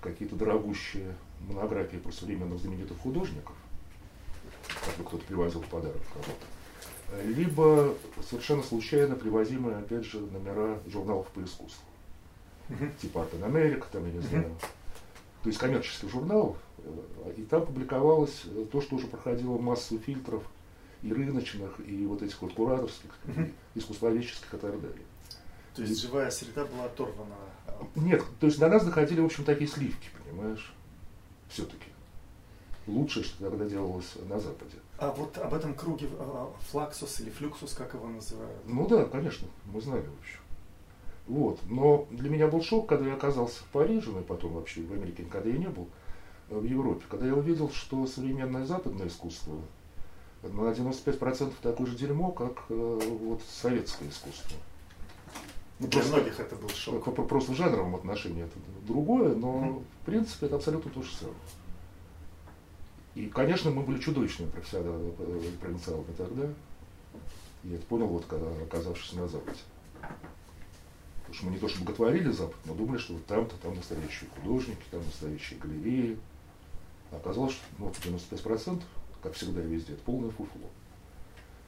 какие-то 0.00 0.36
дорогущие 0.36 1.14
монографии 1.48 1.96
про 1.96 2.12
современных 2.12 2.60
знаменитых 2.60 2.98
художников, 2.98 3.54
как 4.84 4.96
бы 4.96 5.04
кто-то 5.04 5.24
привозил 5.24 5.62
в 5.62 5.66
подарок 5.66 6.00
кого-то, 6.12 7.22
либо 7.24 7.94
совершенно 8.28 8.62
случайно 8.62 9.14
привозимые, 9.14 9.78
опять 9.78 10.04
же, 10.04 10.20
номера 10.20 10.78
журналов 10.86 11.28
по 11.28 11.40
искусству. 11.40 11.82
Мгм. 12.68 12.92
Типа 13.00 13.18
Art 13.18 13.32
in 13.38 13.44
America, 13.50 13.84
там, 13.92 14.04
я 14.06 14.12
не 14.12 14.20
знаю. 14.20 14.54
То 15.42 15.48
есть 15.48 15.58
коммерческих 15.58 16.10
журналов. 16.10 16.56
э, 16.78 17.32
И 17.36 17.42
там 17.42 17.64
публиковалось 17.64 18.42
э, 18.46 18.66
то, 18.70 18.80
что 18.80 18.96
уже 18.96 19.06
проходило 19.06 19.58
массу 19.58 19.98
фильтров 19.98 20.42
и 21.02 21.12
рыночных, 21.12 21.78
и 21.86 22.06
вот 22.06 22.22
этих 22.22 22.40
вот 22.42 22.54
кураторских, 22.54 23.10
и 23.74 23.78
искусствоведческих 23.78 24.54
и 24.54 24.56
так 24.56 24.80
далее. 24.80 25.02
То 25.74 25.82
есть 25.82 26.00
живая 26.00 26.30
среда 26.30 26.64
была 26.64 26.84
оторвана. 26.86 27.34
от- 27.66 27.96
Нет, 27.96 28.24
то 28.40 28.46
есть 28.46 28.58
до 28.58 28.68
нас 28.68 28.84
доходили, 28.84 29.20
в 29.20 29.26
общем, 29.26 29.44
такие 29.44 29.68
сливки, 29.68 30.08
понимаешь? 30.24 30.72
Все-таки. 31.48 31.86
Лучшее, 32.86 33.24
что 33.24 33.50
тогда 33.50 33.64
делалось 33.66 34.14
на 34.28 34.38
Западе. 34.40 34.76
А 34.98 35.10
вот 35.12 35.36
об 35.38 35.52
этом 35.52 35.74
круге 35.74 36.08
а, 36.18 36.52
флаксус 36.70 37.20
или 37.20 37.30
флюксус, 37.30 37.74
как 37.74 37.94
его 37.94 38.08
называют? 38.08 38.56
Ну 38.66 38.86
да, 38.88 39.04
конечно, 39.04 39.46
мы 39.66 39.80
знали, 39.80 40.00
в 40.06 40.18
общем. 40.20 40.40
Вот. 41.26 41.58
Но 41.68 42.06
для 42.10 42.30
меня 42.30 42.46
был 42.48 42.62
шок, 42.62 42.88
когда 42.88 43.06
я 43.08 43.14
оказался 43.14 43.60
в 43.62 43.66
Париже, 43.66 44.10
ну 44.10 44.20
и 44.20 44.24
потом 44.24 44.52
вообще 44.52 44.82
в 44.82 44.92
Америке 44.92 45.24
никогда 45.24 45.48
я 45.50 45.56
не 45.58 45.68
был, 45.68 45.88
э, 46.50 46.58
в 46.58 46.64
Европе, 46.64 47.04
когда 47.08 47.26
я 47.26 47.34
увидел, 47.34 47.70
что 47.70 48.06
современное 48.06 48.64
западное 48.64 49.08
искусство 49.08 49.54
на 50.42 50.70
95% 50.72 51.52
такое 51.62 51.86
же 51.88 51.96
дерьмо, 51.96 52.30
как 52.30 52.64
э, 52.68 53.00
вот 53.20 53.40
советское 53.48 54.08
искусство. 54.08 54.56
Ну, 55.80 55.88
Для 55.88 56.00
просто- 56.00 56.16
многих 56.16 56.40
это 56.40 56.56
был 56.56 56.68
шок. 56.70 57.04
Про- 57.04 57.12
про- 57.12 57.24
Просто 57.24 57.52
в 57.52 57.56
жанровом 57.56 57.96
отношении 57.96 58.44
это 58.44 58.54
другое, 58.86 59.34
но 59.34 59.52
Мгм. 59.58 59.78
в 59.80 60.06
принципе 60.06 60.46
это 60.46 60.56
абсолютно 60.56 60.90
то 60.90 61.02
же 61.02 61.12
самое. 61.14 61.36
И, 63.14 63.26
конечно, 63.26 63.70
мы 63.70 63.82
были 63.82 63.98
чудовищными 63.98 64.50
профессионалами, 64.50 65.12
э, 65.18 65.50
провинциалами 65.60 66.12
тогда. 66.16 66.48
Я 67.64 67.76
это 67.76 67.86
понял, 67.86 68.06
вот 68.06 68.24
когда 68.26 68.46
оказавшись 68.62 69.14
на 69.14 69.26
Западе. 69.26 69.58
Потому 71.26 71.34
что 71.34 71.46
мы 71.46 71.52
не 71.52 71.58
то 71.58 71.68
что 71.68 71.80
боготворили 71.80 72.30
Запад, 72.30 72.56
но 72.66 72.74
думали, 72.74 72.98
что 72.98 73.14
вот 73.14 73.26
там-то 73.26 73.56
там 73.56 73.74
настоящие 73.74 74.30
художники, 74.36 74.82
там 74.92 75.04
настоящие 75.04 75.58
галереи. 75.58 76.16
А 77.10 77.16
оказалось, 77.16 77.54
что 77.54 77.64
ну, 77.78 77.88
95%, 77.90 78.82
как 79.22 79.32
всегда 79.34 79.60
и 79.60 79.66
везде, 79.66 79.94
это 79.94 80.02
полное 80.02 80.30
фуфло. 80.30 80.68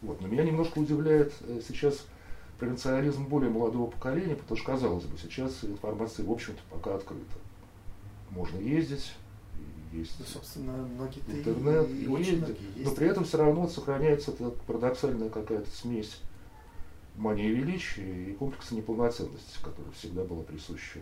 Вот. 0.00 0.20
Но 0.20 0.28
меня 0.28 0.44
немножко 0.44 0.78
удивляет 0.78 1.32
э, 1.40 1.60
сейчас 1.66 2.06
провинциализм 2.60 3.26
более 3.26 3.50
молодого 3.50 3.90
поколения, 3.90 4.36
потому 4.36 4.56
что, 4.56 4.66
казалось 4.66 5.04
бы, 5.04 5.18
сейчас 5.18 5.64
информация, 5.64 6.24
в 6.24 6.30
общем-то, 6.30 6.60
пока 6.70 6.94
открыта. 6.94 7.24
Можно 8.30 8.58
ездить, 8.58 9.12
и 9.92 9.98
есть 9.98 10.14
Ну, 10.20 10.24
собственно, 10.24 10.72
многие-то 10.72 11.32
и- 11.32 11.38
интернет, 11.40 11.88
и 11.88 12.04
и 12.04 12.06
многие 12.08 12.84
но 12.84 12.90
при 12.92 13.08
этом 13.08 13.24
все 13.24 13.38
равно 13.38 13.66
сохраняется 13.68 14.30
эта 14.30 14.50
парадоксальная 14.50 15.30
какая-то 15.30 15.68
смесь 15.70 16.20
мании 17.18 17.48
величия 17.48 18.30
и 18.30 18.34
комплекса 18.34 18.74
неполноценности, 18.74 19.58
которая 19.62 19.92
всегда 19.92 20.24
была 20.24 20.42
присуща. 20.42 21.00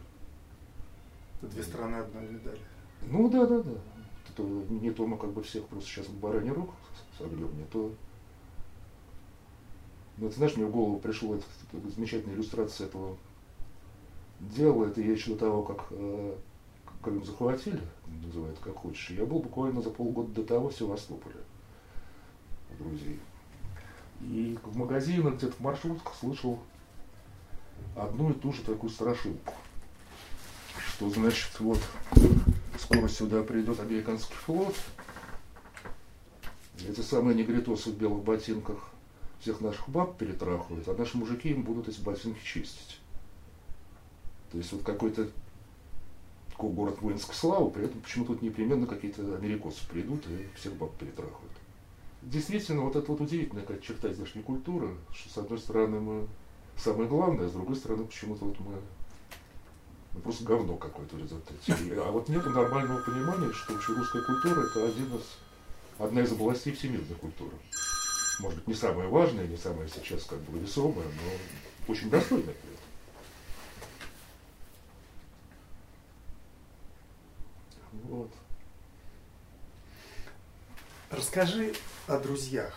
Это 1.41 1.53
две 1.53 1.63
стороны 1.63 1.97
одной 1.97 2.29
медали. 2.29 2.61
Ну 3.03 3.31
да, 3.31 3.47
да, 3.47 3.63
да. 3.63 3.73
Это 4.31 4.43
не 4.43 4.91
то 4.91 5.07
мы 5.07 5.17
как 5.19 5.33
бы 5.33 5.43
всех 5.43 5.65
просто 5.67 5.89
сейчас 5.89 6.07
в 6.07 6.19
бараний 6.19 6.51
рук 6.51 6.71
согнем, 7.19 7.57
не 7.57 7.65
то. 7.65 7.93
Ну, 10.19 10.29
ты 10.31 10.37
знаешь, 10.37 10.57
мне 10.57 10.65
в 10.65 10.71
голову 10.71 10.99
пришла 10.99 11.37
эта, 11.37 11.45
замечательная 11.95 12.35
иллюстрация 12.35 12.87
этого 12.87 13.17
дела. 14.41 14.87
Это 14.87 15.01
я 15.03 15.13
еще 15.13 15.33
до 15.33 15.39
того, 15.39 15.63
как 15.63 15.87
э, 15.91 16.37
Крым 17.03 17.25
захватили, 17.25 17.81
называют 18.25 18.59
как 18.59 18.75
хочешь. 18.75 19.11
Я 19.11 19.25
был 19.27 19.39
буквально 19.39 19.81
за 19.81 19.91
полгода 19.91 20.33
до 20.33 20.43
того 20.43 20.71
в 20.71 20.75
Севастополе 20.75 21.37
у 22.71 22.83
друзей. 22.83 23.21
И 24.21 24.59
в 24.63 24.77
магазинах, 24.77 25.35
где-то 25.37 25.55
в 25.55 25.61
маршрутках 25.61 26.15
слышал 26.15 26.59
одну 27.95 28.31
и 28.31 28.35
ту 28.35 28.53
же 28.53 28.63
такую 28.63 28.91
страшилку. 28.91 29.55
Что 30.79 31.11
значит, 31.11 31.61
вот, 31.61 31.81
скоро 32.79 33.09
сюда 33.09 33.43
придет 33.43 33.81
американский 33.81 34.35
флот. 34.35 34.75
Эти 36.79 37.01
самые 37.01 37.35
негритосы 37.35 37.91
в 37.91 37.97
белых 37.97 38.23
ботинках 38.23 38.91
всех 39.41 39.61
наших 39.61 39.89
баб 39.89 40.17
перетрахивают, 40.19 40.89
а 40.89 40.95
наши 40.95 41.17
мужики 41.17 41.51
им 41.51 41.63
будут 41.63 41.89
эти 41.89 42.01
ботинки 42.01 42.43
чистить. 42.45 43.01
То 44.51 44.59
есть 44.59 44.73
вот 44.73 44.83
какой-то 44.83 45.31
такой 46.51 46.71
город 46.71 47.01
воинской 47.01 47.35
славы, 47.35 47.71
при 47.71 47.85
этом 47.85 48.01
почему 48.01 48.25
тут 48.25 48.43
непременно 48.43 48.87
какие-то 48.87 49.23
америкосы 49.37 49.87
придут 49.89 50.27
и 50.29 50.49
всех 50.57 50.75
баб 50.75 50.97
перетрахают. 50.97 51.53
Действительно, 52.27 52.83
вот 52.83 52.97
это 52.97 53.13
вот 53.13 53.21
удивительная 53.21 53.63
какая 53.63 53.81
черта 53.81 54.13
здешней 54.13 54.43
культуры, 54.43 54.97
что 55.15 55.33
с 55.33 55.39
одной 55.39 55.61
стороны 55.61 56.01
мы 56.01 56.29
самое 56.77 57.09
главное, 57.09 57.47
а 57.47 57.49
с 57.49 57.53
другой 57.53 57.77
стороны 57.77 58.05
почему-то 58.05 58.47
вот 58.47 58.59
мы 58.59 58.75
ну, 60.13 60.21
просто 60.23 60.43
говно 60.43 60.77
какое-то 60.77 61.15
в 61.15 61.21
результате. 61.21 61.73
А 62.01 62.11
вот 62.11 62.29
нет 62.29 62.45
нормального 62.45 63.01
понимания, 63.01 63.53
что 63.53 63.75
вообще 63.75 63.93
русская 63.93 64.23
культура 64.23 64.61
это 64.63 64.89
один 64.89 65.15
из, 65.15 65.39
одна 66.01 66.23
из 66.23 66.33
областей 66.33 66.73
всемирной 66.73 67.15
культуры. 67.15 67.55
Может 68.41 68.59
быть, 68.59 68.67
не 68.67 68.75
самая 68.75 69.07
важная, 69.07 69.47
не 69.47 69.57
самая 69.57 69.87
сейчас 69.87 70.25
как 70.25 70.41
бы 70.41 70.59
весомая, 70.59 71.07
но 71.07 71.93
очень 71.93 72.11
достойная. 72.11 72.57
Вот. 78.03 78.33
Расскажи 81.13 81.73
о 82.07 82.19
друзьях. 82.19 82.73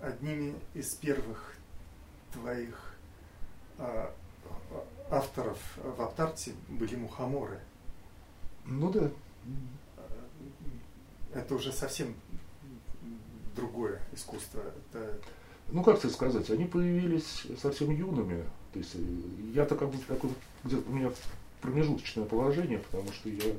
Одними 0.00 0.54
из 0.74 0.94
первых 0.94 1.54
твоих 2.32 2.94
авторов 5.10 5.58
в 5.76 6.00
Аптарте 6.02 6.52
были 6.68 6.96
мухоморы. 6.96 7.58
Ну 8.64 8.90
да. 8.92 9.10
Это 11.34 11.54
уже 11.54 11.72
совсем 11.72 12.14
другое 13.56 14.00
искусство. 14.12 14.60
Это 14.60 15.18
Ну 15.70 15.82
как 15.82 16.00
тебе 16.00 16.10
сказать, 16.10 16.48
они 16.50 16.64
появились 16.64 17.46
совсем 17.60 17.90
юными. 17.90 18.44
То 18.72 18.78
есть 18.78 18.94
э, 18.94 18.98
я-то 19.54 19.76
как 19.76 19.90
бы 19.90 19.98
такой, 19.98 20.30
где-то 20.64 20.88
у 20.88 20.92
меня 20.92 21.10
промежуточное 21.60 22.24
положение, 22.24 22.78
потому 22.78 23.12
что 23.12 23.28
я 23.28 23.54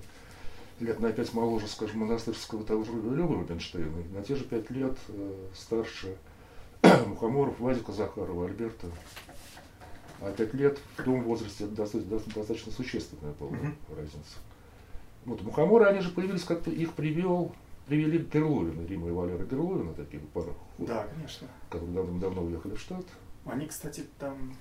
лет 0.79 0.99
на 0.99 1.11
пять 1.11 1.33
моложе, 1.33 1.67
скажем, 1.67 1.99
монастырского 1.99 2.63
того 2.63 2.83
же 2.83 2.91
Лёвы 2.93 3.35
Рубинштейна, 3.35 3.99
и 3.99 4.13
на 4.15 4.23
те 4.23 4.35
же 4.35 4.43
пять 4.45 4.69
лет 4.69 4.97
э, 5.09 5.47
старше 5.55 6.15
Мухоморов, 7.07 7.59
Вадика 7.59 7.91
Захарова, 7.91 8.45
Альберта. 8.45 8.87
А 10.21 10.31
пять 10.31 10.53
лет 10.53 10.79
в 10.97 11.03
том 11.03 11.23
возрасте 11.23 11.65
это 11.65 11.75
достаточно, 11.75 12.19
достаточно 12.33 12.71
существенная 12.71 13.33
была 13.33 13.51
Мгм. 13.51 13.75
разница. 13.95 14.39
Вот 15.25 15.41
Мухоморы, 15.41 15.85
они 15.85 16.01
же 16.01 16.09
появились, 16.11 16.43
как-то 16.43 16.71
их 16.71 16.93
привел, 16.93 17.53
привели 17.87 18.17
Герловина, 18.17 18.85
Рима 18.85 19.07
и 19.07 19.11
Валера 19.11 19.45
Герловина, 19.45 19.93
такие 19.93 20.21
пара, 20.33 20.53
да, 20.77 21.07
конечно. 21.13 21.47
которые 21.69 22.19
давно 22.19 22.43
уехали 22.43 22.75
в 22.75 22.79
штат. 22.79 23.05
Они, 23.45 23.65
кстати, 23.67 24.05
там 24.19 24.53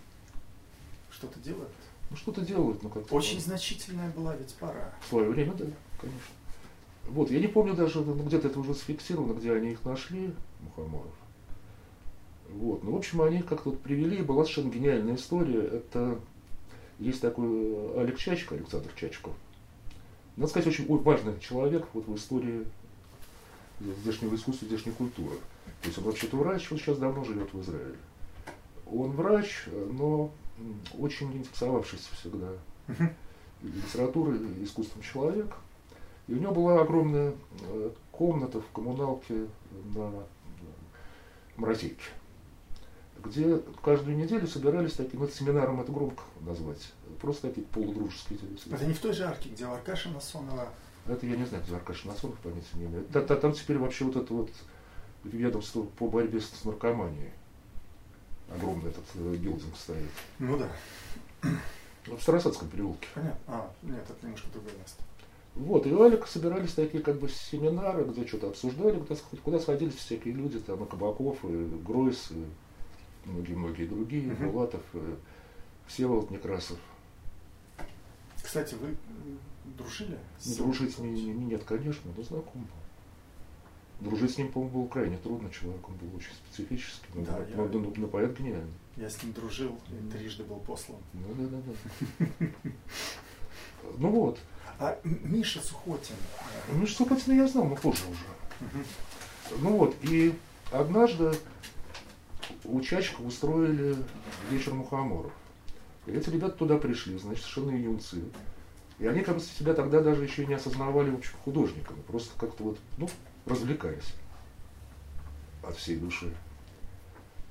что-то 1.11 1.39
делают. 1.41 1.71
Ну 2.11 2.17
что-то 2.17 2.41
делают, 2.41 2.83
ну 2.83 2.89
как 2.89 3.13
Очень 3.13 3.41
значительная 3.41 4.11
была 4.11 4.35
ведь 4.35 4.55
пара. 4.55 4.95
В 5.03 5.09
свое 5.09 5.29
время, 5.29 5.53
да, 5.55 5.67
конечно. 6.01 6.35
Вот, 7.09 7.31
я 7.31 7.41
не 7.41 7.47
помню 7.47 7.75
даже, 7.75 8.01
ну, 8.01 8.15
где-то 8.23 8.49
это 8.49 8.61
уже 8.61 8.75
зафиксировано, 8.75 9.33
где 9.33 9.53
они 9.53 9.71
их 9.71 9.85
нашли, 9.85 10.35
Мухоморов. 10.61 11.13
Вот, 12.51 12.83
ну, 12.83 12.93
в 12.93 12.97
общем, 12.97 13.23
они 13.23 13.43
как-то 13.43 13.71
вот 13.71 13.81
привели, 13.81 14.23
была 14.23 14.45
совершенно 14.45 14.71
гениальная 14.71 15.15
история. 15.17 15.61
Это 15.61 16.19
есть 16.99 17.21
такой 17.21 17.47
э, 17.47 18.01
Олег 18.01 18.19
Чачко, 18.19 18.55
Александр 18.55 18.91
Чачко. 18.95 19.31
Надо 20.37 20.51
сказать, 20.51 20.69
очень 20.69 20.87
важный 20.87 21.39
человек 21.41 21.87
вот 21.95 22.07
в 22.07 22.15
истории 22.15 22.65
здешнего 23.81 24.35
искусства, 24.35 24.67
здешней 24.67 24.93
культуры. 24.93 25.37
То 25.83 25.89
есть 25.89 25.99
он 25.99 26.05
вообще-то 26.05 26.37
врач, 26.37 26.71
он 26.73 26.79
сейчас 26.79 26.99
давно 26.99 27.25
живет 27.25 27.53
в 27.53 27.61
Израиле. 27.61 27.97
Он 28.91 29.11
врач, 29.13 29.65
но 29.93 30.31
очень 30.99 31.33
интересовавшийся 31.33 32.15
всегда 32.15 32.49
литературой, 33.63 34.39
искусством 34.63 35.03
человек. 35.03 35.55
И 36.29 36.35
у 36.35 36.37
него 36.37 36.53
была 36.53 36.81
огромная 36.83 37.33
э, 37.63 37.91
комната 38.13 38.61
в 38.61 38.71
коммуналке 38.73 39.47
на 39.95 40.11
э, 40.11 40.23
Морозейке, 41.57 41.97
где 43.25 43.61
каждую 43.83 44.17
неделю 44.17 44.47
собирались 44.47 44.93
такие, 44.93 45.19
ну, 45.19 45.25
это 45.25 45.35
семинаром 45.35 45.81
это 45.81 45.91
громко 45.91 46.23
назвать, 46.43 46.93
просто 47.21 47.49
такие 47.49 47.67
полудружеские 47.67 48.39
Это 48.71 48.85
не 48.87 48.93
в 48.95 49.01
той 49.01 49.13
же 49.13 49.25
арке, 49.25 49.49
где 49.49 49.67
у 49.67 49.73
Аркаши 49.73 50.09
Насонова. 50.11 50.69
это 51.07 51.27
я 51.27 51.37
не 51.37 51.45
знаю, 51.47 51.65
где 51.65 51.75
Аркаш 51.77 52.05
Насонов, 52.05 52.39
понятия 52.39 52.69
не 52.75 52.85
имею. 52.87 53.05
Та- 53.07 53.23
та- 53.23 53.37
Там 53.37 53.53
теперь 53.53 53.79
вообще 53.79 54.05
вот 54.05 54.17
это 54.17 54.33
вот 54.35 54.51
ведомство 55.25 55.83
по 55.83 56.09
борьбе 56.09 56.41
с 56.41 56.65
наркоманией. 56.65 57.31
Огромный 58.55 58.91
этот 58.91 59.05
э, 59.15 59.35
билдинг 59.37 59.77
стоит. 59.77 60.09
Ну 60.39 60.57
да, 60.59 60.69
Ну, 62.07 62.17
В 62.17 62.23
Старосадском 62.23 62.69
переулке. 62.69 63.09
понятно. 63.15 63.39
А, 63.47 63.71
нет, 63.83 64.05
это 64.09 64.25
немножко 64.25 64.49
другое 64.53 64.73
место. 64.79 65.03
Вот, 65.59 65.87
и 65.89 65.93
у 65.93 66.03
Алика 66.03 66.29
собирались 66.29 66.75
такие 66.75 67.03
как 67.03 67.19
бы 67.19 67.29
семинары, 67.29 68.05
где 68.05 68.25
что-то 68.25 68.49
обсуждали, 68.49 69.01
куда, 69.01 69.17
куда 69.43 69.59
сходились 69.59 69.97
всякие 69.97 70.33
люди, 70.33 70.61
там 70.61 70.85
и 70.85 70.89
Кабаков, 70.89 71.45
и 71.45 71.65
Гройс, 71.85 72.31
и 72.31 73.29
многие-многие 73.29 73.87
другие, 73.87 74.33
угу. 74.33 74.45
Булатов, 74.45 74.83
и 74.95 75.17
Всеволод 75.89 76.31
Некрасов. 76.31 76.79
Кстати, 78.41 78.77
вы 78.77 78.97
дружили? 79.77 80.17
С 80.39 80.57
Дружить 80.57 80.95
с 80.95 80.99
ним 80.99 81.49
нет, 81.49 81.65
конечно, 81.65 82.09
но 82.17 82.23
знаком 82.23 82.63
был. 82.63 84.09
Дружить 84.09 84.35
с 84.35 84.39
ним, 84.39 84.53
по-моему, 84.53 84.83
было 84.83 84.89
крайне 84.89 85.17
трудно, 85.17 85.51
человек, 85.51 85.89
он 85.89 85.97
был 85.97 86.17
очень 86.17 86.31
специфический, 86.47 87.09
но, 87.15 87.25
да, 87.25 87.45
но, 87.57 87.65
я... 87.65 87.69
но, 87.69 87.93
но 87.97 88.07
поэт 88.07 88.39
гениальный. 88.39 88.73
Я 88.97 89.11
с 89.11 89.21
ним 89.25 89.33
дружил, 89.33 89.77
и 89.89 90.11
трижды 90.13 90.45
был 90.45 90.61
послан. 90.61 91.01
Ну 91.15 91.35
да, 91.37 91.49
да, 91.49 91.63
да. 91.67 92.47
Ну 93.99 94.11
вот. 94.11 94.39
А 94.79 94.99
Миша 95.05 95.61
Сухотин? 95.61 96.15
Миша 96.73 96.97
Сухотина 96.97 97.35
я 97.35 97.49
знал, 97.49 97.65
но 97.65 97.77
позже 97.77 98.05
уже. 98.11 98.85
Ну 99.61 99.77
вот, 99.77 99.97
и 100.03 100.39
однажды 100.71 101.33
у 102.65 102.81
Чачка 102.81 103.21
устроили 103.23 103.97
вечер 104.51 104.75
мухоморов. 104.75 105.33
И 106.07 106.13
эти 106.13 106.31
ребята 106.31 106.57
туда 106.57 106.77
пришли, 106.77 107.19
значит, 107.19 107.45
совершенно 107.45 107.77
юнцы. 107.77 108.23
И 108.99 109.07
они, 109.07 109.21
как 109.21 109.37
бы 109.37 109.41
себя 109.41 109.75
тогда 109.75 110.01
даже 110.01 110.25
еще 110.25 110.47
не 110.47 110.55
осознавали, 110.55 111.11
в 111.11 111.17
общем, 111.17 111.35
художниками. 111.45 112.01
Просто 112.03 112.39
как-то 112.39 112.65
вот, 112.65 112.79
ну, 112.97 113.09
развлекаясь 113.47 114.15
от 115.63 115.77
всей 115.77 115.97
души. 115.97 116.35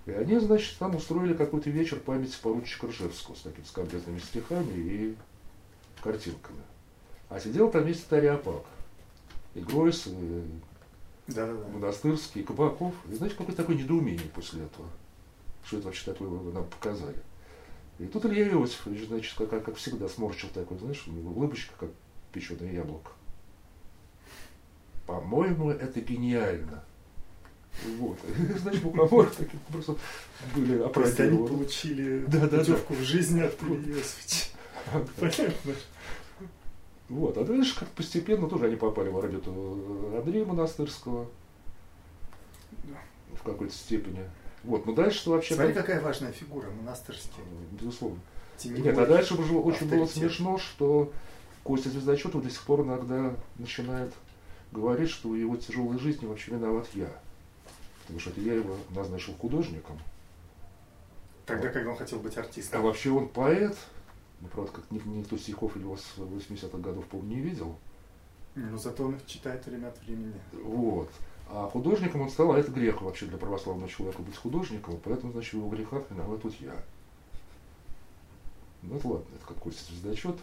И 0.06 0.12
они, 0.12 0.40
значит, 0.40 0.78
там 0.78 0.96
устроили 0.96 1.34
какой-то 1.34 1.70
вечер 1.70 2.00
памяти 2.00 2.38
поручика 2.42 2.88
Ржевского 2.88 3.36
с 3.36 3.42
такими 3.42 3.66
скобрезными 3.66 4.20
стихами 4.20 4.74
и 4.74 5.16
картинками. 6.02 6.62
А 7.30 7.40
сидел 7.40 7.70
там 7.70 7.84
весь 7.86 8.02
Тариапак. 8.04 8.64
И 9.56 9.60
Гройс, 9.60 10.08
и 10.08 10.44
да, 11.28 11.46
да, 11.46 11.54
да. 11.54 11.68
Монастырский, 11.70 12.42
и 12.42 12.44
Кабаков. 12.44 12.94
И 13.10 13.16
знаете, 13.16 13.36
какое 13.36 13.56
такое 13.56 13.76
недоумение 13.76 14.30
после 14.34 14.64
этого? 14.64 14.88
Что 15.66 15.78
это 15.78 15.88
вообще 15.88 16.12
такое 16.12 16.30
нам 16.30 16.66
показали? 16.66 17.18
И 18.00 18.06
тут 18.06 18.26
Илья 18.26 18.48
Иосифович, 18.50 19.08
значит, 19.08 19.34
как, 19.38 19.66
как 19.66 19.76
всегда, 19.76 20.08
сморчил 20.08 20.50
такой, 20.50 20.78
знаешь, 20.78 21.04
у 21.08 21.12
него 21.12 21.32
улыбочка, 21.32 21.74
как 21.78 21.90
печеное 22.32 22.72
яблоко. 22.72 23.12
По-моему, 25.06 25.72
это 25.72 26.00
гениально. 26.02 26.84
Вот. 28.00 28.18
Значит, 28.58 28.82
буквофоры 28.82 29.30
такие 29.30 29.60
просто 29.72 29.96
были 30.56 30.82
опродированы. 30.82 31.38
они 31.38 31.48
получили 31.48 32.26
да, 32.28 32.48
да, 32.48 32.58
путевку 32.58 32.94
да. 32.94 33.00
в 33.00 33.04
жизни 33.04 33.42
от 33.42 33.62
Ильи 33.62 33.94
Иосифовича. 33.94 34.48
Понятно. 35.20 35.74
Вот, 37.10 37.38
а 37.38 37.46
дальше 37.46 37.80
как 37.80 37.88
постепенно 37.90 38.50
тоже 38.50 38.66
они 38.66 38.76
попали 38.76 39.10
в 39.10 39.18
орбиту 39.18 40.12
Андрея 40.18 40.46
Монастырского 40.46 41.28
в 43.34 43.44
какой-то 43.44 43.74
степени. 43.74 44.30
Вот, 44.64 44.86
но 44.86 44.94
дальше 44.94 45.20
что 45.20 45.32
вообще... 45.32 45.56
Смотри, 45.56 45.74
какая 45.74 46.02
важная 46.02 46.32
фигура, 46.32 46.70
монастырский. 46.70 47.42
Безусловно. 47.72 48.20
Тимирой, 48.58 48.84
Нет, 48.84 48.98
а 48.98 49.06
дальше 49.06 49.36
уже 49.36 49.54
очень 49.54 49.88
было 49.88 50.06
смешно, 50.06 50.58
что 50.58 51.12
Костя 51.64 51.90
Звездочетов 51.90 52.44
до 52.44 52.50
сих 52.50 52.62
пор 52.64 52.82
иногда 52.82 53.34
начинает 53.58 54.14
говорить, 54.72 55.10
что 55.10 55.30
в 55.30 55.36
его 55.36 55.56
тяжелой 55.56 56.00
жизни 56.00 56.26
вообще 56.26 56.52
виноват 56.52 56.88
я. 56.94 57.10
Потому 58.02 58.20
что 58.20 58.32
это 58.32 58.42
я 58.42 58.54
его 58.56 58.76
назначил 58.90 59.34
художником. 59.36 59.98
Тогда, 61.46 61.70
когда 61.70 61.92
он 61.92 61.98
хотел 61.98 62.20
быть 62.20 62.38
артистом. 62.38 62.82
А 62.82 62.84
вообще 62.84 63.10
он 63.12 63.30
поэт, 63.30 63.78
ну, 64.42 64.48
правда, 64.50 64.72
как 64.72 64.92
никто 64.92 65.38
стихов 65.38 65.76
его 65.76 65.98
с 65.98 66.18
80-х 66.18 66.78
годов, 66.78 67.06
по-моему, 67.08 67.36
не 67.36 67.42
видел. 67.42 67.78
Ну, 68.56 68.78
зато 68.78 69.06
он 69.06 69.16
их 69.16 69.26
читает 69.26 69.66
время 69.66 69.88
от 69.88 70.00
времени. 70.02 70.40
Вот. 70.54 71.10
А 71.50 71.70
художником 71.70 72.22
он 72.22 72.30
стал, 72.30 72.52
а 72.52 72.60
это 72.60 72.72
грех 72.72 73.02
вообще 73.02 73.26
для 73.26 73.38
православного 73.38 73.90
человека 73.90 74.22
быть 74.22 74.36
художником, 74.36 75.00
поэтому, 75.04 75.32
значит, 75.32 75.54
его 75.54 75.70
грехах 75.70 76.04
виноват 76.10 76.42
тут 76.42 76.54
я. 76.60 76.76
Ну, 78.82 78.98
это 78.98 79.08
ладно, 79.08 79.26
это 79.36 79.46
как 79.46 79.58
Костя 79.58 79.86
Звездочетов. 79.92 80.42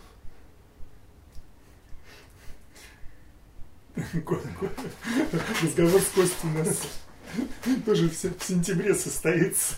Разговор 5.63 6.01
с 6.01 6.09
Костей 6.09 6.51
нас 6.51 7.01
тоже 7.87 8.09
в 8.09 8.15
сентябре 8.15 8.95
состоится. 8.95 9.77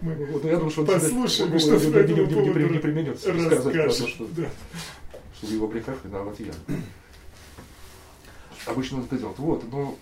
Мы 0.00 0.14
вот, 0.26 0.44
я 0.44 0.56
думаю, 0.56 0.70
что 0.70 0.84
послушаем, 0.84 1.52
он, 1.52 1.58
что 1.58 1.74
этому 1.74 2.26
поводу 2.26 2.58
не, 2.58 2.70
не 2.70 2.78
применется 2.78 3.22
сказать, 3.22 3.92
что, 3.92 4.26
да. 4.28 4.48
что 5.36 5.46
в 5.46 5.50
его 5.50 5.66
грехах 5.66 5.98
виноват 6.04 6.38
я. 6.40 6.52
Обычно 8.66 8.98
он 8.98 9.04
это 9.04 9.16
делает. 9.16 9.38
Вот, 9.38 9.64
но 9.70 9.98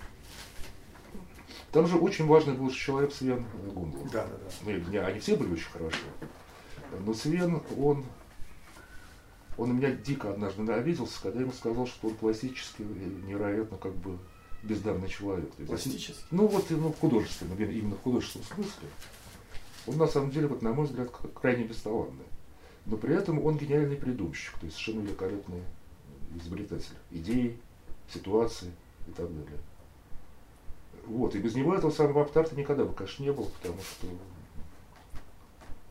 там 1.72 1.86
же 1.86 1.96
очень 1.96 2.26
важный 2.26 2.54
был 2.54 2.70
человек 2.70 3.12
Свен 3.12 3.44
Гундлов. 3.74 4.10
Да, 4.10 4.24
да, 4.24 4.36
да. 4.38 4.72
Ну, 4.90 5.06
они 5.06 5.20
все 5.20 5.36
были 5.36 5.52
очень 5.52 5.70
хорошо. 5.70 5.98
Но 7.04 7.14
Свен, 7.14 7.62
он, 7.76 8.04
он 9.56 9.70
у 9.70 9.74
меня 9.74 9.90
дико 9.90 10.30
однажды 10.30 10.70
обиделся, 10.72 11.20
когда 11.22 11.38
я 11.38 11.44
ему 11.44 11.52
сказал, 11.52 11.86
что 11.86 12.08
он 12.08 12.14
классически 12.14 12.82
невероятно 12.82 13.76
как 13.76 13.94
бы 13.94 14.18
бездарный 14.66 15.08
человек. 15.08 15.50
Пластически? 15.66 16.20
Ну 16.30 16.46
вот 16.46 16.68
ну, 16.70 16.92
в 16.92 16.98
художественном, 16.98 17.58
именно 17.58 17.94
в 17.94 18.02
художественном 18.02 18.46
смысле. 18.46 18.88
Он 19.86 19.96
на 19.96 20.06
самом 20.06 20.30
деле, 20.30 20.48
вот, 20.48 20.62
на 20.62 20.72
мой 20.72 20.86
взгляд, 20.86 21.10
крайне 21.34 21.64
бесталанный. 21.64 22.24
Но 22.86 22.96
при 22.96 23.14
этом 23.14 23.44
он 23.44 23.56
гениальный 23.56 23.96
придумщик, 23.96 24.58
то 24.58 24.66
есть 24.66 24.76
совершенно 24.76 25.06
великолепный 25.06 25.62
изобретатель 26.36 26.94
идей, 27.10 27.58
ситуаций 28.12 28.70
и 29.08 29.10
так 29.12 29.28
далее. 29.28 29.58
Вот, 31.06 31.34
и 31.34 31.38
без 31.38 31.54
него 31.54 31.74
этого 31.74 31.90
самого 31.90 32.22
Аптарта 32.22 32.56
никогда 32.56 32.84
бы, 32.84 32.92
конечно, 32.92 33.22
не 33.22 33.32
было, 33.32 33.46
потому 33.46 33.80
что 33.80 34.08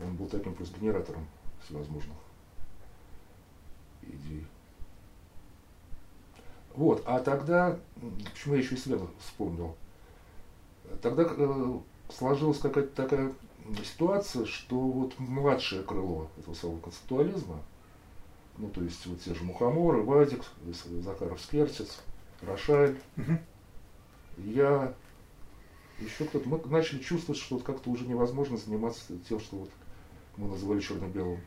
он 0.01 0.15
был 0.15 0.27
таким 0.27 0.53
просто 0.53 0.77
генератором 0.79 1.25
всевозможных 1.63 2.17
идей. 4.03 4.45
Вот, 6.75 7.03
а 7.05 7.19
тогда, 7.19 7.79
почему 8.31 8.55
я 8.55 8.61
еще 8.61 8.75
и 8.75 8.77
Свена 8.77 9.07
вспомнил, 9.19 9.75
тогда 11.01 11.25
э, 11.25 11.79
сложилась 12.09 12.59
какая-то 12.59 12.93
такая 12.95 13.31
ситуация, 13.83 14.45
что 14.45 14.77
вот 14.77 15.17
младшее 15.17 15.83
крыло 15.83 16.29
этого 16.37 16.53
самого 16.53 16.79
концептуализма, 16.79 17.61
ну, 18.57 18.69
то 18.69 18.81
есть 18.81 19.05
вот 19.05 19.21
те 19.21 19.33
же 19.33 19.43
Мухоморы, 19.43 20.01
Вадик, 20.01 20.43
Закаров 21.01 21.41
Скерцец, 21.41 22.01
Рошаль, 22.41 22.97
угу. 23.17 23.37
я, 24.37 24.93
еще 25.99 26.25
кто-то, 26.25 26.47
мы 26.47 26.61
начали 26.65 26.99
чувствовать, 26.99 27.39
что 27.39 27.55
вот 27.55 27.63
как-то 27.63 27.89
уже 27.89 28.05
невозможно 28.05 28.57
заниматься 28.57 29.17
тем, 29.29 29.39
что 29.39 29.57
вот 29.57 29.69
мы 30.37 30.49
называли 30.49 30.81
черно-белым 30.81 31.39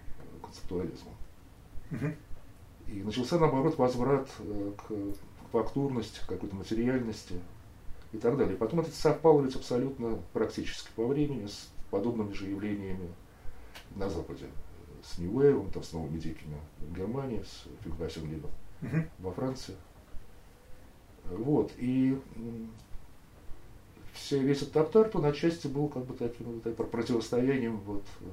концептуализмом. 0.42 1.14
Угу. 1.90 2.14
И 2.88 3.02
начался, 3.02 3.38
наоборот, 3.38 3.76
возврат 3.76 4.28
э, 4.38 4.72
к, 4.76 4.92
фактурности, 5.52 6.20
к 6.20 6.26
какой-то 6.26 6.56
материальности 6.56 7.40
и 8.12 8.18
так 8.18 8.36
далее. 8.36 8.54
И 8.54 8.58
потом 8.58 8.80
это 8.80 8.90
совпало 8.90 9.42
ведь 9.42 9.56
абсолютно 9.56 10.18
практически 10.32 10.88
по 10.96 11.06
времени 11.06 11.46
с 11.46 11.68
подобными 11.90 12.32
же 12.32 12.46
явлениями 12.46 13.12
на 13.94 14.08
Западе. 14.08 14.46
С 15.02 15.18
Ньюэйвом, 15.18 15.70
там, 15.70 15.82
с 15.82 15.92
новыми 15.92 16.18
дикими 16.18 16.56
в 16.80 16.96
Германии, 16.96 17.42
с 17.42 17.64
Фигбасенлибом 17.84 18.50
угу. 18.82 19.04
во 19.18 19.32
Франции. 19.32 19.74
Вот. 21.24 21.72
И 21.76 22.18
все, 24.14 24.40
весь 24.40 24.62
этот 24.62 24.78
Аптарт, 24.78 25.14
он 25.14 25.26
отчасти 25.26 25.66
был 25.66 25.88
как 25.88 26.04
бы 26.04 26.14
таким, 26.14 26.60
таким 26.60 26.86
противостоянием 26.86 27.76
вот, 27.78 28.04
э, 28.20 28.24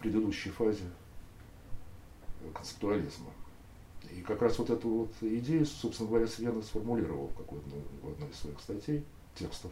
предыдущей 0.00 0.50
фазе 0.50 0.84
концептуализма. 2.54 3.30
И 4.10 4.22
как 4.22 4.42
раз 4.42 4.58
вот 4.58 4.70
эту 4.70 4.88
вот 4.88 5.12
идею, 5.20 5.66
собственно 5.66 6.08
говоря, 6.08 6.26
Свена 6.26 6.62
сформулировал 6.62 7.28
в, 7.28 7.34
какой-то, 7.36 7.64
ну, 7.68 8.08
в 8.08 8.12
одной 8.12 8.30
из 8.30 8.36
своих 8.36 8.58
статей, 8.60 9.04
текстов, 9.34 9.70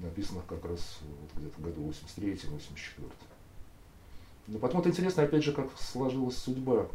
написанных 0.00 0.46
как 0.46 0.64
раз 0.64 1.00
вот 1.02 1.30
где-то 1.36 1.60
году 1.60 1.92
83-84. 2.16 3.12
Но 4.46 4.58
потом 4.58 4.80
это 4.80 4.90
интересно, 4.90 5.22
опять 5.22 5.44
же, 5.44 5.52
как 5.52 5.70
сложилась 5.78 6.36
судьба 6.36 6.86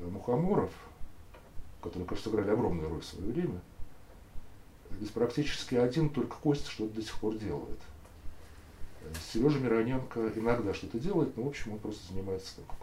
э, 0.00 0.06
Мухоморов, 0.06 0.72
которые, 1.80 2.06
кажется, 2.06 2.30
сыграли 2.30 2.50
огромную 2.50 2.88
роль 2.88 3.00
в 3.00 3.06
свое 3.06 3.32
время. 3.32 3.60
Здесь 4.92 5.10
практически 5.10 5.76
один 5.76 6.10
только 6.10 6.36
Кость 6.36 6.66
что-то 6.66 6.94
до 6.94 7.02
сих 7.02 7.18
пор 7.18 7.36
делает. 7.36 7.78
Сережа 9.32 9.58
Мироненко 9.58 10.32
иногда 10.36 10.74
что-то 10.74 10.98
делает, 10.98 11.36
но 11.36 11.44
в 11.44 11.48
общем 11.48 11.72
он 11.72 11.78
просто 11.78 12.12
занимается 12.12 12.56
так, 12.56 12.76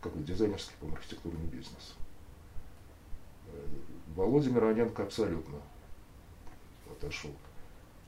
какой 0.00 0.22
дизайнерский, 0.22 0.74
по 0.80 0.86
архитектурный 0.88 1.46
бизнес. 1.46 1.94
Э, 3.46 3.66
Володя 4.14 4.50
Мироненко 4.50 5.02
абсолютно 5.02 5.58
отошел. 6.90 7.32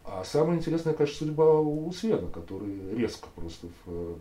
А 0.05 0.25
самая 0.25 0.59
интересная, 0.59 0.95
конечно, 0.95 1.19
судьба 1.19 1.61
у 1.61 1.93
Свена, 1.93 2.29
который 2.29 2.97
резко 2.97 3.29
просто 3.37 3.69
в, 3.85 4.19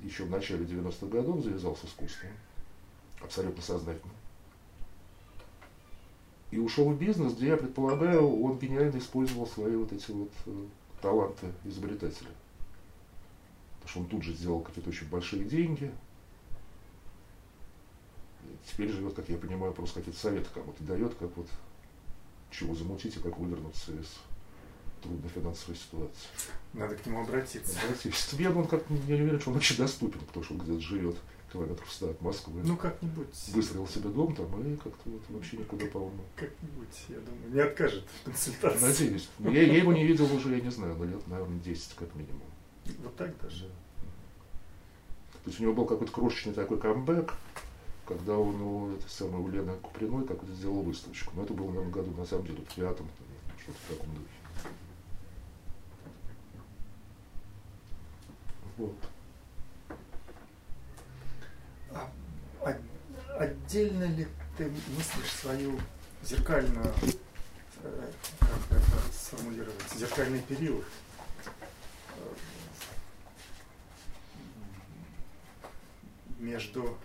еще 0.00 0.24
в 0.24 0.30
начале 0.30 0.64
90-х 0.64 1.06
годов 1.06 1.42
завязался 1.42 1.86
с 1.86 1.90
искусством. 1.90 2.30
абсолютно 3.20 3.62
сознательно. 3.62 4.12
И 6.50 6.58
ушел 6.58 6.90
в 6.90 6.98
бизнес, 6.98 7.34
где, 7.34 7.48
я 7.48 7.56
предполагаю, 7.56 8.42
он 8.42 8.58
гениально 8.58 8.98
использовал 8.98 9.46
свои 9.46 9.74
вот 9.74 9.92
эти 9.92 10.10
вот 10.10 10.30
э, 10.46 10.66
таланты 11.00 11.46
изобретателя. 11.64 12.30
Потому 13.80 13.88
что 13.88 14.00
он 14.00 14.06
тут 14.06 14.22
же 14.22 14.32
сделал 14.34 14.60
какие-то 14.60 14.90
очень 14.90 15.08
большие 15.08 15.44
деньги. 15.44 15.92
Теперь 18.70 18.90
живет, 18.90 19.14
как 19.14 19.28
я 19.28 19.36
понимаю, 19.36 19.72
просто 19.72 20.00
какие-то 20.00 20.20
советы 20.20 20.48
кому-то 20.54 20.82
дает, 20.84 21.14
как 21.14 21.36
вот 21.36 21.48
чего 22.50 22.74
замутить 22.74 23.16
и 23.16 23.20
как 23.20 23.38
вывернуться 23.38 23.92
из 23.92 24.18
трудной 25.02 25.28
финансовой 25.28 25.76
ситуации. 25.76 26.28
Надо 26.72 26.96
к 26.96 27.04
нему 27.06 27.22
обратиться. 27.22 27.78
Обратиться. 27.84 28.30
Тебе 28.30 28.48
он 28.48 28.66
как 28.66 28.84
я 29.06 29.16
не 29.16 29.22
уверен, 29.22 29.40
что 29.40 29.50
он 29.50 29.54
вообще 29.54 29.74
доступен, 29.74 30.20
потому 30.20 30.44
что 30.44 30.54
он 30.54 30.60
где-то 30.60 30.80
живет 30.80 31.16
километров 31.52 31.90
100 31.90 32.10
от 32.10 32.20
Москвы. 32.20 32.60
Ну, 32.64 32.76
как-нибудь. 32.76 33.48
Выстроил 33.48 33.86
себе 33.86 34.08
дом 34.08 34.34
там 34.34 34.46
и 34.66 34.76
как-то 34.76 35.10
вот 35.10 35.22
вообще 35.28 35.56
никуда, 35.58 35.86
по-моему. 35.86 36.22
Как-нибудь, 36.34 37.04
я 37.08 37.16
думаю, 37.20 37.52
не 37.52 37.60
откажет 37.60 38.04
в 38.22 38.24
консультации. 38.24 38.84
Надеюсь. 38.84 39.28
Но 39.38 39.50
я, 39.50 39.62
я 39.62 39.76
его 39.76 39.92
не 39.92 40.04
видел 40.04 40.32
уже, 40.34 40.56
я 40.56 40.60
не 40.60 40.70
знаю, 40.70 40.96
на 40.96 41.04
лет, 41.04 41.26
наверное, 41.28 41.60
10 41.60 41.94
как 41.94 42.14
минимум. 42.14 42.42
Вот 43.02 43.14
так 43.16 43.38
даже. 43.40 43.66
То 45.44 45.50
есть 45.50 45.60
у 45.60 45.62
него 45.62 45.74
был 45.74 45.84
какой-то 45.84 46.12
крошечный 46.12 46.54
такой 46.54 46.80
камбэк, 46.80 47.34
когда 48.06 48.36
он 48.36 48.60
у 48.60 48.94
этой 48.94 49.08
самой 49.08 49.40
у 49.40 49.48
Лены 49.48 49.72
Куприной 49.76 50.26
как-то 50.26 50.46
сделал 50.52 50.82
выставочку. 50.82 51.32
Но 51.34 51.44
это 51.44 51.54
было, 51.54 51.68
наверное, 51.68 51.92
году, 51.92 52.10
на 52.12 52.26
самом 52.26 52.46
деле, 52.46 52.62
в 52.62 52.74
пятом, 52.74 53.08
что-то 53.62 53.78
в 53.78 53.96
таком 53.96 54.14
духе. 54.14 54.28
Вот. 58.76 58.94
А, 61.92 62.10
а, 62.62 62.76
отдельно 63.38 64.04
ли 64.04 64.26
ты 64.58 64.70
мыслишь 64.96 65.32
свою 65.40 65.78
зеркальную, 66.22 66.92
э, 67.82 68.10
как 68.40 68.78
это 68.78 69.12
сформулировать, 69.12 69.92
зеркальный 69.96 70.40
период? 70.40 70.84
э, 72.16 72.34
между, 76.38 76.98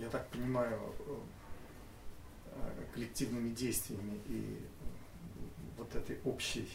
я 0.00 0.08
так 0.08 0.28
понимаю, 0.28 0.78
э, 1.06 2.84
коллективными 2.94 3.50
действиями 3.50 4.20
и 4.26 4.58
вот 5.76 5.94
этой 5.94 6.18
общей 6.24 6.68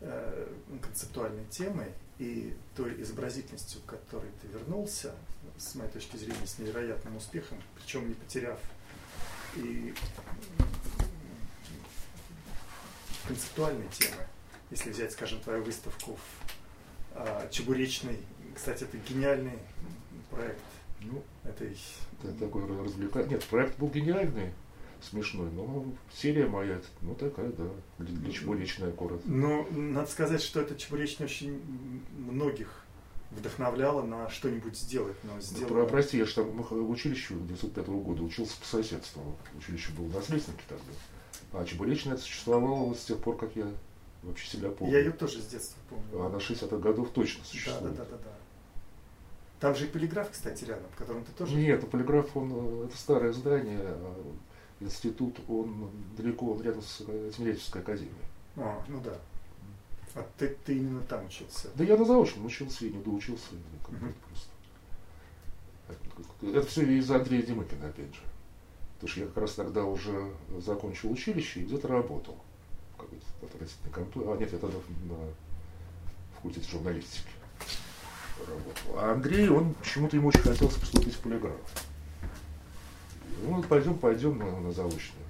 э, 0.00 0.52
концептуальной 0.82 1.44
темой 1.46 1.92
и 2.18 2.56
той 2.76 3.00
изобразительностью, 3.02 3.80
к 3.82 3.86
которой 3.86 4.30
ты 4.40 4.48
вернулся, 4.48 5.14
с 5.56 5.74
моей 5.74 5.90
точки 5.90 6.16
зрения, 6.16 6.46
с 6.46 6.58
невероятным 6.58 7.16
успехом, 7.16 7.58
причем 7.76 8.08
не 8.08 8.14
потеряв 8.14 8.58
и 9.56 9.94
концептуальной 13.26 13.88
темы. 13.88 14.26
Если 14.70 14.90
взять, 14.90 15.12
скажем, 15.12 15.40
твою 15.40 15.62
выставку 15.62 16.18
в 17.14 17.50
Чебуречной, 17.50 18.18
кстати, 18.54 18.84
это 18.84 18.96
гениальный 18.98 19.58
проект. 20.30 20.62
Ну, 21.02 21.22
этой... 21.44 21.76
это 22.22 22.32
такой 22.38 22.66
развлекательный. 22.66 23.34
Нет, 23.34 23.44
проект 23.44 23.78
был 23.78 23.88
гениальный, 23.88 24.52
смешной, 25.02 25.50
но 25.50 25.84
серия 26.14 26.46
моя, 26.46 26.80
ну 27.02 27.14
такая, 27.14 27.50
да, 27.52 27.64
для, 27.98 28.16
для 28.16 28.32
чебуречная 28.32 28.88
аккурат. 28.90 29.20
Но 29.26 29.66
надо 29.70 30.10
сказать, 30.10 30.40
что 30.42 30.60
это 30.60 30.74
Чебуречная 30.76 31.26
очень 31.26 31.60
многих 32.16 32.84
вдохновляла 33.30 34.02
на 34.02 34.30
что-нибудь 34.30 34.76
сделать. 34.78 35.16
Но 35.24 35.34
Ну, 35.34 35.40
сделала... 35.40 35.68
про, 35.68 35.86
прости, 35.86 36.16
я 36.18 36.24
же 36.24 36.34
там 36.34 36.50
в 36.62 36.90
училище 36.90 37.34
905 37.34 37.86
года 37.88 38.22
учился 38.22 38.58
по 38.60 38.66
соседству. 38.66 39.36
Училище 39.58 39.92
было 39.92 40.06
на 40.06 40.22
Слеснике 40.22 40.62
тогда. 40.68 40.84
А 41.52 41.64
Чебуречная 41.64 42.16
существовала 42.16 42.94
с 42.94 43.04
тех 43.04 43.18
пор, 43.18 43.36
как 43.36 43.54
я 43.56 43.70
вообще 44.22 44.56
себя 44.56 44.70
помню. 44.70 44.94
Я 44.94 45.00
ее 45.00 45.10
тоже 45.12 45.40
с 45.42 45.46
детства 45.46 45.78
помню. 45.90 46.24
Она 46.26 46.38
60-х 46.38 46.76
годов 46.78 47.10
точно 47.10 47.42
Да, 47.42 47.48
существует. 47.48 47.96
да, 47.96 48.04
да, 48.04 48.10
да, 48.12 48.16
да. 48.24 48.30
Там 49.64 49.74
же 49.74 49.86
и 49.86 49.88
полиграф, 49.88 50.30
кстати, 50.30 50.62
рядом, 50.66 50.84
в 50.94 50.96
котором 50.96 51.24
ты 51.24 51.32
тоже. 51.32 51.56
Нет, 51.56 51.88
полиграф, 51.88 52.36
он, 52.36 52.52
э, 52.52 52.84
это 52.84 52.98
старое 52.98 53.32
здание, 53.32 53.80
а 53.80 54.34
институт, 54.80 55.40
он 55.48 55.90
далеко, 56.18 56.52
он 56.52 56.60
рядом 56.60 56.82
с 56.82 57.02
э, 57.08 57.30
Тимирязевской 57.34 57.80
академией. 57.80 58.12
А, 58.58 58.84
ну 58.88 59.00
да. 59.00 59.16
А 60.16 60.26
ты, 60.36 60.54
ты 60.66 60.76
именно 60.76 61.00
там 61.00 61.24
учился. 61.24 61.70
Да 61.76 61.82
я 61.82 61.96
на 61.96 62.04
заочном 62.04 62.44
учился 62.44 62.84
и 62.84 62.90
не 62.90 63.02
доучился. 63.02 63.52
бы 63.52 63.96
Мгм. 63.96 64.08
это 65.88 65.98
просто. 66.28 66.58
Это, 66.58 66.66
все 66.66 66.82
из-за 66.98 67.16
Андрея 67.16 67.40
Демыкина, 67.40 67.88
опять 67.88 68.14
же. 68.14 68.20
Потому 68.96 69.08
что 69.08 69.20
я 69.20 69.26
как 69.28 69.36
раз 69.38 69.54
тогда 69.54 69.84
уже 69.84 70.30
закончил 70.58 71.10
училище 71.10 71.60
и 71.60 71.64
где-то 71.64 71.88
работал. 71.88 72.36
В 72.96 73.00
какой-то 73.00 73.24
отвратительной 73.40 73.92
конторе. 73.94 74.30
А 74.30 74.36
нет, 74.36 74.52
я 74.52 74.58
тогда 74.58 74.76
на 75.08 75.16
факультете 76.34 76.70
журналистики 76.70 77.30
работал. 78.38 78.98
А 78.98 79.12
Андрей, 79.12 79.48
он 79.48 79.74
почему-то 79.74 80.16
ему 80.16 80.28
очень 80.28 80.40
хотелось 80.40 80.74
поступить 80.74 81.14
в 81.14 81.20
полиграф. 81.20 81.56
Он, 83.48 83.62
пойдем, 83.62 83.98
пойдем 83.98 84.38
на, 84.38 84.60
на 84.60 84.72
заочную. 84.72 85.24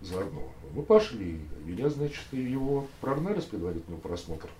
Заодно. 0.00 0.52
Мы 0.72 0.82
пошли. 0.82 1.40
Меня, 1.64 1.90
значит, 1.90 2.22
его 2.32 2.86
прогнали 3.00 3.40
с 3.40 3.44
предварительного 3.44 4.00
просмотра. 4.00 4.50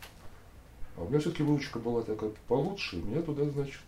А 0.96 1.02
у 1.02 1.08
меня 1.08 1.20
все-таки 1.20 1.44
выучка 1.44 1.78
была 1.78 2.02
такая 2.02 2.32
получше, 2.48 2.96
и 2.96 3.02
меня 3.02 3.22
туда, 3.22 3.48
значит, 3.50 3.80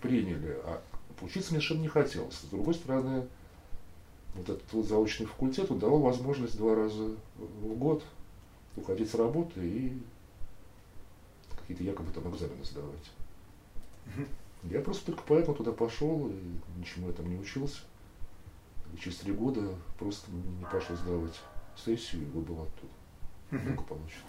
приняли. 0.00 0.56
А 0.64 0.82
учиться 1.20 1.52
мне 1.52 1.60
совершенно 1.60 1.82
не 1.82 1.88
хотелось. 1.88 2.34
С 2.34 2.44
другой 2.44 2.74
стороны, 2.74 3.26
вот 4.34 4.48
этот 4.48 4.72
вот 4.72 4.86
заочный 4.86 5.26
факультет 5.26 5.70
он 5.70 5.78
давал 5.78 6.00
возможность 6.00 6.56
два 6.56 6.74
раза 6.74 7.14
в 7.36 7.74
год 7.74 8.02
уходить 8.76 9.10
с 9.10 9.14
работы 9.14 9.60
и 9.60 9.98
какие-то 11.68 11.84
якобы 11.84 12.10
там 12.12 12.32
экзамены 12.34 12.64
сдавать. 12.64 13.10
Я 14.64 14.80
просто 14.80 15.06
только 15.06 15.22
поэтому 15.26 15.54
туда 15.54 15.70
пошел 15.70 16.28
и 16.30 16.58
ничему 16.78 17.08
я 17.08 17.12
там 17.12 17.28
не 17.28 17.38
учился. 17.38 17.82
И 18.94 18.96
через 18.96 19.18
три 19.18 19.32
года 19.32 19.74
просто 19.98 20.30
не 20.30 20.64
пошел 20.64 20.96
сдавать 20.96 21.38
сессию 21.76 22.22
и 22.22 22.24
выбыл 22.24 22.62
оттуда. 22.62 22.92
Мгм. 23.50 23.74
Благополучно. 23.74 24.22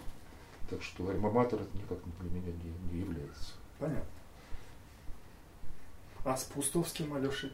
Так 0.68 0.82
что 0.82 1.08
альма-матер 1.08 1.62
это 1.62 1.76
никак 1.76 1.98
для 2.20 2.30
меня 2.30 2.52
не, 2.52 2.92
не 2.92 3.00
является. 3.00 3.54
Понятно. 3.78 4.04
А 6.24 6.36
с 6.36 6.44
Пустовским, 6.44 7.14
Алешей, 7.14 7.52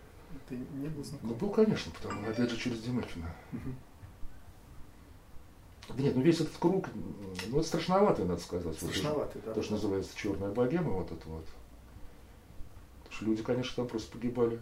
ты 0.49 0.57
не 0.57 0.89
был 0.89 1.05
знаком? 1.05 1.31
Ну, 1.31 1.35
был, 1.37 1.51
конечно, 1.51 1.93
потому 1.93 2.29
опять 2.29 2.51
же 2.51 2.57
через 2.57 2.83
Демыкина. 2.83 3.33
Мгм. 3.53 3.77
Да 5.89 6.03
нет, 6.03 6.17
ну 6.17 6.23
весь 6.23 6.41
этот 6.41 6.57
круг, 6.59 6.89
ну 7.49 7.59
это 7.59 7.67
страшноватый, 7.67 8.25
надо 8.25 8.41
сказать. 8.41 8.65
Вот 8.67 8.77
Страшноватый, 8.77 9.41
да. 9.45 9.53
То, 9.53 9.63
что 9.63 9.75
называется 9.75 10.17
черная 10.17 10.51
богема, 10.51 10.91
вот 10.91 11.13
это 11.13 11.29
вот. 11.29 11.47
Потому 12.99 13.15
что 13.15 13.25
люди, 13.25 13.43
конечно, 13.43 13.77
там 13.77 13.89
просто 13.89 14.11
погибали. 14.11 14.61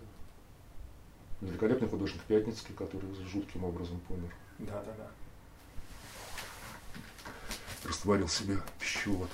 Великолепный 1.41 1.89
художник 1.89 2.23
Пятницкий, 2.23 2.75
который 2.75 3.13
жутким 3.31 3.65
образом 3.65 4.01
помер. 4.09 4.35
Да, 4.59 4.83
да, 4.83 4.95
да. 4.99 5.11
Растворил 7.89 8.29
себе 8.29 8.59
пищевод. 8.79 9.29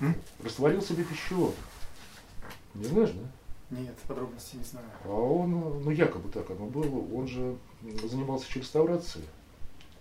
М? 0.00 0.14
Растворил 0.42 0.80
себе 0.80 1.04
пищевод. 1.04 1.54
Не 2.74 2.84
знаешь, 2.84 3.10
да? 3.10 3.76
Нет, 3.78 3.96
подробностей 4.06 4.58
не 4.58 4.64
знаю. 4.64 4.86
А 5.04 5.08
он, 5.08 5.50
ну 5.50 5.90
якобы 5.90 6.30
так 6.30 6.48
оно 6.50 6.66
было, 6.66 7.04
он 7.14 7.26
же 7.26 7.56
занимался 8.04 8.46
еще 8.46 8.60
реставрацией. 8.60 9.24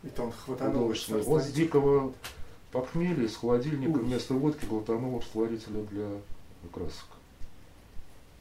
Это 0.05 0.23
он 0.23 0.31
хватанул. 0.31 0.93
что 0.93 1.17
растворитель. 1.17 1.53
дикого 1.53 2.13
похмелья, 2.71 3.25
из 3.25 3.35
холодильника 3.35 3.97
Ой. 3.97 4.03
вместо 4.03 4.33
водки 4.33 4.65
глотанул 4.65 5.19
растворителя 5.19 5.83
для 5.83 6.09
красок. 6.71 7.07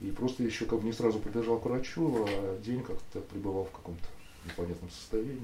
И 0.00 0.10
просто 0.10 0.42
еще 0.42 0.66
как 0.66 0.80
бы 0.80 0.84
не 0.84 0.92
сразу 0.92 1.18
побежал 1.18 1.58
к 1.58 1.64
врачу, 1.64 2.26
а 2.28 2.60
день 2.60 2.82
как-то 2.82 3.20
пребывал 3.20 3.64
в 3.64 3.70
каком-то 3.70 4.04
непонятном 4.44 4.90
состоянии. 4.90 5.40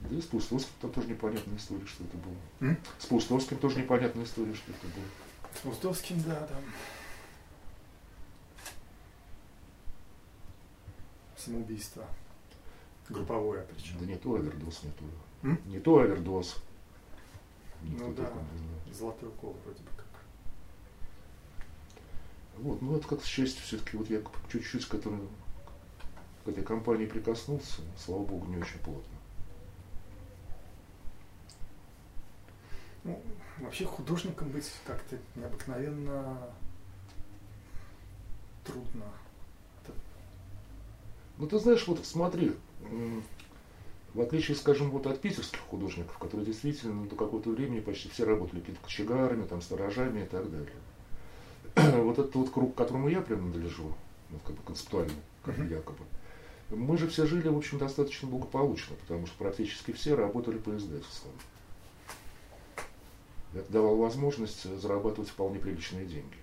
Да 0.00 0.16
и 0.16 0.20
с 0.20 0.24
Пустовским 0.26 0.72
там 0.80 0.92
тоже 0.92 1.08
непонятная 1.08 1.56
история, 1.58 1.86
что 1.86 2.04
это 2.04 2.16
было. 2.16 2.70
М? 2.70 2.78
С 2.98 3.06
Пустовским 3.06 3.58
тоже 3.58 3.78
непонятная 3.78 4.24
история, 4.24 4.54
что 4.54 4.70
это 4.70 4.86
было. 4.86 5.04
С 5.54 5.58
Пустовским, 5.60 6.22
да, 6.22 6.46
да. 6.48 6.60
Самоубийство. 11.48 12.04
Групповое 13.08 13.66
причем. 13.74 13.96
Да 14.00 14.04
не 14.06 14.16
то 14.16 14.34
овердоз, 14.34 14.82
не 14.82 14.90
то. 14.90 15.04
М? 15.44 15.58
Не 15.66 15.80
то 15.80 15.98
овердоз. 15.98 16.56
Никто 17.82 18.06
Ну 18.08 18.14
да. 18.14 18.30
не. 18.86 18.92
Золотой 18.92 19.28
укол 19.30 19.56
вроде 19.64 19.80
бы 19.82 19.88
как. 19.96 20.06
Вот, 22.58 22.82
ну 22.82 22.96
это 22.96 23.06
как 23.08 23.24
счастье 23.24 23.62
все-таки, 23.62 23.96
вот 23.96 24.10
я 24.10 24.20
чуть-чуть 24.50 24.84
к, 24.86 24.94
этой- 24.94 25.12
к 26.44 26.48
этой 26.48 26.64
компании 26.64 27.06
прикоснулся, 27.06 27.80
слава 27.96 28.24
богу, 28.24 28.46
не 28.46 28.58
очень 28.58 28.78
плотно. 28.80 29.16
Ну, 33.04 33.22
Вообще 33.60 33.84
художником 33.86 34.50
быть 34.50 34.70
как-то 34.86 35.18
необыкновенно 35.34 36.48
трудно. 38.64 39.04
Ну 41.38 41.46
ты 41.46 41.58
знаешь, 41.58 41.86
вот 41.86 42.04
смотри, 42.04 42.52
в 44.14 44.20
отличие, 44.20 44.56
скажем, 44.56 44.90
вот 44.90 45.06
от 45.06 45.20
питерских 45.20 45.60
художников, 45.60 46.18
которые 46.18 46.46
действительно 46.46 47.06
до 47.06 47.14
какого-то 47.14 47.50
времени 47.50 47.80
почти 47.80 48.08
все 48.08 48.24
работали 48.24 48.60
какими-то 48.60 48.82
кочегарами, 48.82 49.46
там, 49.46 49.62
сторожами 49.62 50.22
и 50.22 50.26
так 50.26 50.50
далее. 50.50 50.72
вот 52.02 52.18
этот 52.18 52.34
вот 52.34 52.50
круг, 52.50 52.74
к 52.74 52.78
которому 52.78 53.08
я 53.08 53.20
принадлежу, 53.20 53.92
ну, 54.30 54.38
как 54.44 54.56
бы 54.56 54.62
концептуально, 54.62 55.12
как 55.44 55.58
uh-huh. 55.58 55.70
якобы, 55.70 56.04
мы 56.70 56.98
же 56.98 57.08
все 57.08 57.26
жили, 57.26 57.48
в 57.48 57.56
общем, 57.56 57.78
достаточно 57.78 58.28
благополучно, 58.28 58.96
потому 58.96 59.26
что 59.26 59.38
практически 59.38 59.92
все 59.92 60.14
работали 60.14 60.58
по 60.58 60.76
издательствам. 60.76 61.32
Это 63.54 63.72
давало 63.72 63.96
возможность 63.96 64.64
зарабатывать 64.80 65.30
вполне 65.30 65.58
приличные 65.58 66.04
деньги. 66.04 66.36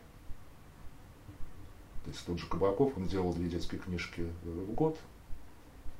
То 2.05 2.11
есть 2.11 2.25
тот 2.27 2.39
же 2.39 2.45
Кабаков, 2.45 2.95
он 2.97 3.07
делал 3.07 3.33
две 3.33 3.49
детские 3.49 3.81
книжки 3.81 4.31
в 4.43 4.73
год, 4.73 4.99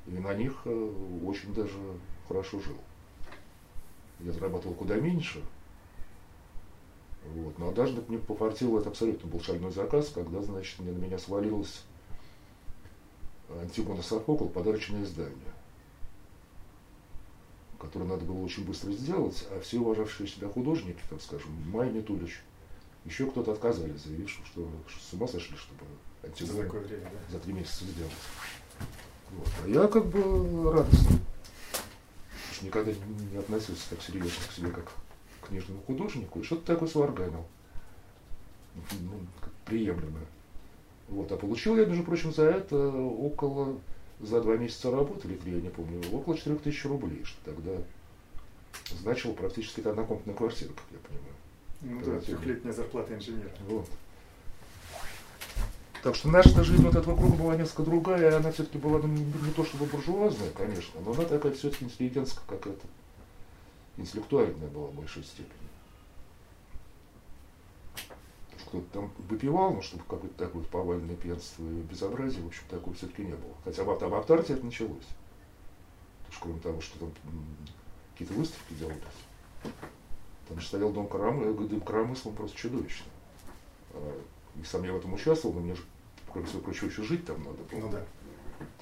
и 0.06 0.12
на 0.12 0.36
них 0.36 0.62
э, 0.66 1.20
очень 1.26 1.52
даже 1.56 1.80
хорошо 2.28 2.60
жил. 2.60 2.78
Я 4.20 4.32
зарабатывал 4.32 4.76
куда 4.76 4.98
меньше. 4.98 5.44
Вот. 7.34 7.58
Но 7.58 7.70
однажды 7.70 8.04
мне 8.08 8.20
попортил, 8.20 8.78
это 8.78 8.90
абсолютно 8.90 9.28
был 9.28 9.42
шальной 9.42 9.72
заказ, 9.72 10.10
когда, 10.10 10.44
значит, 10.44 10.80
на 10.80 10.90
меня 10.90 11.18
свалилось 11.18 11.82
Антигона 13.50 14.04
Софокл 14.04 14.46
подарочное 14.46 15.02
издание, 15.02 15.54
которое 17.80 18.06
надо 18.06 18.26
было 18.26 18.44
очень 18.44 18.64
быстро 18.64 18.92
сделать, 18.92 19.48
а 19.50 19.60
все 19.60 19.80
уважавшие 19.80 20.28
себя 20.28 20.50
художники, 20.50 21.02
там, 21.10 21.20
скажем, 21.20 21.50
Майя 21.72 21.92
Митулич, 21.92 22.44
еще 23.06 23.28
кто-то 23.28 23.52
отказались, 23.52 24.02
заявив, 24.02 24.30
что, 24.30 24.44
что, 24.88 25.00
с 25.00 25.14
ума 25.14 25.28
сошли, 25.28 25.56
чтобы 25.58 25.82
Антигон 26.24 26.56
за, 26.56 26.62
время, 26.64 27.04
да? 27.04 27.38
за 27.38 27.40
три 27.40 27.54
месяца 27.54 27.86
сделать. 27.86 28.12
Вот. 29.32 29.48
А 29.64 29.68
я 29.68 29.88
как 29.88 30.06
бы 30.08 30.72
радостный. 30.72 31.20
Никогда 32.62 32.92
не 33.32 33.38
относился 33.38 33.90
так 33.90 34.02
серьезно 34.02 34.32
к 34.48 34.52
себе, 34.52 34.72
как 34.72 34.92
к 35.42 35.48
книжному 35.48 35.82
художнику, 35.82 36.40
и 36.40 36.44
что-то 36.44 36.66
такое 36.66 36.90
сварганил. 36.90 37.46
Ну, 38.76 39.20
приемлемое. 39.66 40.26
Вот. 41.08 41.32
А 41.32 41.38
получил 41.38 41.78
я, 41.78 41.86
между 41.86 42.04
прочим, 42.04 42.34
за 42.34 42.46
это 42.46 42.76
около, 42.90 43.78
за 44.20 44.42
два 44.42 44.58
месяца 44.58 44.90
работы, 44.90 45.28
или 45.28 45.36
три, 45.36 45.54
я 45.54 45.62
не 45.62 45.70
помню, 45.70 46.02
около 46.12 46.38
4 46.38 46.56
тысяч 46.58 46.84
рублей, 46.86 47.24
что 47.24 47.52
тогда 47.52 47.72
значило 49.02 49.34
практически 49.34 49.82
однокомнатная 49.82 50.36
квартира, 50.36 50.70
как 50.70 50.86
я 50.92 50.98
понимаю. 50.98 51.35
Ну 51.82 52.02
да, 52.04 52.20
трехлетняя 52.20 52.74
зарплата 52.74 53.16
инженера. 53.16 53.52
Вот. 53.68 53.88
Так 56.04 56.16
что 56.16 56.30
наша 56.30 56.64
жизнь 56.64 56.84
вот 56.84 56.96
этого 56.96 57.18
круга 57.18 57.36
была 57.36 57.56
несколько 57.56 57.84
другая, 57.84 58.32
и 58.32 58.34
она 58.34 58.52
все-таки 58.52 58.78
была 58.78 59.00
ну, 59.00 59.08
не 59.08 59.52
то 59.56 59.66
чтобы 59.66 59.86
буржуазная, 59.86 60.52
конечно, 60.52 61.00
но 61.02 61.14
она 61.14 61.24
такая 61.26 61.52
все-таки 61.54 61.86
интеллигентская 61.86 62.44
какая-то, 62.48 62.86
интеллектуальная 63.98 64.68
была 64.68 64.88
в 64.88 64.94
большей 64.94 65.24
степени 65.24 65.66
кто-то 68.76 68.86
там 68.92 69.12
выпивал, 69.30 69.74
ну, 69.74 69.82
чтобы 69.82 70.04
какое-то 70.04 70.38
такое 70.38 70.64
повальное 70.64 71.16
пьянство 71.16 71.64
и 71.64 71.82
безобразие, 71.82 72.44
в 72.44 72.48
общем, 72.48 72.64
такого 72.70 72.96
все-таки 72.96 73.24
не 73.24 73.34
было. 73.34 73.54
Хотя 73.64 73.84
в, 73.84 73.88
в 73.88 74.16
Автарте 74.16 74.54
это 74.54 74.66
началось. 74.66 75.06
Потому 76.26 76.32
что 76.32 76.42
кроме 76.42 76.60
того, 76.60 76.82
что 76.82 77.00
там 77.00 77.12
какие-то 78.14 78.34
выставки 78.34 78.74
делались, 78.74 79.02
там 80.48 80.60
же 80.60 80.68
стоял 80.68 80.92
дом 80.92 81.08
Карамы, 81.08 81.54
дым 81.68 81.82
коромыслом 81.82 82.36
просто 82.36 82.58
чудовищно. 82.58 83.06
А, 83.94 84.22
и 84.60 84.64
сам 84.64 84.84
я 84.84 84.94
в 84.94 84.98
этом 84.98 85.14
участвовал, 85.14 85.56
но 85.56 85.62
мне 85.62 85.76
же, 85.76 85.82
кроме 86.32 86.48
всего 86.48 86.62
прочего, 86.62 86.88
еще 86.88 87.04
жить 87.04 87.26
там 87.26 87.44
надо 87.44 87.64
было. 87.64 87.80
Ну 87.80 87.90
да. 87.90 88.06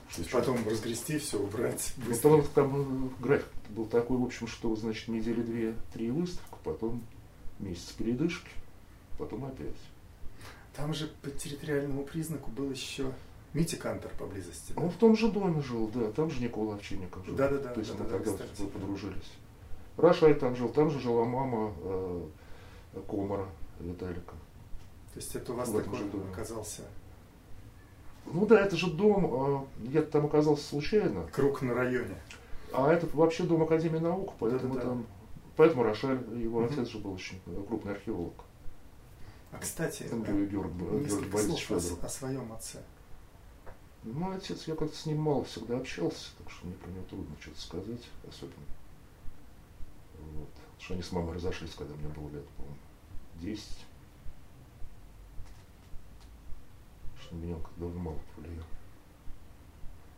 Что 0.09 0.39
потом 0.39 0.59
что? 0.59 0.69
разгрести 0.69 1.17
все, 1.17 1.39
убрать. 1.39 1.93
Ну, 1.97 2.15
потом 2.15 2.43
там 2.53 3.07
э, 3.07 3.09
график 3.19 3.47
был 3.69 3.85
такой, 3.85 4.17
в 4.17 4.23
общем, 4.23 4.47
что, 4.47 4.75
значит, 4.75 5.07
недели 5.07 5.41
две-три 5.41 6.11
выставка, 6.11 6.57
потом 6.63 7.03
месяц 7.59 7.91
передышки, 7.97 8.49
потом 9.17 9.45
опять. 9.45 9.75
Там 10.75 10.93
же 10.93 11.07
по 11.21 11.31
территориальному 11.31 12.03
признаку 12.03 12.51
был 12.51 12.69
еще 12.69 13.11
Митя 13.53 13.77
Кантор 13.77 14.11
поблизости. 14.17 14.73
Да? 14.73 14.81
Он 14.81 14.89
в 14.89 14.95
том 14.95 15.15
же 15.15 15.31
доме 15.31 15.61
жил, 15.61 15.87
да, 15.87 16.11
там 16.11 16.29
же 16.29 16.41
Никола 16.41 16.75
Овчинников 16.75 17.25
жил. 17.25 17.35
Да, 17.35 17.47
да, 17.49 17.57
да. 17.57 17.69
То 17.69 17.79
есть 17.79 17.91
да, 17.95 18.03
мы 18.03 18.09
да, 18.09 18.17
тогда 18.17 18.31
да, 18.37 18.65
подружились. 18.65 19.31
Рашай 19.97 20.33
там 20.33 20.55
жил, 20.55 20.69
там 20.69 20.89
же 20.89 20.99
жила 20.99 21.25
мама 21.25 21.73
э, 21.81 22.25
Комара 23.07 23.45
Виталика. 23.79 24.33
То 25.13 25.19
есть 25.19 25.35
это 25.35 25.53
у 25.53 25.55
вас 25.55 25.69
такой 25.69 25.99
оказался 26.31 26.83
ну 28.25 28.45
да, 28.45 28.61
это 28.61 28.75
же 28.75 28.89
дом, 28.89 29.67
э, 29.83 29.89
я 29.91 30.01
там 30.01 30.25
оказался 30.25 30.63
случайно. 30.63 31.27
Круг 31.33 31.61
на 31.61 31.73
районе. 31.73 32.15
А 32.71 32.91
этот 32.91 33.13
вообще 33.13 33.43
дом 33.43 33.63
Академии 33.63 33.99
наук, 33.99 34.33
поэтому 34.39 34.75
да, 34.75 34.79
да, 34.79 34.87
там, 34.87 35.05
поэтому 35.55 35.83
Рошаль, 35.83 36.19
его 36.35 36.59
угу. 36.59 36.65
отец 36.65 36.87
же 36.87 36.99
был 36.99 37.13
очень 37.13 37.39
крупный 37.67 37.93
археолог. 37.93 38.33
А 39.51 39.59
кстати, 39.59 40.03
Там 40.03 40.23
Георг, 40.23 40.49
Георг, 40.49 40.73
Георг 40.73 41.39
слов 41.39 41.71
о, 42.01 42.05
о 42.05 42.09
своем 42.09 42.51
отце. 42.53 42.79
Ну, 44.03 44.31
отец, 44.31 44.67
я 44.67 44.75
как-то 44.75 44.97
с 44.97 45.05
ним 45.05 45.19
мало 45.19 45.43
всегда 45.43 45.77
общался, 45.77 46.31
так 46.39 46.49
что 46.49 46.65
мне 46.65 46.75
про 46.75 46.89
него 46.89 47.03
трудно 47.09 47.35
что-то 47.39 47.61
сказать, 47.61 48.09
особенно. 48.27 48.65
Вот. 50.33 50.49
Что 50.79 50.93
они 50.93 51.03
с 51.03 51.11
мамой 51.11 51.35
разошлись, 51.35 51.73
когда 51.75 51.93
мне 51.95 52.07
было 52.09 52.29
лет, 52.29 52.47
по-моему, 52.57 52.77
10. 53.41 53.63
Что 57.21 57.35
на 57.35 57.39
меня 57.39 57.55
довольно 57.77 57.99
мало 57.99 58.19
повлиял. 58.35 58.65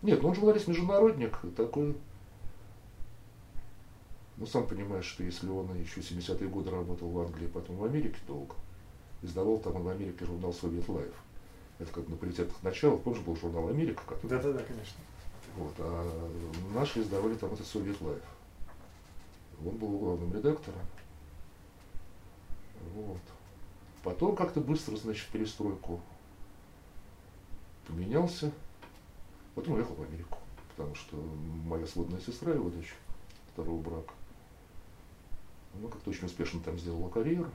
Нет, 0.02 0.22
ну 0.22 0.30
он 0.30 0.36
же 0.36 0.46
Ларис 0.46 0.68
международник, 0.68 1.40
такой 1.56 1.96
ну, 4.38 4.46
сам 4.46 4.68
понимаешь, 4.68 5.06
что 5.06 5.24
если 5.24 5.48
он 5.48 5.74
еще 5.80 6.02
70-е 6.02 6.50
годы 6.50 6.70
работал 6.70 7.10
в 7.10 7.20
Англии, 7.20 7.48
потом 7.48 7.78
в 7.78 7.86
Америке 7.86 8.18
долго, 8.28 8.56
издавал 9.22 9.60
там 9.60 9.82
в 9.82 9.88
Америке 9.88 10.26
журнал 10.26 10.54
Soviet 10.54 10.88
Life. 10.90 11.14
Это 11.80 11.92
как 11.92 12.08
на 12.10 12.18
паритетных 12.18 12.62
началах, 12.62 13.02
позже 13.02 13.22
был 13.22 13.36
журнал 13.38 13.70
Америка. 13.70 14.02
Который, 14.06 14.30
да, 14.30 14.42
да, 14.42 14.54
да, 14.54 14.60
конечно. 14.60 14.98
Вот, 15.56 15.74
а 15.80 16.32
наши 16.74 17.02
издавали 17.02 17.36
там 17.36 17.54
это 17.54 17.64
Soviet 17.64 18.00
Life. 18.02 18.24
Он 19.64 19.78
был 19.78 19.98
главным 19.98 20.34
редактором. 20.34 20.82
Вот. 22.94 23.22
Потом 24.04 24.36
как-то 24.36 24.62
быстро, 24.62 24.96
значит, 24.96 25.28
перестройку 25.30 26.02
поменялся. 27.88 28.52
Потом 29.56 29.76
уехал 29.76 29.96
в 29.96 30.04
Америку, 30.04 30.38
потому 30.70 30.94
что 30.96 31.16
моя 31.16 31.88
сводная 31.88 32.20
сестра, 32.20 32.54
его 32.54 32.70
дочь 32.70 32.94
второго 33.54 33.82
брака, 33.82 34.14
она 35.74 35.88
как-то 35.90 36.10
очень 36.10 36.26
успешно 36.26 36.60
там 36.60 36.78
сделала 36.78 37.10
карьеру. 37.10 37.50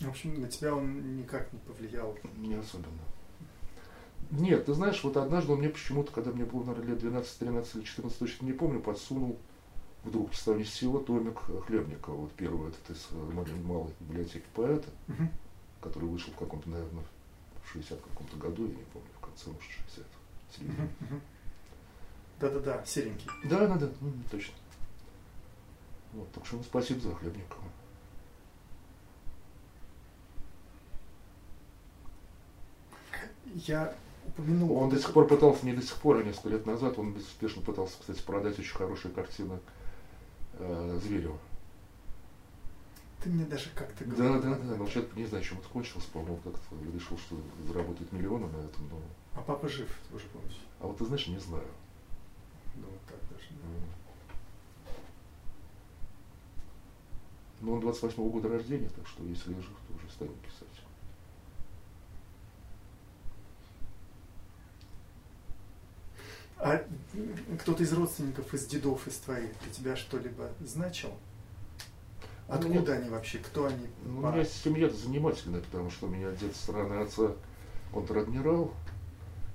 В 0.00 0.08
общем, 0.08 0.40
на 0.40 0.48
тебя 0.48 0.74
он 0.74 1.16
никак 1.16 1.52
не 1.52 1.58
повлиял? 1.58 2.16
Не 2.36 2.54
особенно. 2.54 3.02
Нет, 4.30 4.66
ты 4.66 4.74
знаешь, 4.74 5.02
вот 5.02 5.16
однажды 5.16 5.52
он 5.52 5.58
мне 5.58 5.68
почему-то, 5.68 6.12
когда 6.12 6.30
мне 6.30 6.44
было, 6.44 6.62
наверное, 6.62 6.90
лет 6.90 7.00
12, 7.00 7.38
13 7.38 7.74
или 7.76 7.82
14, 7.82 8.18
точно 8.18 8.46
не 8.46 8.52
помню, 8.52 8.80
подсунул 8.80 9.38
вдруг 10.04 10.30
ни 10.30 10.62
с 10.62 10.72
сего 10.72 10.98
томик 11.00 11.38
Хлебникова, 11.66 12.14
вот 12.14 12.32
первый 12.32 12.70
этот 12.70 12.90
из 12.90 13.08
э, 13.10 13.56
малой 13.64 13.92
библиотеки 14.00 14.44
поэта, 14.54 14.88
угу. 15.08 15.28
который 15.80 16.08
вышел 16.08 16.32
в 16.32 16.36
каком-то, 16.36 16.70
наверное, 16.70 17.04
в 17.64 17.72
60 17.72 18.00
каком-то 18.00 18.36
году, 18.36 18.66
я 18.66 18.74
не 18.74 18.84
помню, 18.92 19.08
в 19.16 19.20
конце, 19.20 19.50
может, 19.50 19.70
60 19.88 20.06
угу. 20.58 21.20
Да-да-да, 22.38 22.84
серенький. 22.86 23.28
Да-да-да, 23.44 23.90
ну, 24.00 24.12
точно. 24.30 24.54
Вот, 26.12 26.30
так 26.32 26.46
что 26.46 26.56
ну, 26.56 26.62
спасибо 26.62 27.00
за 27.00 27.14
Хлебникова. 27.14 27.64
Я 33.54 33.94
упомянул... 34.30 34.76
Он 34.76 34.90
до 34.90 34.98
сих 34.98 35.12
пор 35.12 35.26
пытался, 35.26 35.66
не 35.66 35.72
до 35.72 35.82
сих 35.82 35.96
пор, 35.96 36.18
а 36.18 36.22
несколько 36.22 36.50
лет 36.50 36.66
назад, 36.66 36.98
он 36.98 37.12
безуспешно 37.12 37.62
пытался, 37.62 37.94
кстати, 38.00 38.22
продать 38.22 38.58
очень 38.58 38.74
хорошие 38.74 39.12
картины 39.12 39.58
э, 40.54 40.98
Зверева. 41.02 41.38
Ты 43.22 43.28
мне 43.28 43.44
даже 43.44 43.68
как-то 43.74 44.04
говорил. 44.04 44.40
Да, 44.40 44.50
да, 44.50 44.56
да, 44.56 44.76
но 44.76 44.86
сейчас 44.86 45.04
не 45.14 45.26
знаю, 45.26 45.44
чем 45.44 45.58
это 45.58 45.68
кончилось, 45.68 46.06
по-моему, 46.06 46.38
как-то 46.38 46.60
решил, 46.94 47.18
что 47.18 47.36
заработает 47.66 48.10
миллионы 48.12 48.46
на 48.46 48.56
этом, 48.56 48.88
но... 48.90 48.98
А 49.34 49.42
папа 49.42 49.68
жив, 49.68 49.88
уже 50.12 50.24
помнишь? 50.28 50.58
А 50.80 50.86
вот 50.86 50.96
ты 50.96 51.04
знаешь, 51.04 51.26
не 51.26 51.38
знаю. 51.38 51.68
Ну, 52.76 52.86
вот 52.86 53.00
так 53.06 53.18
даже. 53.30 53.50
Да. 53.50 54.92
Но 57.60 57.72
он 57.74 57.80
28-го 57.80 58.30
года 58.30 58.48
рождения, 58.48 58.88
так 58.88 59.06
что 59.06 59.22
если 59.24 59.52
я 59.52 59.60
жив, 59.60 59.76
то 59.86 59.94
уже 59.94 60.10
станет 60.10 60.36
писать. 60.40 60.68
А 66.62 66.84
кто-то 67.58 67.82
из 67.82 67.92
родственников, 67.94 68.52
из 68.52 68.66
дедов, 68.66 69.06
из 69.06 69.16
твоих, 69.16 69.50
для 69.62 69.72
тебя 69.72 69.96
что-либо 69.96 70.50
значил? 70.60 71.10
Ну, 72.48 72.54
Откуда 72.54 72.94
они 72.94 73.08
вообще? 73.08 73.38
Кто 73.38 73.64
они? 73.64 73.86
Ну, 74.04 74.18
у 74.18 74.30
меня 74.30 74.44
семья 74.44 74.90
занимательная, 74.90 75.62
потому 75.62 75.90
что 75.90 76.06
у 76.06 76.10
меня 76.10 76.30
дед 76.32 76.54
со 76.54 76.64
стороны 76.64 76.94
отца 77.02 77.32
контр-адмирал, 77.92 78.74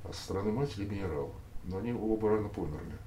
а 0.04 0.14
со 0.14 0.24
стороны 0.24 0.52
матери 0.52 0.86
генерал. 0.86 1.32
Но 1.66 1.78
они 1.78 1.94
оба 1.94 2.30
рано 2.30 2.50
померли. 2.50 2.98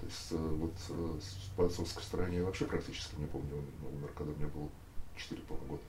То 0.00 0.06
есть 0.06 0.28
э, 0.32 0.36
вот 0.36 0.74
э, 0.90 1.20
по 1.56 1.66
отцовской 1.66 2.02
стороне 2.02 2.38
я 2.38 2.44
вообще 2.44 2.66
практически 2.66 3.14
не 3.16 3.26
помню, 3.26 3.56
он 3.56 3.96
умер, 3.96 4.10
когда 4.14 4.32
мне 4.34 4.46
было 4.46 4.68
4 5.16 5.40
года. 5.48 5.82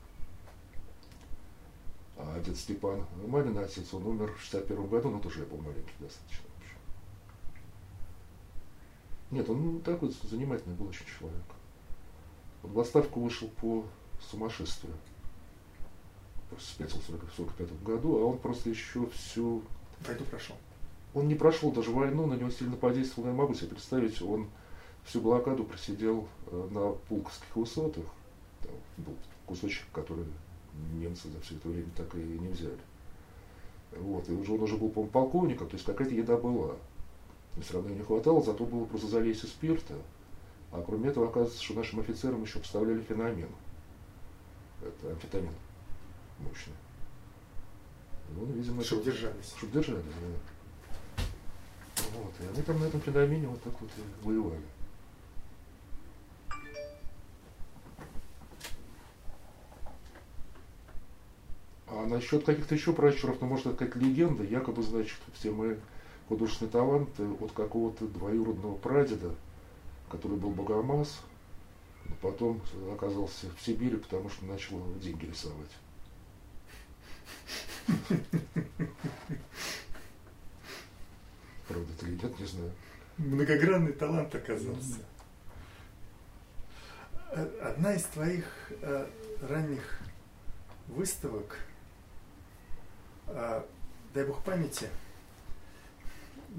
А 2.18 2.36
отец 2.40 2.60
Степан, 2.60 3.06
мамин 3.28 3.58
отец, 3.58 3.94
он 3.94 4.06
умер 4.06 4.34
в 4.34 4.42
61 4.42 4.88
году, 4.88 5.10
но 5.10 5.20
тоже 5.20 5.42
я 5.42 5.46
был 5.46 5.58
маленький 5.58 5.94
достаточно. 6.00 6.49
Нет, 9.32 9.50
он 9.50 9.82
такой 9.82 10.12
занимательный 10.24 10.76
был 10.76 10.88
очень 10.88 11.06
человек. 11.06 11.44
Он 12.64 12.72
в 12.72 12.80
отставку 12.80 13.20
вышел 13.20 13.48
по 13.62 13.86
сумасшествию. 14.30 14.94
В 16.50 16.74
1945 16.76 17.84
году, 17.84 18.18
а 18.18 18.26
он 18.26 18.40
просто 18.40 18.70
еще 18.70 19.08
всю... 19.08 19.62
Войну 20.06 20.24
прошел. 20.26 20.56
Он 21.14 21.28
не 21.28 21.36
прошел 21.36 21.72
даже 21.72 21.92
войну, 21.92 22.26
на 22.26 22.34
него 22.34 22.50
сильно 22.50 22.76
подействовал, 22.76 23.30
я 23.30 23.36
могу 23.36 23.54
себе 23.54 23.70
представить, 23.70 24.22
он 24.22 24.48
всю 25.04 25.22
блокаду 25.22 25.64
просидел 25.64 26.28
э, 26.48 26.68
на 26.72 26.92
Пулковских 27.08 27.56
высотах. 27.56 28.06
Там 28.62 28.72
был 28.98 29.16
кусочек, 29.46 29.86
который 29.92 30.26
немцы 30.94 31.30
за 31.30 31.40
все 31.42 31.56
это 31.56 31.68
время 31.68 31.90
так 31.96 32.14
и 32.16 32.20
не 32.20 32.50
взяли. 32.50 32.78
Вот, 33.92 34.30
и 34.30 34.34
уже 34.34 34.54
он 34.54 34.62
уже 34.62 34.78
был, 34.78 34.90
по 34.90 35.04
полковником, 35.04 35.68
то 35.68 35.76
есть 35.76 35.86
какая-то 35.86 36.14
еда 36.14 36.38
была. 36.38 36.76
Все 37.62 37.74
равно 37.74 37.90
не 37.90 38.04
хватало, 38.04 38.42
зато 38.42 38.66
было 38.66 38.86
просто 38.86 39.08
залезть 39.08 39.44
из 39.44 39.50
спирта. 39.50 39.96
А 40.72 40.82
кроме 40.86 41.10
этого, 41.10 41.28
оказывается, 41.28 41.64
что 41.64 41.74
нашим 41.74 42.00
офицерам 42.00 42.44
еще 42.44 42.60
поставляли 42.60 43.02
феномен. 43.02 43.50
Это 44.82 45.12
амфетамин 45.12 45.54
мощный. 46.40 46.74
Ну, 48.30 48.46
видимо, 48.46 48.84
чтобы 48.84 49.02
это, 49.02 49.12
держались. 49.12 49.54
Чтобы 49.58 49.74
держались, 49.74 50.04
да. 50.06 51.24
Вот, 52.14 52.34
и 52.40 52.48
они 52.54 52.62
там 52.62 52.80
на 52.80 52.86
этом 52.86 53.02
феномене 53.02 53.48
вот 53.48 53.62
так 53.62 53.74
вот 53.82 53.90
и 53.98 54.26
воевали. 54.26 54.62
А 61.88 62.06
насчет 62.06 62.46
каких-то 62.46 62.76
еще 62.76 62.94
пращуров, 62.94 63.42
ну, 63.42 63.48
может, 63.48 63.66
это 63.66 63.76
какая-то 63.76 64.00
легенда, 64.00 64.44
якобы, 64.44 64.84
значит, 64.84 65.18
все 65.34 65.52
мы 65.52 65.80
художественные 66.30 66.72
таланты 66.72 67.28
от 67.42 67.52
какого-то 67.52 68.08
двоюродного 68.08 68.76
прадеда, 68.78 69.34
который 70.10 70.38
был 70.38 70.52
богомаз, 70.52 71.22
но 72.06 72.16
потом 72.22 72.62
оказался 72.94 73.48
в 73.58 73.62
Сибири, 73.62 73.98
потому 73.98 74.30
что 74.30 74.46
начал 74.46 74.80
деньги 75.02 75.26
рисовать. 75.26 75.72
Правда 81.68 81.94
это 81.94 82.06
или 82.06 82.14
нет, 82.22 82.40
не 82.40 82.46
знаю. 82.46 82.72
Многогранный 83.18 83.94
талант 83.94 84.34
оказался. 84.34 85.00
Одна 87.62 87.94
из 87.94 88.04
твоих 88.04 88.46
э, 88.82 89.08
ранних 89.42 90.00
выставок, 90.88 91.60
э, 93.28 93.64
дай 94.14 94.26
бог 94.26 94.44
памяти, 94.44 94.90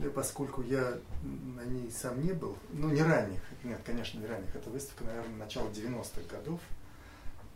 да, 0.00 0.10
поскольку 0.10 0.62
я 0.62 0.98
на 1.22 1.64
ней 1.64 1.90
сам 1.90 2.22
не 2.22 2.32
был, 2.32 2.56
ну 2.72 2.88
не 2.88 3.02
ранних, 3.02 3.42
нет, 3.64 3.80
конечно, 3.84 4.18
не 4.18 4.26
ранних, 4.26 4.54
это 4.54 4.70
выставка, 4.70 5.04
наверное, 5.04 5.36
начала 5.36 5.68
90-х 5.68 6.22
годов, 6.28 6.60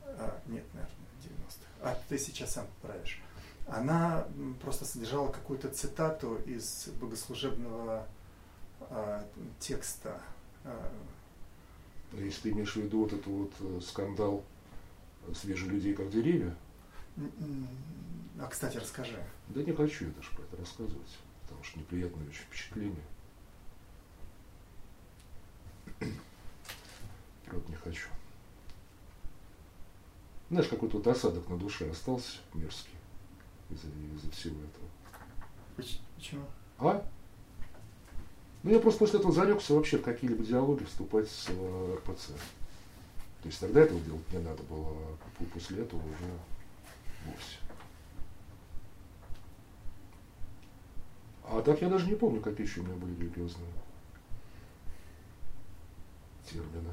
а, 0.04 0.40
нет, 0.46 0.64
наверное, 0.74 0.96
90-х, 1.22 1.66
а 1.80 1.98
ты 2.08 2.18
сейчас 2.18 2.54
сам 2.54 2.66
поправишь. 2.80 3.22
Она 3.66 4.26
просто 4.62 4.84
содержала 4.84 5.32
какую-то 5.32 5.70
цитату 5.70 6.36
из 6.44 6.88
богослужебного 7.00 8.06
а, 8.80 9.26
текста. 9.58 10.20
А, 10.64 10.92
Если 12.12 12.42
ты 12.42 12.50
имеешь 12.50 12.74
в 12.74 12.76
виду 12.76 13.00
вот 13.00 13.12
этот 13.14 13.26
вот 13.26 13.52
э, 13.60 13.80
скандал 13.80 14.44
свежих 15.34 15.68
людей 15.68 15.94
как 15.94 16.10
деревья? 16.10 16.54
А, 18.38 18.46
кстати, 18.50 18.76
расскажи. 18.76 19.16
Да 19.48 19.62
не 19.62 19.72
хочу 19.72 20.06
я 20.06 20.10
даже 20.10 20.28
про 20.30 20.42
это 20.42 20.56
рассказывать 20.58 21.18
потому 21.64 21.70
что 21.70 21.78
неприятное 21.80 22.28
очень 22.28 22.42
впечатление. 22.42 23.04
Правда, 27.46 27.68
не 27.68 27.76
хочу. 27.76 28.08
Знаешь, 30.50 30.68
какой-то 30.68 30.98
вот 30.98 31.06
осадок 31.06 31.48
на 31.48 31.56
душе 31.56 31.90
остался 31.90 32.38
мерзкий 32.52 32.92
из-за 33.70 33.88
из 33.88 34.34
всего 34.34 34.56
этого. 34.60 34.86
Почему? 36.16 36.44
А? 36.78 37.04
Ну, 38.62 38.70
я 38.70 38.78
просто 38.78 39.00
после 39.00 39.18
этого 39.18 39.32
зарекся 39.32 39.74
вообще 39.74 39.98
в 39.98 40.02
какие-либо 40.02 40.44
диалоги 40.44 40.84
вступать 40.84 41.28
с 41.30 41.48
э, 41.48 41.96
РПЦ. 41.98 42.28
То 43.42 43.48
есть 43.48 43.60
тогда 43.60 43.82
этого 43.82 44.00
делать 44.00 44.32
не 44.32 44.38
надо 44.38 44.62
было, 44.64 44.90
а 44.90 45.44
после 45.52 45.82
этого 45.82 46.00
уже 46.00 46.30
вовсе. 47.26 47.63
А 51.44 51.60
так 51.62 51.80
я 51.82 51.88
даже 51.88 52.06
не 52.06 52.16
помню, 52.16 52.40
какие 52.40 52.66
еще 52.66 52.80
у 52.80 52.84
меня 52.84 52.96
были 52.96 53.14
религиозные 53.14 53.68
термины. 56.50 56.92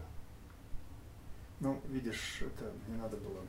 Ну, 1.59 1.79
видишь, 1.89 2.39
это 2.41 2.71
не 2.87 2.97
надо 2.97 3.17
было 3.17 3.39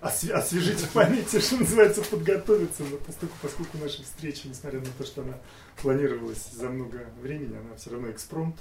освежить 0.00 0.80
в 0.80 0.92
памяти, 0.92 1.38
что 1.38 1.58
называется, 1.58 2.02
подготовиться, 2.02 2.82
но 2.84 2.96
поскольку, 2.96 3.34
поскольку 3.42 3.78
наша 3.78 4.02
встреча, 4.02 4.48
несмотря 4.48 4.80
на 4.80 4.86
то, 4.86 5.04
что 5.04 5.22
она 5.22 5.38
планировалась 5.82 6.50
за 6.52 6.70
много 6.70 7.06
времени, 7.20 7.56
она 7.56 7.76
все 7.76 7.90
равно 7.90 8.10
экспромт. 8.10 8.56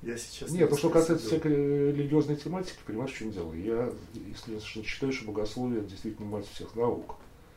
Я 0.00 0.16
сейчас... 0.16 0.50
Нет, 0.50 0.68
ну 0.68 0.76
что 0.76 0.90
касается 0.90 1.26
всякой 1.26 1.92
религиозной 1.92 2.36
тематики, 2.36 2.78
понимаешь, 2.84 3.12
в 3.12 3.18
чем 3.18 3.30
дело? 3.30 3.52
Я, 3.52 3.92
если 4.14 4.58
считаю, 4.58 5.12
что 5.12 5.26
богословие 5.26 5.82
действительно 5.82 6.26
мать 6.28 6.46
всех 6.52 6.74
наук. 6.74 7.16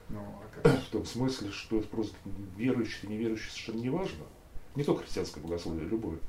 Ну, 0.09 0.21
а 0.63 0.69
в 0.69 0.89
том 0.91 1.05
смысле, 1.05 1.51
что 1.51 1.79
это 1.79 1.87
просто 1.87 2.15
верующий, 2.55 3.09
неверующий 3.09 3.49
совершенно 3.49 3.81
не 3.81 3.89
важно. 3.89 4.25
Не 4.75 4.83
только 4.83 5.03
христианское 5.03 5.41
богословие, 5.41 5.87
любое. 5.87 6.19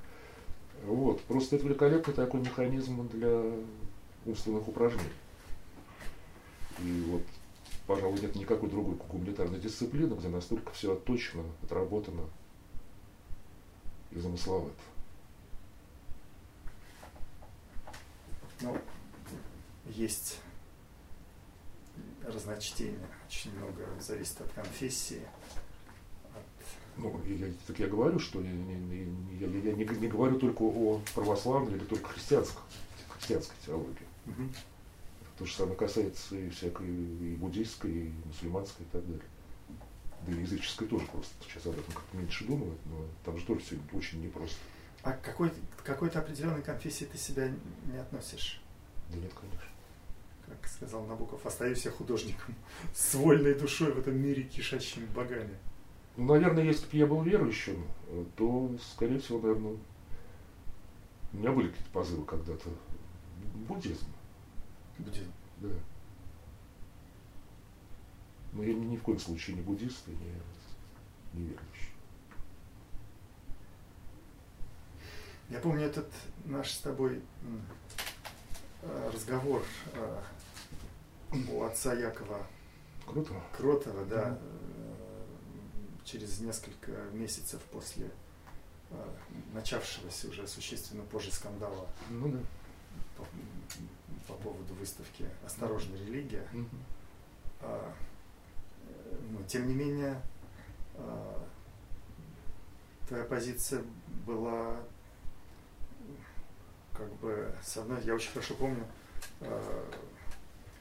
Вот. 0.84 1.20
Просто 1.22 1.56
это 1.56 1.66
великолепный 1.66 2.14
такой 2.14 2.40
механизм 2.40 3.08
для 3.08 3.42
умственных 4.24 4.68
упражнений. 4.68 5.10
И 6.80 7.02
вот, 7.08 7.22
пожалуй, 7.86 8.20
нет 8.20 8.34
никакой 8.34 8.68
другой 8.68 8.96
гуманитарной 9.08 9.58
дисциплины, 9.58 10.14
где 10.14 10.28
настолько 10.28 10.72
все 10.72 10.92
отточено, 10.92 11.44
отработано 11.62 12.24
и 14.10 14.18
замысловато. 14.18 14.74
Ну, 18.60 18.76
есть 19.86 20.40
разночтения. 22.26 23.08
Очень 23.28 23.56
много 23.56 23.84
зависит 24.00 24.40
от 24.40 24.52
конфессии. 24.52 25.22
От... 26.34 26.42
Ну, 26.96 27.20
я, 27.24 27.52
так 27.66 27.78
я 27.78 27.86
говорю, 27.86 28.18
что 28.18 28.40
я, 28.40 28.50
я, 28.50 29.46
я, 29.46 29.46
я 29.46 29.72
не, 29.72 29.84
не 29.84 30.08
говорю 30.08 30.38
только 30.38 30.62
о 30.62 31.00
православной 31.14 31.76
или 31.76 31.84
только 31.84 32.08
христианской, 32.08 32.62
христианской 33.08 33.56
теологии. 33.64 34.06
Угу. 34.26 34.48
То 35.38 35.44
же 35.44 35.54
самое 35.54 35.76
касается 35.76 36.36
и 36.36 36.48
всякой 36.48 36.88
и 36.88 37.36
буддийской, 37.36 37.90
и 37.90 38.12
мусульманской 38.24 38.86
и 38.86 38.88
так 38.88 39.06
далее. 39.06 39.24
Да 40.26 40.32
и 40.32 40.40
языческой 40.40 40.88
тоже 40.88 41.06
просто. 41.06 41.32
Сейчас 41.44 41.66
об 41.66 41.78
этом 41.78 41.92
как-то 41.92 42.16
меньше 42.16 42.46
думают, 42.46 42.78
но 42.86 43.04
там 43.24 43.38
же 43.38 43.44
тоже 43.44 43.60
все 43.60 43.76
очень 43.92 44.22
непросто. 44.22 44.56
А 45.02 45.12
к 45.12 45.22
какой, 45.22 45.52
какой-то 45.84 46.18
определенной 46.18 46.62
конфессии 46.62 47.04
ты 47.04 47.18
себя 47.18 47.52
не 47.92 47.98
относишь? 47.98 48.60
Да 49.12 49.18
нет, 49.18 49.32
конечно 49.34 49.75
как 50.46 50.66
сказал 50.66 51.04
Набоков, 51.06 51.44
остаюсь 51.44 51.84
я 51.84 51.90
художником 51.90 52.54
с 52.94 53.14
вольной 53.14 53.54
душой 53.54 53.92
в 53.92 53.98
этом 53.98 54.16
мире, 54.16 54.44
кишащими 54.44 55.06
богами. 55.06 55.56
Ну, 56.16 56.26
наверное, 56.26 56.64
если 56.64 56.86
бы 56.86 56.96
я 56.96 57.06
был 57.06 57.22
верующим, 57.22 57.84
то, 58.36 58.70
скорее 58.92 59.18
всего, 59.18 59.38
наверное, 59.40 59.76
у 61.32 61.36
меня 61.36 61.52
были 61.52 61.68
какие-то 61.68 61.90
позывы 61.90 62.24
когда-то. 62.24 62.70
Буддизм. 63.68 64.06
Буддизм. 64.98 65.32
Да. 65.58 65.68
Но 68.52 68.62
я 68.62 68.72
ни, 68.72 68.86
ни 68.86 68.96
в 68.96 69.02
коем 69.02 69.18
случае 69.18 69.56
не 69.56 69.62
буддист 69.62 70.08
и 70.08 70.12
не, 70.12 70.32
не 71.34 71.48
верующий. 71.48 71.92
Я 75.50 75.60
помню 75.60 75.84
этот 75.84 76.10
наш 76.44 76.70
с 76.70 76.78
тобой 76.80 77.20
э, 78.82 79.10
разговор 79.12 79.62
э, 79.92 80.22
у 81.32 81.62
отца 81.62 81.94
Якова 81.94 82.46
Крутого, 83.06 83.42
Кротова, 83.56 84.04
да. 84.04 84.38
через 86.04 86.40
несколько 86.40 86.92
месяцев 87.12 87.60
после 87.72 88.10
э, 88.90 89.14
начавшегося 89.52 90.28
уже 90.28 90.46
существенно 90.46 91.02
позже 91.04 91.32
скандала 91.32 91.88
Ну 92.10 92.28
да. 92.28 92.38
по, 93.16 93.24
по 94.32 94.34
поводу 94.42 94.74
выставки 94.74 95.28
«Осторожно, 95.44 95.96
религия». 95.96 96.46
А, 97.60 97.92
э, 98.88 99.18
но 99.30 99.42
тем 99.44 99.66
не 99.68 99.74
менее, 99.74 100.20
а, 100.94 101.46
твоя 103.08 103.24
позиция 103.24 103.82
была 104.26 104.76
как 106.92 107.12
бы, 107.16 107.54
с 107.62 107.76
одной, 107.76 108.02
я 108.04 108.14
очень 108.14 108.30
хорошо 108.30 108.54
помню, 108.54 108.84
а, 109.40 109.90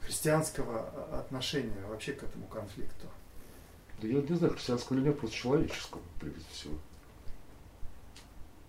христианского 0.06 0.88
отношения 1.18 1.84
вообще 1.88 2.12
к 2.12 2.22
этому 2.22 2.46
конфликту. 2.46 3.06
Да 4.00 4.08
я 4.08 4.20
не 4.22 4.36
знаю, 4.36 4.52
христианского 4.54 4.96
или 4.96 5.04
нет, 5.06 5.18
просто 5.18 5.36
человеческого, 5.36 6.00
прежде 6.20 6.44
всего. 6.52 6.74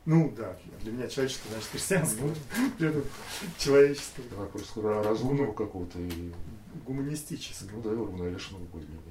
Ну 0.06 0.34
да, 0.38 0.58
для 0.82 0.94
меня 0.94 1.08
человеческое, 1.08 1.50
значит 1.50 1.68
христианского, 1.70 2.34
Ну, 2.80 3.04
человеческого, 3.58 4.26
да, 4.32 4.46
просто 4.46 4.80
ра- 4.80 5.04
разумного 5.04 5.52
какого-то 5.52 6.00
и 6.00 6.32
гуманистического. 6.86 7.72
ну 7.74 7.82
да, 7.82 7.92
и 7.92 7.96
уравновешенного 7.96 8.64
более-менее. 8.66 9.04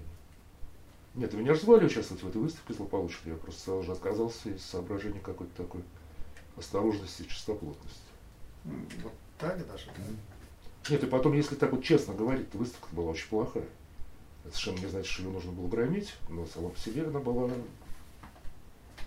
Нет, 1.15 1.33
меня 1.35 1.55
же 1.55 1.61
звали 1.61 1.85
участвовать 1.87 2.23
в 2.23 2.29
этой 2.29 2.41
выставке 2.41 2.73
злополучной. 2.75 3.33
Я 3.33 3.39
просто 3.39 3.61
сразу 3.63 3.83
же 3.85 3.93
отказался 3.93 4.51
из 4.51 4.63
соображений 4.65 5.21
какой-то 5.21 5.55
такой 5.55 5.83
осторожности 6.57 7.23
и 7.23 7.29
чистоплотности. 7.29 8.01
Вот 8.65 9.13
так 9.39 9.67
даже. 9.67 9.87
да? 9.87 10.03
Нет, 10.91 11.03
и 11.03 11.07
потом, 11.07 11.33
если 11.33 11.55
так 11.55 11.73
вот 11.73 11.83
честно 11.83 12.15
говорить, 12.15 12.47
выставка 12.55 12.89
была 12.93 13.11
очень 13.13 13.29
плохая. 13.29 13.65
Это 14.45 14.57
совершенно 14.57 14.85
не 14.85 14.91
значит, 14.91 15.11
что 15.11 15.23
ее 15.23 15.31
нужно 15.31 15.53
было 15.53 15.67
громить, 15.67 16.15
но 16.29 16.47
сама 16.47 16.69
по 16.69 16.79
себе 16.79 17.05
она 17.05 17.19
была 17.19 17.49
Ну, 17.49 17.55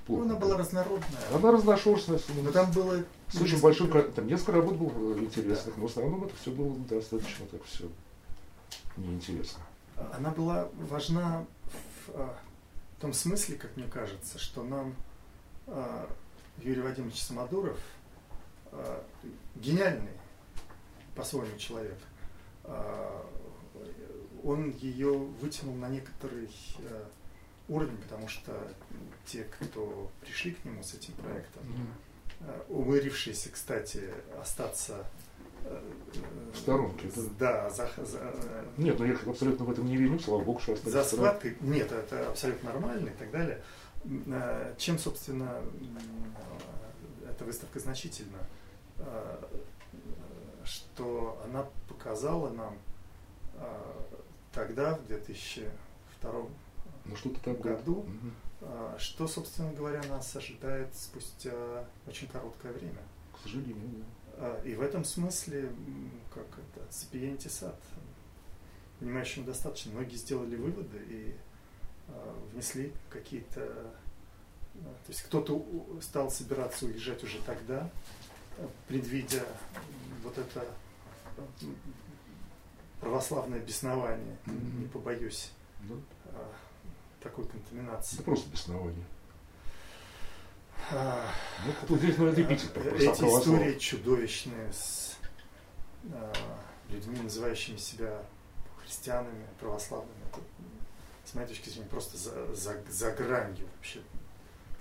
плохо. 0.06 0.24
она 0.24 0.36
была 0.36 0.58
разнородная. 0.58 1.20
Она 1.34 1.52
разношерстная, 1.52 2.20
Но 2.44 2.52
там 2.52 2.72
было 2.72 3.04
с 3.32 3.40
очень 3.42 3.62
большим, 3.62 3.90
там 4.12 4.28
несколько 4.28 4.54
работ 4.54 4.76
было 4.76 5.18
интересных, 5.18 5.78
но 5.78 5.88
в 5.88 5.90
основном 5.90 6.26
это 6.26 6.36
все 6.42 6.52
было 6.52 6.76
достаточно 6.90 7.46
так 7.46 7.64
все 7.64 7.86
неинтересно. 8.98 9.62
Она 10.14 10.32
была 10.32 10.68
важна 10.90 11.46
в, 12.08 12.12
а, 12.16 12.38
в 12.98 13.02
том 13.02 13.14
смысле, 13.14 13.56
как 13.56 13.76
мне 13.78 13.86
кажется, 13.88 14.40
что 14.40 14.64
нам 14.64 14.96
а, 15.68 16.10
Юрий 16.58 16.82
Вадимович 16.82 17.22
Самодуров, 17.22 17.78
а, 18.72 19.04
гениальный 19.56 20.19
по-своему 21.20 21.58
человек, 21.58 21.98
а, 22.64 23.26
он 24.44 24.70
ее 24.72 25.12
вытянул 25.14 25.76
на 25.76 25.90
некоторый 25.90 26.50
а, 26.80 27.06
уровень, 27.68 27.98
потому 27.98 28.28
что 28.30 28.54
те, 29.26 29.44
кто 29.44 30.10
пришли 30.22 30.52
к 30.54 30.64
нему 30.64 30.82
с 30.82 30.94
этим 30.94 31.14
проектом, 31.16 31.64
а, 32.42 32.66
умырившиеся, 32.70 33.50
кстати, 33.52 34.14
остаться 34.42 35.06
э, 35.66 35.92
В 36.54 36.58
сторонке, 36.58 37.12
да, 37.38 37.70
за, 37.70 37.90
за- 37.98 38.34
Нет, 38.78 38.98
ну 38.98 39.06
я 39.06 39.18
абсолютно 39.28 39.66
в 39.66 39.72
этом 39.72 39.86
не 39.88 39.98
виню, 39.98 40.18
слава 40.20 40.42
богу, 40.42 40.62
что 40.62 40.72
остались 40.74 40.94
за 40.94 41.04
схваткой, 41.04 41.58
нет, 41.60 41.92
это 41.92 42.30
абсолютно 42.30 42.72
нормально 42.72 43.10
и 43.10 43.14
так 43.20 43.30
далее. 43.30 43.62
Э, 44.06 44.74
Чем, 44.78 44.98
собственно, 44.98 45.62
э, 47.26 47.30
эта 47.30 47.44
выставка 47.44 47.80
значительна? 47.80 48.40
Что 50.70 51.42
она 51.46 51.68
показала 51.88 52.50
нам 52.52 52.78
э, 53.56 54.04
тогда, 54.54 54.96
в 54.98 55.08
2002 55.08 55.70
Ну 57.06 57.16
было. 57.56 57.74
году, 57.76 58.06
э, 58.62 58.96
что, 59.00 59.28
собственно 59.28 59.74
говоря, 59.74 60.02
нас 60.10 60.36
ожидает 60.36 60.94
спустя 60.96 61.86
очень 62.06 62.28
короткое 62.28 62.72
время. 62.74 63.02
К 63.34 63.40
сожалению, 63.42 63.76
да. 63.78 64.06
А, 64.38 64.62
И 64.64 64.76
в 64.76 64.82
этом 64.82 65.04
смысле, 65.04 65.72
как 66.34 66.46
это, 66.46 66.86
сапиенти 66.94 67.48
сад, 67.48 67.76
понимающему 69.00 69.46
достаточно. 69.46 69.92
Многие 69.94 70.18
сделали 70.18 70.56
выводы 70.56 70.98
и 71.08 71.36
а, 72.10 72.36
внесли 72.54 72.94
какие-то... 73.10 73.62
а, 73.62 74.94
То 75.06 75.10
есть 75.10 75.24
кто-то 75.24 75.66
стал 76.02 76.30
собираться 76.30 76.86
уезжать 76.86 77.24
уже 77.24 77.40
тогда, 77.42 77.90
а, 77.90 78.29
предвидя 78.88 79.46
вот 80.24 80.38
это 80.38 80.66
православное 83.00 83.60
беснование, 83.60 84.38
не 84.46 84.88
побоюсь 84.88 85.52
Да. 85.82 85.96
а, 86.26 86.52
такой 87.22 87.46
контаминации. 87.48 88.16
Это 88.16 88.24
просто 88.24 88.50
беснование. 88.50 89.06
А, 90.92 91.32
Ну, 91.88 91.98
здесь, 91.98 92.18
ну, 92.18 92.28
это 92.28 92.42
эпитет 92.42 92.72
Э, 92.76 92.82
такой, 92.82 92.98
Эти 92.98 93.22
истории 93.22 93.80
чудовищные 93.80 94.74
с 94.74 95.18
а, 96.12 96.34
людьми, 96.90 97.20
называющими 97.22 97.78
себя 97.78 98.24
христианами, 98.84 99.46
православными. 99.60 100.18
Это, 100.32 100.42
с 101.26 101.34
моей 101.36 101.48
точки 101.48 101.70
зрения, 101.70 101.88
просто 101.90 102.18
за, 102.18 102.56
за, 102.56 102.82
за 102.90 103.12
гранью 103.12 103.68
вообще. 103.76 104.02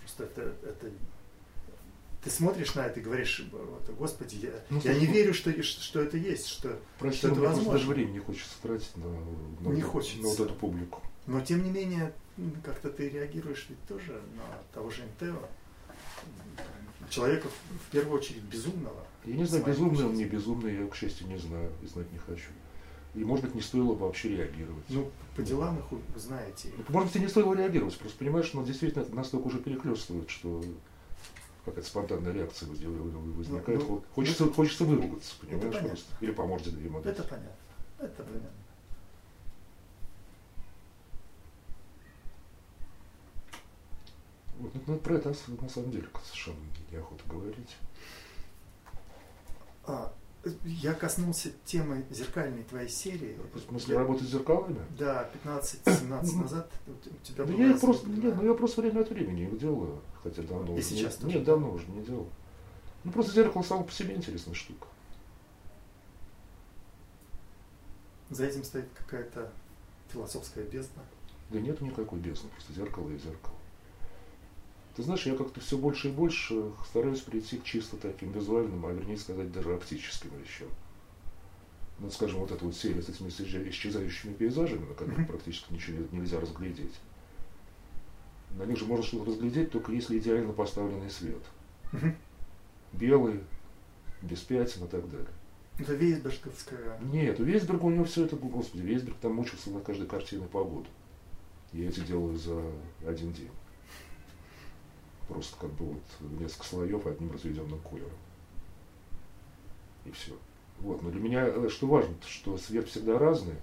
Просто 0.00 0.24
это, 0.24 0.40
это... 0.66 0.90
Ты 2.24 2.30
смотришь 2.30 2.74
на 2.74 2.80
это 2.86 2.98
и 2.98 3.02
говоришь, 3.02 3.44
Господи, 3.98 4.36
я, 4.42 4.50
Ну, 4.70 4.80
я 4.82 4.92
не 4.94 5.00
слушай, 5.06 5.12
верю, 5.12 5.34
что, 5.34 5.62
что 5.62 6.00
это 6.00 6.16
есть, 6.16 6.48
что... 6.48 6.78
Прости, 6.98 7.18
что 7.18 7.28
это 7.28 7.40
возможно. 7.40 7.72
даже 7.72 7.86
времени 7.86 8.14
не 8.14 8.18
хочется 8.18 8.54
тратить 8.60 8.96
на, 8.96 9.04
на, 9.08 9.68
Не 9.74 9.82
вот- 9.82 9.90
хочется. 9.92 10.22
на 10.22 10.28
вот 10.28 10.40
эту 10.40 10.54
публику. 10.54 11.00
Но 11.26 11.40
тем 11.40 11.62
не 11.62 11.70
менее, 11.70 12.12
как-то 12.64 12.90
ты 12.90 13.08
реагируешь 13.08 13.66
ведь 13.68 13.82
тоже 13.86 14.20
на 14.36 14.58
того 14.74 14.90
же 14.90 15.02
НТО. 15.04 15.36
Человека 17.10 17.48
в- 17.48 17.92
первую 17.92 18.18
очередь 18.18 18.42
безумного. 18.42 19.04
Я 19.24 19.34
не 19.36 19.44
знаю, 19.44 19.64
безумный 19.64 20.04
он, 20.06 20.14
не 20.14 20.24
безумный, 20.24 20.76
я, 20.76 20.86
к 20.88 20.96
счастью, 20.96 21.28
не 21.28 21.38
знаю 21.38 21.70
и 21.82 21.86
знать 21.86 22.10
не 22.12 22.18
хочу. 22.18 22.48
И, 23.14 23.24
может 23.24 23.44
быть, 23.46 23.54
не 23.54 23.62
стоило 23.62 23.94
бы 23.94 24.06
вообще 24.06 24.28
реагировать. 24.30 24.84
Ну, 24.88 25.10
по 25.34 25.42
делам 25.42 25.78
их 25.78 25.84
знаете. 26.16 26.70
Ну, 26.76 26.84
Может 26.88 27.08
быть, 27.12 27.16
и 27.16 27.20
не 27.20 27.28
стоило 27.28 27.54
реагировать, 27.54 27.96
просто 27.98 28.18
понимаешь, 28.18 28.50
ну, 28.52 28.64
действительно, 28.64 29.02
это 29.02 29.14
настолько 29.14 29.46
уже 29.46 29.58
перехлестывает, 29.58 30.28
что 30.30 30.62
какая-то 31.70 31.88
спонтанная 31.88 32.32
реакция 32.32 32.68
возник- 32.68 32.88
возникает. 33.36 33.80
Ну, 33.80 33.88
ну, 33.88 34.04
хочется, 34.14 34.46
хочется 34.52 34.84
выругаться, 34.84 35.34
понимаешь, 35.40 35.62
понятно. 35.64 35.88
просто. 35.88 36.06
Или 36.20 36.30
по 36.32 36.46
морде 36.46 36.70
ему 36.70 37.00
дать. 37.00 37.18
Это 37.18 37.22
понятно. 37.28 37.52
Это 37.98 38.22
понятно. 38.22 38.50
Вот, 44.58 44.72
ну, 44.86 44.98
про 44.98 45.14
это 45.14 45.34
на 45.60 45.68
самом 45.68 45.90
деле 45.90 46.08
совершенно 46.24 46.56
неохота 46.90 47.22
говорить. 47.28 47.76
А, 49.86 50.12
я 50.64 50.94
коснулся 50.94 51.50
темы 51.64 52.04
зеркальной 52.10 52.64
твоей 52.64 52.88
серии. 52.88 53.38
В 53.54 53.60
смысле, 53.60 53.94
Я- 53.94 54.00
работать 54.00 54.26
с 54.26 54.32
зеркалами? 54.32 54.80
Да, 54.98 55.30
15-17 55.44 56.36
назад 56.42 56.70
у 56.88 57.24
тебя 57.24 57.44
Да 57.44 57.52
была 57.52 57.64
я 57.64 57.76
просто, 57.76 58.10
нет, 58.10 58.34
ну 58.36 58.44
я 58.44 58.54
просто 58.54 58.80
время 58.82 59.00
от 59.00 59.10
времени 59.10 59.42
их 59.44 59.58
делаю, 59.58 60.00
хотя 60.28 60.42
давно 60.42 60.74
И 60.74 60.78
уже 60.78 60.82
сейчас 60.88 61.16
не, 61.18 61.22
тоже? 61.22 61.36
Нет, 61.36 61.44
давно 61.44 61.72
уже 61.72 61.86
не 61.88 62.02
делал. 62.04 62.28
Ну 63.04 63.12
просто 63.12 63.32
зеркало 63.32 63.62
само 63.62 63.84
по 63.84 63.92
себе 63.92 64.14
интересная 64.14 64.54
штука. 64.54 64.86
За 68.30 68.44
этим 68.44 68.64
стоит 68.64 68.86
какая-то 68.96 69.50
философская 70.12 70.64
бездна. 70.64 71.02
Да 71.50 71.60
нет 71.60 71.80
никакой 71.80 72.18
бездны, 72.18 72.50
просто 72.50 72.72
зеркало 72.74 73.08
и 73.10 73.16
зеркало. 73.18 73.54
Ты 74.96 75.02
знаешь, 75.02 75.24
я 75.26 75.36
как-то 75.36 75.60
все 75.60 75.78
больше 75.78 76.08
и 76.08 76.12
больше 76.12 76.72
стараюсь 76.88 77.20
прийти 77.20 77.58
к 77.58 77.64
чисто 77.64 77.96
таким 77.96 78.32
визуальным, 78.32 78.84
а 78.84 78.90
вернее 78.92 79.16
сказать, 79.16 79.50
даже 79.52 79.72
оптическим 79.74 80.30
вещам. 80.42 80.68
Ну, 82.00 82.10
скажем, 82.10 82.40
вот 82.40 82.50
эта 82.50 82.64
вот 82.64 82.76
серия 82.76 83.00
с 83.00 83.08
этими 83.08 83.28
исчеза- 83.28 83.68
исчезающими 83.70 84.32
пейзажами, 84.34 84.86
на 84.86 84.94
которых 84.94 85.26
практически 85.26 85.72
ничего 85.72 85.98
не- 85.98 86.18
нельзя 86.18 86.40
разглядеть. 86.40 86.94
На 88.56 88.64
них 88.64 88.78
же 88.78 88.86
можно 88.86 89.04
что-то 89.04 89.30
разглядеть, 89.30 89.70
только 89.70 89.92
если 89.92 90.18
идеально 90.18 90.52
поставленный 90.52 91.10
свет. 91.10 91.42
Мгм. 91.92 92.16
Белый, 92.92 93.40
без 94.22 94.40
пятен 94.40 94.84
и 94.84 94.88
так 94.88 95.08
далее. 95.10 95.28
Это 95.78 95.94
Вейсберговская. 95.94 96.98
Нет, 97.00 97.38
у 97.38 97.44
Вейсберга 97.44 97.84
у 97.84 97.90
него 97.90 98.04
все 98.04 98.24
это, 98.24 98.36
господи, 98.36 98.82
Вейсберг 98.82 99.16
там 99.18 99.34
мучился 99.34 99.70
на 99.70 99.80
каждой 99.80 100.08
картине 100.08 100.46
по 100.46 100.64
году. 100.64 100.86
Я 101.72 101.88
эти 101.88 102.00
делаю 102.00 102.36
за 102.36 102.60
один 103.06 103.32
день. 103.32 103.50
Просто 105.28 105.56
как 105.60 105.70
бы 105.72 105.84
вот 105.84 106.02
несколько 106.40 106.64
слоев 106.64 107.06
одним 107.06 107.30
разведенным 107.30 107.78
колером. 107.80 108.10
И 110.04 110.10
все. 110.10 110.32
Вот, 110.78 111.02
но 111.02 111.10
для 111.10 111.20
меня 111.20 111.46
э, 111.46 111.68
что 111.68 111.86
важно, 111.86 112.14
что 112.26 112.56
свет 112.56 112.88
всегда 112.88 113.18
разный, 113.18 113.56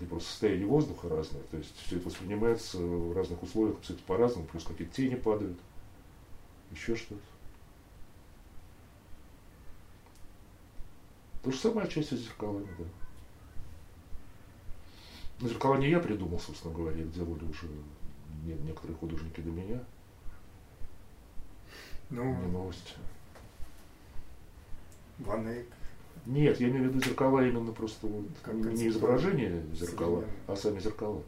и 0.00 0.06
просто 0.06 0.30
состояние 0.30 0.66
воздуха 0.66 1.08
разное. 1.08 1.42
То 1.50 1.56
есть 1.56 1.76
все 1.86 1.96
это 1.96 2.06
воспринимается 2.06 2.78
в 2.78 3.12
разных 3.16 3.42
условиях 3.42 3.78
абсолютно 3.78 4.06
по-разному, 4.06 4.46
плюс 4.46 4.64
какие-то 4.64 4.94
тени 4.94 5.14
падают, 5.16 5.58
еще 6.70 6.96
что-то. 6.96 7.20
То 11.42 11.50
же 11.50 11.58
самое 11.58 11.86
отчасти 11.86 12.14
с 12.14 12.20
зеркалами, 12.20 12.68
да. 12.78 12.84
Но 15.40 15.48
зеркала 15.48 15.76
не 15.76 15.88
я 15.88 16.00
придумал, 16.00 16.40
собственно 16.40 16.74
говоря, 16.74 17.00
их 17.00 17.12
делали 17.12 17.44
уже 17.44 17.68
некоторые 18.44 18.96
художники 18.96 19.40
до 19.40 19.50
меня. 19.50 19.80
Ну, 22.10 22.24
Не 22.24 22.52
новость. 22.52 22.96
Ван 25.18 25.48
Эйк, 25.48 25.68
Нет, 26.26 26.60
я 26.60 26.68
имею 26.68 26.84
в 26.84 26.94
виду 26.94 27.04
зеркала 27.04 27.46
именно 27.46 27.72
просто 27.72 28.08
Как 28.42 28.54
не 28.54 28.88
изображение 28.88 29.64
зеркала, 29.72 30.24
а 30.46 30.56
сами 30.56 30.80
зеркала. 30.80 31.22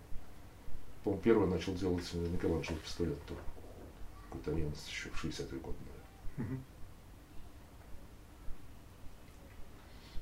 По-моему, 1.04 1.22
первый 1.22 1.48
начал 1.48 1.74
делать 1.74 2.08
э, 2.12 2.18
Микеланджело 2.18 2.76
пистолет. 2.78 3.22
тоже. 3.24 3.40
Какой-то 4.28 4.50
итальянец 4.50 4.86
еще 4.86 5.08
в 5.08 5.24
60-е 5.24 5.58
годы. 5.60 5.76
Мгм. 6.36 6.62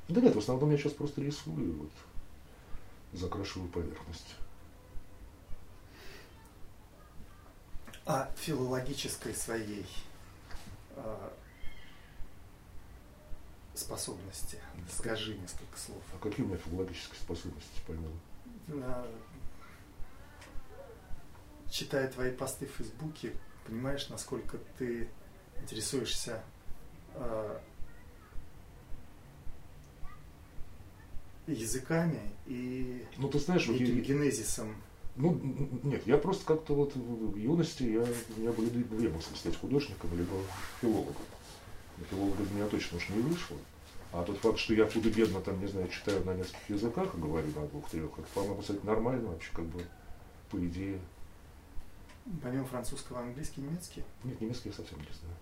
Да 0.08 0.20
нет, 0.20 0.34
в 0.34 0.38
основном 0.38 0.70
я 0.70 0.78
сейчас 0.78 0.92
просто 0.92 1.20
рисую, 1.20 1.74
вот, 1.74 1.90
закрашиваю 3.12 3.68
поверхность. 3.68 4.36
о 8.08 8.26
филологической 8.36 9.34
своей 9.34 9.86
а, 10.96 11.30
способности. 13.78 14.58
Скажи 14.96 15.34
несколько 15.38 15.78
слов. 15.78 16.02
А 16.14 16.18
какие 16.22 16.44
у 16.44 16.48
меня 16.48 16.58
филологические 16.58 17.18
способности, 17.20 17.80
понял? 17.86 18.10
А, 18.84 19.10
Читая 21.70 22.08
твои 22.08 22.30
посты 22.30 22.66
в 22.66 22.70
Фейсбуке, 22.76 23.32
понимаешь, 23.66 24.08
насколько 24.08 24.58
ты 24.78 25.08
интересуешься 25.62 26.42
а, 27.14 27.60
языками 31.46 32.20
и 32.46 33.04
Ну, 33.16 33.28
ты 33.28 33.38
знаешь, 33.38 33.66
вот 33.66 33.76
я- 33.78 33.86
генезисом. 33.86 34.74
Ну, 35.16 35.34
нет, 35.82 36.06
я 36.06 36.16
просто 36.16 36.44
как-то 36.46 36.74
вот 36.74 36.94
в 36.94 37.36
юности, 37.36 37.82
я, 37.82 38.00
у 38.02 38.40
меня 38.40 38.52
были 38.52 38.68
две 38.68 39.08
мысли, 39.08 39.34
стать 39.34 39.56
художником 39.56 40.16
либо 40.16 40.36
филологом. 40.80 41.16
Но 41.98 42.04
филолога 42.10 42.42
из 42.42 42.50
меня 42.50 42.66
точно 42.66 42.96
уж 42.98 43.08
не 43.08 43.20
вышло. 43.20 43.56
А 44.12 44.22
тот 44.24 44.38
факт, 44.38 44.58
что 44.58 44.72
я 44.74 44.88
худо-бедно, 44.88 45.40
там, 45.40 45.60
не 45.60 45.66
знаю, 45.66 45.88
читаю 45.88 46.24
на 46.24 46.34
нескольких 46.34 46.70
языках 46.70 47.14
и 47.14 47.18
говорю 47.18 47.48
на 47.54 47.66
двух-трех, 47.66 48.10
это, 48.18 48.26
по-моему, 48.34 48.60
кстати, 48.62 48.80
нормально 48.84 49.28
вообще, 49.28 49.50
как 49.52 49.66
бы, 49.66 49.84
по 50.50 50.56
идее. 50.64 50.98
Помимо 52.42 52.64
французского, 52.64 53.20
английский, 53.20 53.60
немецкий, 53.62 54.02
Нет, 54.24 54.40
немецкий 54.40 54.68
я 54.70 54.74
совсем 54.74 54.98
не 54.98 55.04
знаю. 55.04 55.36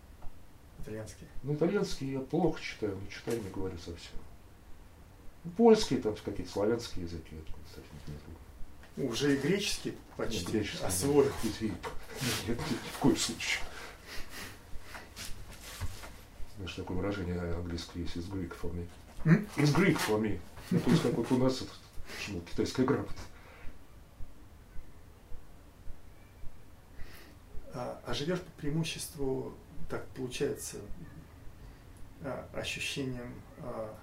итальянский. 0.80 1.26
Ну, 1.42 1.54
итальянский 1.54 2.12
я 2.12 2.20
плохо 2.20 2.60
читаю, 2.60 2.96
не 3.02 3.08
читаю, 3.10 3.40
не 3.42 3.50
говорю 3.50 3.76
совсем. 3.78 4.18
Ну, 5.44 5.50
Польский, 5.52 5.98
там, 5.98 6.14
какие-то 6.24 6.50
славянские 6.52 7.04
языки, 7.04 7.36
это 7.36 7.52
совсем 7.68 7.92
не 8.06 8.14
трудно. 8.18 9.12
Уже 9.12 9.34
и 9.34 9.38
греческий 9.38 9.94
почти 10.16 10.40
Нет, 10.40 10.50
греческий 10.50 10.84
освоил. 10.84 11.24
нет. 11.44 11.60
Нет, 11.60 11.72
нет, 12.48 12.58
в 12.94 12.98
коем 12.98 13.16
случае. 13.16 13.62
Знаешь, 16.56 16.74
такое 16.74 16.96
выражение 16.96 17.38
английское 17.38 18.00
есть, 18.00 18.16
is 18.16 18.30
Greek 18.30 18.52
for 18.60 18.72
me. 18.72 18.88
Is 19.56 19.74
Greek 19.74 19.96
for 19.96 20.20
me. 20.20 20.40
Ну, 20.70 20.80
то 20.80 20.90
есть, 20.90 21.02
как 21.02 21.14
вот 21.14 21.30
у 21.30 21.38
нас 21.38 21.60
это, 21.62 21.70
ну, 22.28 22.40
китайская 22.40 22.84
грамота. 22.84 23.12
А, 27.74 28.00
а 28.06 28.14
живешь 28.14 28.40
по 28.40 28.50
преимуществу, 28.60 29.54
так 29.90 30.06
получается, 30.08 30.78
а, 32.22 32.48
ощущением 32.54 33.34
а, 33.58 33.94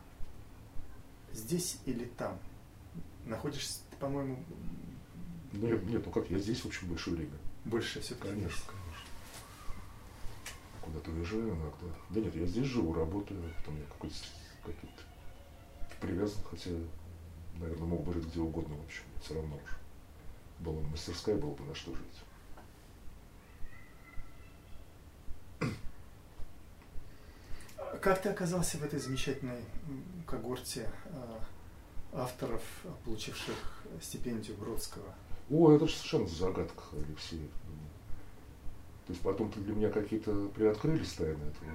здесь 1.31 1.79
или 1.85 2.05
там? 2.05 2.37
Находишься, 3.25 3.79
по-моему, 3.99 4.43
нет, 5.53 5.83
нет, 5.85 6.03
ну 6.05 6.11
как, 6.11 6.29
я 6.31 6.39
здесь, 6.39 6.61
в 6.61 6.65
общем, 6.65 6.87
больше 6.87 7.11
время. 7.11 7.31
больше 7.65 8.01
все-таки 8.01 8.29
Конечно, 8.29 8.49
конечно. 8.49 8.82
Куда-то 10.83 11.11
уезжаю 11.11 11.49
иногда. 11.49 11.95
Да 12.09 12.19
нет, 12.19 12.35
я 12.35 12.45
здесь 12.45 12.65
живу, 12.65 12.93
работаю, 12.93 13.41
там 13.65 13.77
я 13.77 13.85
какой-то 13.85 14.15
какой-то 14.63 15.03
привязан, 16.01 16.43
хотя, 16.49 16.71
наверное, 17.55 17.87
мог 17.87 18.03
бы 18.03 18.13
жить 18.13 18.25
где 18.25 18.39
угодно, 18.39 18.75
в 18.75 18.85
общем, 18.85 19.03
все 19.21 19.35
равно 19.35 19.55
уже. 19.55 19.77
Была 20.59 20.81
бы 20.81 20.87
мастерская, 20.89 21.35
было 21.37 21.53
бы 21.53 21.63
на 21.63 21.75
что 21.75 21.95
жить. 21.95 22.23
Как 28.01 28.21
ты 28.21 28.29
оказался 28.29 28.77
в 28.77 28.83
этой 28.83 28.99
замечательной 28.99 29.63
когорте 30.27 30.89
а, 31.05 31.39
авторов, 32.11 32.61
получивших 33.05 33.55
стипендию 34.01 34.57
Бродского? 34.57 35.15
О, 35.49 35.71
это 35.71 35.87
же 35.87 35.93
совершенно 35.93 36.27
загадка, 36.27 36.83
Алексей. 36.91 37.49
То 39.05 39.11
есть 39.11 39.21
потом-то 39.21 39.59
для 39.59 39.73
меня 39.73 39.89
какие-то 39.89 40.47
приоткрылись 40.55 41.13
тайны 41.13 41.43
этого. 41.43 41.71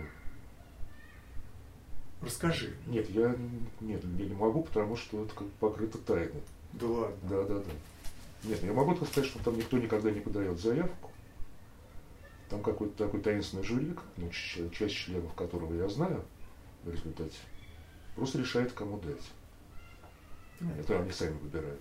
Расскажи. 2.22 2.74
Нет, 2.86 3.08
я, 3.10 3.36
нет, 3.80 4.02
я 4.18 4.26
не 4.26 4.34
могу, 4.34 4.62
потому 4.62 4.96
что 4.96 5.24
это 5.24 5.34
как 5.34 5.48
покрыто 5.60 5.98
тайной. 5.98 6.42
Да 6.72 6.86
ладно. 6.86 7.16
Да, 7.22 7.44
да, 7.44 7.58
да. 7.58 7.70
Нет, 8.44 8.60
ну 8.62 8.68
я 8.68 8.74
могу 8.74 8.94
только 8.94 9.06
сказать, 9.10 9.30
что 9.30 9.42
там 9.42 9.56
никто 9.56 9.78
никогда 9.78 10.10
не 10.10 10.20
подает 10.20 10.58
заявку. 10.58 11.10
Там 12.48 12.62
какой-то 12.62 12.96
такой 12.96 13.20
таинственный 13.20 13.62
жюри, 13.62 13.94
ну, 14.16 14.30
часть 14.30 14.94
членов 14.94 15.34
которого 15.34 15.74
я 15.74 15.88
знаю 15.88 16.24
в 16.82 16.90
результате, 16.90 17.36
просто 18.16 18.38
решает, 18.38 18.72
кому 18.72 18.98
дать. 19.00 19.30
Это 20.78 20.98
они 20.98 21.12
сами 21.12 21.36
выбирают 21.38 21.80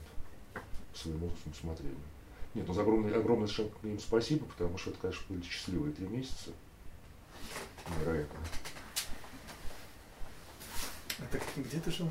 по 0.92 0.98
своему 0.98 1.32
усмотрению. 1.46 1.98
Нет, 2.58 2.68
ну 2.68 2.74
за 2.74 2.82
огромное, 2.82 3.16
огромное 3.16 3.48
совершенно 3.48 3.92
им 3.92 4.00
спасибо, 4.00 4.46
потому 4.46 4.80
что 4.80 4.90
это, 4.90 5.00
конечно, 5.00 5.24
были 5.30 5.44
счастливые 5.44 5.94
три 5.94 6.08
месяца. 6.08 6.50
Невероятно. 8.00 8.40
А 11.20 11.24
так 11.32 11.42
где 11.56 11.80
ты 11.80 11.92
жил? 11.92 12.10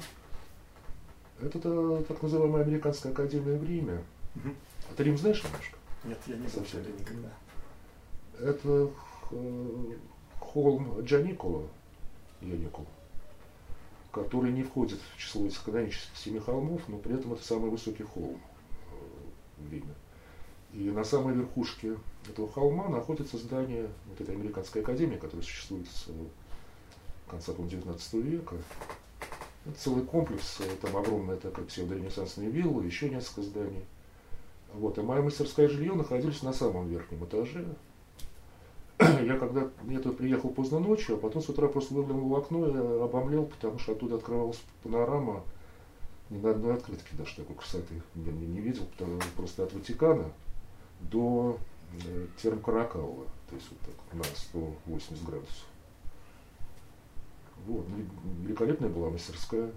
Это 1.41 1.59
та- 1.59 2.05
так 2.05 2.23
называемая 2.23 2.63
Американская 2.63 3.13
академия 3.13 3.59
время. 3.59 4.05
Мгм. 4.37 4.55
А 4.89 4.95
ты 4.95 5.03
Рим 5.03 5.19
знаешь 5.19 5.43
немножко? 5.43 5.77
Нет, 6.05 6.19
я 6.29 6.37
не 6.37 6.45
был 6.45 6.51
Совсем. 6.51 6.85
тогда 6.85 7.01
никогда. 7.01 7.29
Это 8.39 8.91
э, 9.33 9.97
холм 10.39 11.01
Джаникола, 11.01 11.67
Яникул, 12.41 12.87
который 14.13 14.53
не 14.53 14.63
входит 14.63 15.01
в 15.15 15.19
число 15.19 15.45
этих 15.45 15.65
канонических 15.65 16.17
семи 16.17 16.39
холмов, 16.39 16.83
но 16.87 16.99
при 16.99 17.15
этом 17.17 17.33
это 17.33 17.43
самый 17.45 17.69
высокий 17.69 18.05
холм 18.05 18.41
э, 18.93 19.63
в 19.63 19.73
Риме. 19.73 19.93
И 20.77 20.91
на 20.91 21.05
самой 21.05 21.35
верхушке 21.35 21.97
этого 22.29 22.53
холма 22.53 22.89
находится 22.91 23.39
здание 23.39 23.89
вот 24.11 24.21
этой 24.21 24.35
американской 24.35 24.83
академии, 24.83 25.17
которая 25.17 25.43
существует 25.43 25.89
с 25.89 26.09
э, 26.09 26.13
конца 27.31 27.53
по-моему, 27.53 27.71
19 27.71 28.13
века. 28.15 28.57
Это 29.65 29.79
целый 29.79 30.05
комплекс, 30.05 30.61
э, 30.61 30.65
там 30.83 30.95
огромная 30.95 31.37
такая 31.37 31.65
псевдоренессансная 31.65 32.51
вилла, 32.51 32.83
еще 32.83 33.09
несколько 33.09 33.41
зданий. 33.41 33.87
Вот, 34.75 34.99
и 34.99 35.01
моя 35.01 35.23
мастерская 35.23 35.67
жилье 35.67 35.95
находились 35.95 36.43
на 36.43 36.53
самом 36.53 36.89
верхнем 36.89 37.25
этаже. 37.25 37.65
Я 39.01 39.39
когда 39.39 39.71
туда 40.03 40.11
приехал 40.13 40.51
поздно 40.51 40.79
ночью, 40.79 41.17
а 41.17 41.19
потом 41.19 41.41
с 41.41 41.49
утра 41.49 41.69
просто 41.69 41.95
выглянул 41.95 42.29
в 42.29 42.35
окно 42.35 42.69
и 42.69 43.03
обомлел, 43.03 43.47
потому 43.47 43.79
что 43.79 43.93
оттуда 43.93 44.17
открывалась 44.17 44.63
панорама. 44.83 45.43
Ни 46.29 46.37
на 46.37 46.51
одной 46.51 46.75
открытке 46.75 47.17
даже 47.17 47.37
такой 47.37 47.57
красоты 47.57 48.03
я 48.15 48.33
не 48.33 48.61
видел, 48.61 48.85
потому, 48.85 49.19
просто 49.37 49.63
от 49.63 49.73
Ватикана 49.73 50.33
до 51.01 51.59
э, 52.05 52.27
терм 52.41 52.61
то 52.61 53.55
есть 53.55 53.69
вот 53.71 53.81
так 53.81 54.15
на 54.15 54.25
180 54.25 55.25
градусов. 55.25 55.67
Вот, 57.67 57.87
великолепная 58.43 58.89
была 58.89 59.11
мастерская, 59.11 59.73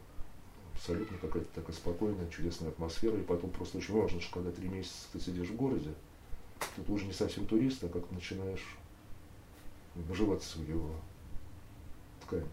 абсолютно 0.74 1.18
какая-то 1.18 1.48
такая 1.54 1.76
спокойная, 1.76 2.30
чудесная 2.30 2.70
атмосфера. 2.70 3.18
И 3.18 3.24
потом 3.24 3.50
просто 3.52 3.78
очень 3.78 4.00
важно, 4.00 4.22
что 4.22 4.36
когда 4.36 4.52
три 4.52 4.68
месяца 4.68 5.08
ты 5.14 5.20
сидишь 5.20 5.50
в 5.50 5.56
городе, 5.56 5.94
то 6.76 6.84
ты 6.84 6.92
уже 6.92 7.06
не 7.06 7.14
совсем 7.14 7.46
турист, 7.46 7.84
а 7.84 7.90
как 7.90 8.10
начинаешь 8.12 8.78
вживаться 9.96 10.60
в 10.60 10.68
его 10.68 10.92
ткань. 12.22 12.48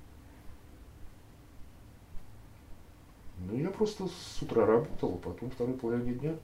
Ну, 3.38 3.56
я 3.56 3.70
просто 3.70 4.09
с 4.09 4.43
утра 4.43 4.64
работал, 4.66 5.14
а 5.14 5.28
потом 5.28 5.51
второй 5.51 5.74
половине 5.74 6.14
дня 6.14 6.36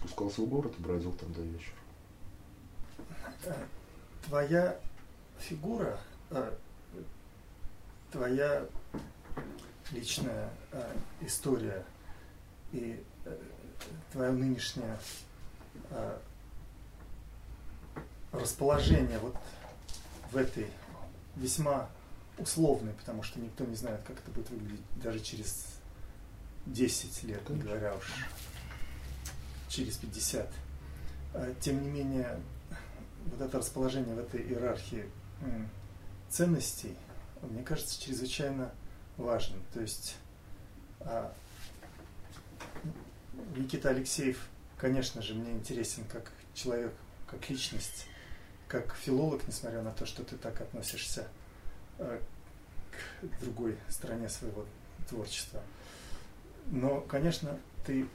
спускался 0.00 0.40
в 0.42 0.46
город 0.46 0.72
и 0.78 0.82
бродил 0.82 1.12
там 1.12 1.32
до 1.32 1.42
вечера. 1.42 1.76
Э, 3.44 3.54
Твоя 4.26 4.78
фигура, 5.38 5.98
э, 6.30 6.52
твоя 8.10 8.66
личная 9.92 10.50
э, 10.72 10.96
история 11.22 11.84
и 12.72 13.02
твое 14.12 14.30
нынешнее 14.32 14.98
расположение 18.32 19.18
вот 19.18 19.36
в 20.30 20.36
этой 20.36 20.70
весьма 21.36 21.88
условной, 22.38 22.92
потому 22.92 23.22
что 23.22 23.40
никто 23.40 23.64
не 23.64 23.74
знает, 23.74 24.00
как 24.06 24.18
это 24.18 24.30
будет 24.30 24.50
выглядеть 24.50 24.84
даже 25.02 25.20
через 25.20 25.66
10 26.66 27.22
лет, 27.24 27.48
не 27.48 27.60
говоря 27.60 27.94
уж 27.96 28.06
через 29.70 29.96
50. 29.96 30.52
э, 31.32 31.54
тем 31.60 31.82
не 31.82 31.88
менее, 31.88 32.38
вот 33.26 33.40
это 33.40 33.58
расположение 33.58 34.14
в 34.14 34.18
этой 34.18 34.42
иерархии 34.42 35.08
ценностей, 36.28 36.94
мне 37.42 37.62
кажется, 37.62 38.00
чрезвычайно 38.00 38.72
важным. 39.16 39.62
То 39.72 39.80
есть 39.80 40.16
а, 41.00 41.32
Никита 43.56 43.90
Алексеев, 43.90 44.48
конечно 44.76 45.22
же, 45.22 45.34
мне 45.34 45.52
интересен 45.52 46.04
как 46.04 46.30
человек, 46.54 46.92
как 47.26 47.48
личность, 47.48 48.06
как 48.68 48.94
филолог, 48.94 49.46
несмотря 49.46 49.82
на 49.82 49.92
то, 49.92 50.04
что 50.04 50.24
ты 50.24 50.36
так 50.36 50.60
относишься 50.60 51.26
э, 51.98 52.20
к 53.22 53.40
другой 53.40 53.78
стороне 53.88 54.28
своего 54.28 54.66
творчества. 55.08 55.62
Но, 56.66 57.00
конечно, 57.00 57.58
ты 57.84 58.06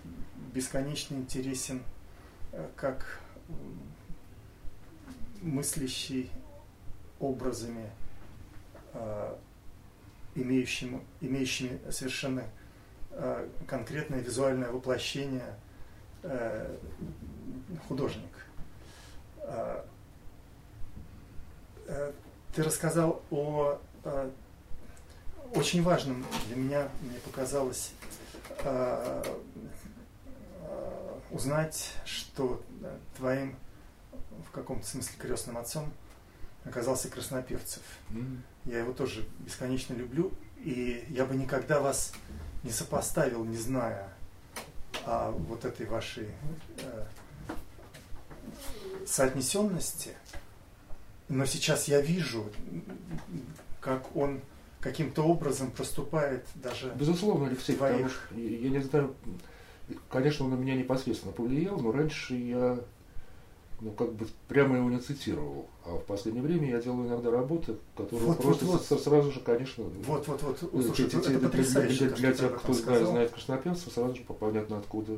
бесконечно 0.54 1.16
интересен 1.16 1.84
э, 2.52 2.68
как 2.76 3.20
мыслящий 5.42 6.32
образами, 7.20 7.90
э, 8.94 9.36
имеющим, 10.36 11.04
имеющими 11.22 11.80
совершенно 11.92 12.44
э, 13.12 13.48
конкретное 13.68 14.20
визуальное 14.20 14.70
воплощение 14.70 15.56
художник. 17.88 18.32
Ты 21.86 22.64
рассказал 22.64 23.22
о 23.30 23.80
очень 25.54 25.84
важным 25.84 26.26
для 26.48 26.56
меня, 26.56 26.90
мне 27.02 27.20
показалось, 27.20 27.92
узнать, 31.32 31.92
что 32.06 32.64
твоим 33.18 33.56
в 34.48 34.52
каком-то 34.52 34.86
смысле 34.86 35.16
крестным 35.18 35.58
отцом 35.58 35.92
оказался 36.66 37.10
Краснопевцев. 37.10 37.84
Mm. 38.10 38.40
Я 38.66 38.80
его 38.80 38.94
тоже 38.94 39.28
бесконечно 39.40 39.94
люблю, 39.94 40.32
и 40.58 41.06
я 41.10 41.26
бы 41.26 41.36
никогда 41.36 41.80
вас 41.80 42.14
не 42.64 42.72
сопоставил, 42.72 43.44
не 43.46 43.58
зная 43.58 44.10
о 45.06 45.32
вот 45.32 45.66
этой 45.66 45.86
вашей 45.86 46.30
э, 46.80 47.06
соотнесенности. 49.06 50.14
Но 51.28 51.46
сейчас 51.46 51.88
я 51.88 52.02
вижу, 52.02 52.52
как 53.80 54.16
он 54.16 54.42
каким-то 54.86 55.24
образом 55.24 55.72
проступает 55.72 56.46
даже. 56.54 56.94
Безусловно, 56.96 57.48
Алексей, 57.48 57.76
твоих... 57.76 57.96
потому 57.96 58.10
что 58.12 58.40
я 58.40 58.70
не 58.70 58.80
знаю, 58.82 59.16
конечно, 60.10 60.46
он 60.46 60.52
на 60.52 60.56
меня 60.56 60.76
непосредственно 60.76 61.34
повлиял, 61.34 61.80
но 61.80 61.92
раньше 61.92 62.36
я 62.36 62.80
ну, 63.82 63.92
как 63.92 64.14
бы 64.14 64.28
прямо 64.48 64.78
его 64.78 64.90
не 64.92 65.00
цитировал. 65.00 65.68
А 65.86 65.96
в 65.96 66.04
последнее 66.04 66.44
время 66.44 66.70
я 66.70 66.80
делаю 66.80 67.08
иногда 67.08 67.32
работы, 67.32 67.78
которые 67.98 68.28
вот, 68.28 68.42
просто 68.42 68.66
вот, 68.66 68.88
вот. 68.88 69.02
сразу 69.02 69.32
же, 69.32 69.40
конечно, 69.40 69.84
вот, 69.84 70.28
вот, 70.28 70.44
вот. 70.44 70.62
Э, 70.62 70.82
Слушай, 70.84 71.08
для, 71.08 71.20
это 71.20 71.50
для, 71.50 71.82
для, 71.82 72.10
для 72.10 72.34
тех, 72.34 72.62
кто 72.62 72.74
знает, 72.74 73.08
знает 73.08 73.32
Краснопенцев, 73.32 73.92
сразу 73.92 74.16
же 74.16 74.22
понятно, 74.22 74.78
откуда 74.78 75.18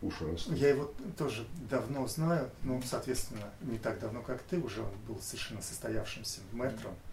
уши 0.00 0.30
растут. 0.30 0.56
Я 0.56 0.68
его 0.68 0.92
тоже 1.18 1.44
давно 1.68 2.06
знаю, 2.06 2.50
ну, 2.62 2.80
соответственно, 2.84 3.50
не 3.62 3.78
так 3.78 3.98
давно, 3.98 4.22
как 4.22 4.42
ты, 4.42 4.60
уже 4.60 4.80
он 4.82 4.92
был 5.08 5.18
совершенно 5.20 5.60
состоявшимся 5.60 6.40
мэтром 6.52 6.92
э, 6.92 7.09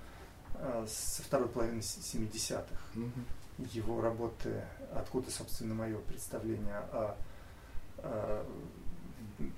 со 0.87 1.21
второй 1.23 1.47
половины 1.49 1.79
70-х. 1.79 2.65
Угу. 2.95 3.65
Его 3.71 4.01
работы, 4.01 4.63
откуда, 4.93 5.31
собственно, 5.31 5.73
мое 5.73 5.97
представление 5.99 6.77
о, 6.91 7.17
о 7.97 8.45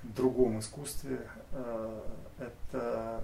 другом 0.04 0.60
искусстве. 0.60 1.28
Э, 1.52 2.02
это 2.40 3.24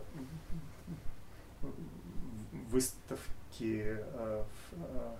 выставки 2.69 3.83
э, 3.85 4.43
в 4.43 4.73
э, 4.73 5.15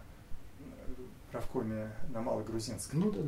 правкоме 1.31 1.91
на 2.09 2.21
Малогрузинской. 2.21 2.99
Ну 2.99 3.11
да. 3.11 3.21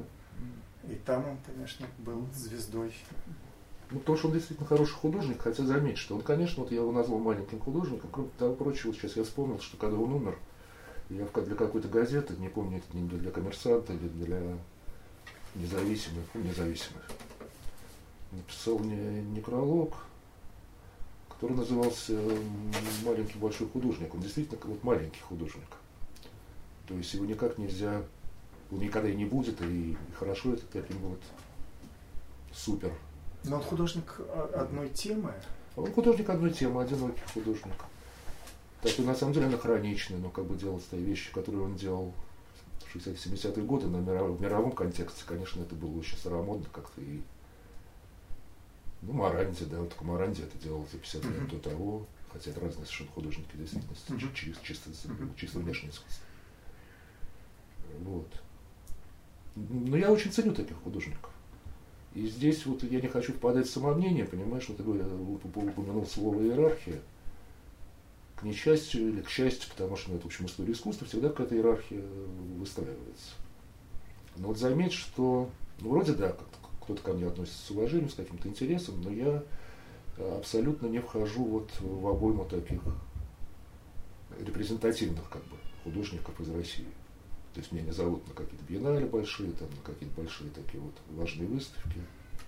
И 0.90 0.96
там 0.96 1.28
он, 1.28 1.38
конечно, 1.46 1.88
был 2.00 2.28
звездой. 2.34 2.94
Ну, 3.90 4.00
потому 4.00 4.18
что 4.18 4.28
он 4.28 4.34
действительно 4.34 4.68
хороший 4.68 4.96
художник, 4.96 5.42
хотя 5.42 5.64
заметь, 5.64 5.98
что 5.98 6.16
он, 6.16 6.22
конечно, 6.22 6.64
вот 6.64 6.72
я 6.72 6.80
его 6.80 6.92
назвал 6.92 7.20
маленьким 7.20 7.60
художником, 7.60 8.10
кроме 8.12 8.30
того 8.38 8.54
прочего, 8.54 8.94
сейчас 8.94 9.16
я 9.16 9.24
вспомнил, 9.24 9.60
что 9.60 9.78
когда 9.78 9.98
он 9.98 10.12
умер, 10.12 10.38
я 11.10 11.26
для 11.26 11.56
какой-то 11.56 11.88
газеты, 11.88 12.36
не 12.38 12.50
помню, 12.50 12.80
это 12.80 12.98
не 12.98 13.08
для 13.08 13.32
коммерсанта 13.32 13.94
или 13.94 14.10
для 14.10 14.42
независимых, 15.56 16.26
независимых, 16.34 17.04
написал 18.34 18.80
мне 18.80 19.22
некролог, 19.22 19.96
который 21.30 21.56
назывался 21.56 22.20
«Маленький 23.06 23.40
большой 23.40 23.70
художник». 23.70 24.14
Он 24.14 24.20
действительно 24.20 24.60
вот 24.66 24.84
маленький 24.84 25.22
художник. 25.22 25.70
То 26.88 26.94
есть 26.96 27.14
его 27.14 27.26
никак 27.26 27.58
нельзя, 27.58 28.02
он 28.72 28.80
никогда 28.80 29.10
и 29.10 29.16
не 29.16 29.26
будет, 29.26 29.62
и 29.62 29.96
хорошо 30.18 30.54
это 30.54 30.66
таким 30.66 30.98
вот 30.98 31.20
супер. 32.54 32.92
Но 33.48 33.58
он 33.58 33.64
художник 33.64 34.20
одной 34.54 34.90
темы? 34.90 35.34
Он 35.76 35.92
художник 35.92 36.30
одной 36.30 36.52
темы, 36.52 36.82
одинокий 36.82 37.22
художник. 37.34 37.76
Такой 38.82 39.06
на 39.06 39.16
самом 39.16 39.34
деле 39.34 39.48
анахроничный, 39.48 40.18
но 40.18 40.30
как 40.30 40.46
бы 40.46 40.56
делал 40.56 40.82
те 40.92 40.98
вещи, 40.98 41.32
которые 41.34 41.64
он 41.64 41.76
делал 41.76 42.14
в 42.86 42.96
60-70-е 42.96 43.64
годы 43.64 43.88
на 43.88 43.98
мировом, 43.98 44.36
в 44.36 44.42
мировом 44.42 44.72
контексте, 44.72 45.24
конечно, 45.26 45.62
это 45.62 45.76
было 45.76 45.98
очень 45.98 46.18
старомодно 46.18 46.68
как-то 46.72 47.02
и 47.02 47.22
ну, 49.02 49.14
Маранди, 49.14 49.66
да, 49.66 49.80
вот 49.80 50.00
Маранди 50.02 50.42
это 50.42 50.58
делал 50.58 50.86
за 50.92 50.98
50 50.98 51.24
лет 51.26 51.34
mm-hmm. 51.34 51.50
до 51.50 51.70
того, 51.70 52.06
хотя 52.32 52.52
это 52.52 52.60
разные 52.60 52.86
совершенно 52.86 53.12
художники 53.12 53.56
действительности, 53.56 54.12
mm-hmm. 54.12 54.34
чисто, 54.34 54.66
чисто, 54.66 54.90
чисто 55.36 55.60
внешне 55.60 55.90
искусство. 55.90 56.26
Вот. 58.00 58.28
Но 59.56 59.98
я 59.98 60.12
очень 60.12 60.32
ценю 60.32 60.54
таких 60.54 60.78
художников. 60.78 61.32
И 62.18 62.26
здесь 62.26 62.66
вот 62.66 62.82
я 62.82 63.00
не 63.00 63.08
хочу 63.08 63.32
впадать 63.32 63.68
в 63.68 63.72
самомнение, 63.72 64.26
понимаешь, 64.26 64.68
вот 64.70 64.78
ты 64.78 64.84
упомянул 64.84 66.04
слово 66.08 66.42
иерархия. 66.42 67.00
К 68.36 68.42
несчастью 68.42 69.10
или 69.10 69.22
к 69.22 69.30
счастью, 69.30 69.70
потому 69.70 69.96
что 69.98 70.10
ну, 70.10 70.16
это, 70.16 70.24
в 70.24 70.26
общем, 70.26 70.48
история 70.48 70.74
искусства, 70.74 71.06
всегда 71.06 71.30
какая-то 71.30 71.56
иерархия 71.56 72.02
выстраивается. 72.58 73.34
Но 74.36 74.48
вот 74.48 74.58
заметь, 74.58 74.94
что 74.94 75.48
ну, 75.80 75.90
вроде 75.92 76.14
да, 76.14 76.36
кто-то 76.82 77.04
ко 77.04 77.14
мне 77.14 77.28
относится 77.28 77.64
с 77.64 77.70
уважением, 77.70 78.10
с 78.10 78.16
каким-то 78.16 78.48
интересом, 78.48 79.00
но 79.04 79.12
я 79.12 79.44
э, 80.18 80.38
абсолютно 80.40 80.88
не 80.88 81.00
вхожу 81.00 81.44
вот 81.44 81.70
в 81.80 82.08
обойму 82.08 82.46
таких 82.46 82.82
репрезентативных 84.40 85.30
как 85.30 85.44
бы, 85.44 85.58
художников 85.84 86.42
из 86.42 86.50
России. 86.50 86.88
То 87.58 87.62
есть 87.62 87.72
меня 87.72 87.86
не 87.86 87.92
зовут 87.92 88.28
на 88.28 88.36
какие-то 88.36 88.64
биеннале 88.66 89.08
большие, 89.08 89.52
там, 89.54 89.68
на 89.72 89.82
какие-то 89.82 90.16
большие 90.22 90.52
такие 90.52 90.80
вот 90.80 90.94
важные 91.10 91.48
выставки. 91.48 92.00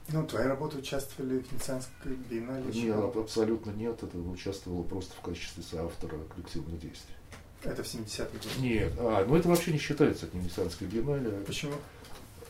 Ну, 0.09 0.23
твои 0.27 0.45
работы 0.45 0.77
участвовали 0.77 1.39
в 1.39 1.51
Венецианской 1.51 2.13
биеннале? 2.29 2.63
Нет, 2.71 3.15
абсолютно 3.15 3.71
нет. 3.71 4.03
Это 4.03 4.19
участвовало 4.19 4.83
просто 4.83 5.15
в 5.15 5.21
качестве 5.21 5.63
соавтора 5.63 6.19
коллективных 6.35 6.79
действий. 6.79 7.15
Это 7.63 7.81
в 7.81 7.87
70-е 7.87 8.27
годы? 8.27 8.61
Нет. 8.61 8.93
А, 8.99 9.25
ну 9.25 9.35
это 9.35 9.49
вообще 9.49 9.71
не 9.71 9.79
считается 9.79 10.27
от 10.27 10.35
Венецианской 10.35 10.85
биеннале. 10.85 11.31
Почему? 11.47 11.73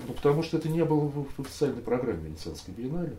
Ну, 0.06 0.14
потому 0.14 0.44
что 0.44 0.58
это 0.58 0.68
не 0.68 0.84
было 0.84 1.08
в 1.08 1.40
официальной 1.40 1.82
программе 1.82 2.26
Венецианской 2.26 2.74
биеннале. 2.74 3.16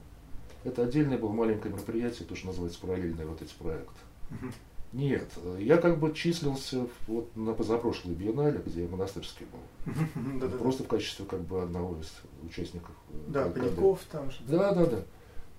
Это 0.64 0.82
отдельное 0.82 1.16
было 1.16 1.32
маленькое 1.32 1.72
мероприятие, 1.72 2.28
то, 2.28 2.36
что 2.36 2.48
называется 2.48 2.78
параллельный 2.78 3.24
вот 3.24 3.40
эти 3.40 3.54
проекты. 3.54 4.00
Угу. 4.32 4.52
Нет, 4.92 5.30
я 5.60 5.76
как 5.76 5.98
бы 6.00 6.12
числился 6.12 6.86
вот 7.06 7.36
на 7.36 7.54
позапрошлой 7.54 8.14
биеннале, 8.14 8.60
где 8.64 8.82
я 8.82 8.88
монастырский 8.88 9.46
был. 9.46 10.40
Да, 10.40 10.48
Просто 10.48 10.82
в 10.82 10.88
качестве 10.88 11.24
как 11.26 11.42
бы 11.42 11.62
одного 11.62 11.96
из 12.00 12.12
участников. 12.44 12.94
Э, 13.10 13.16
да, 13.28 13.48
Поляков 13.48 14.00
там 14.10 14.30
же. 14.32 14.38
Да, 14.48 14.74
да, 14.74 14.86
да. 14.86 15.02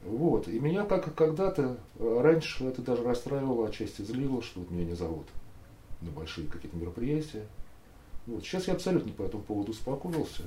Вот. 0.03 0.49
И 0.49 0.59
меня 0.59 0.83
как 0.83 1.15
когда-то 1.15 1.77
э, 1.97 2.21
раньше 2.21 2.65
это 2.65 2.81
даже 2.81 3.03
расстраивало, 3.03 3.69
отчасти 3.69 4.01
злило, 4.01 4.41
что 4.41 4.59
вот 4.59 4.71
меня 4.71 4.83
не 4.83 4.95
зовут 4.95 5.27
на 6.01 6.11
большие 6.11 6.47
какие-то 6.47 6.75
мероприятия. 6.75 7.45
Вот. 8.27 8.43
Сейчас 8.43 8.67
я 8.67 8.73
абсолютно 8.73 9.13
по 9.13 9.23
этому 9.23 9.43
поводу 9.43 9.71
успокоился. 9.71 10.43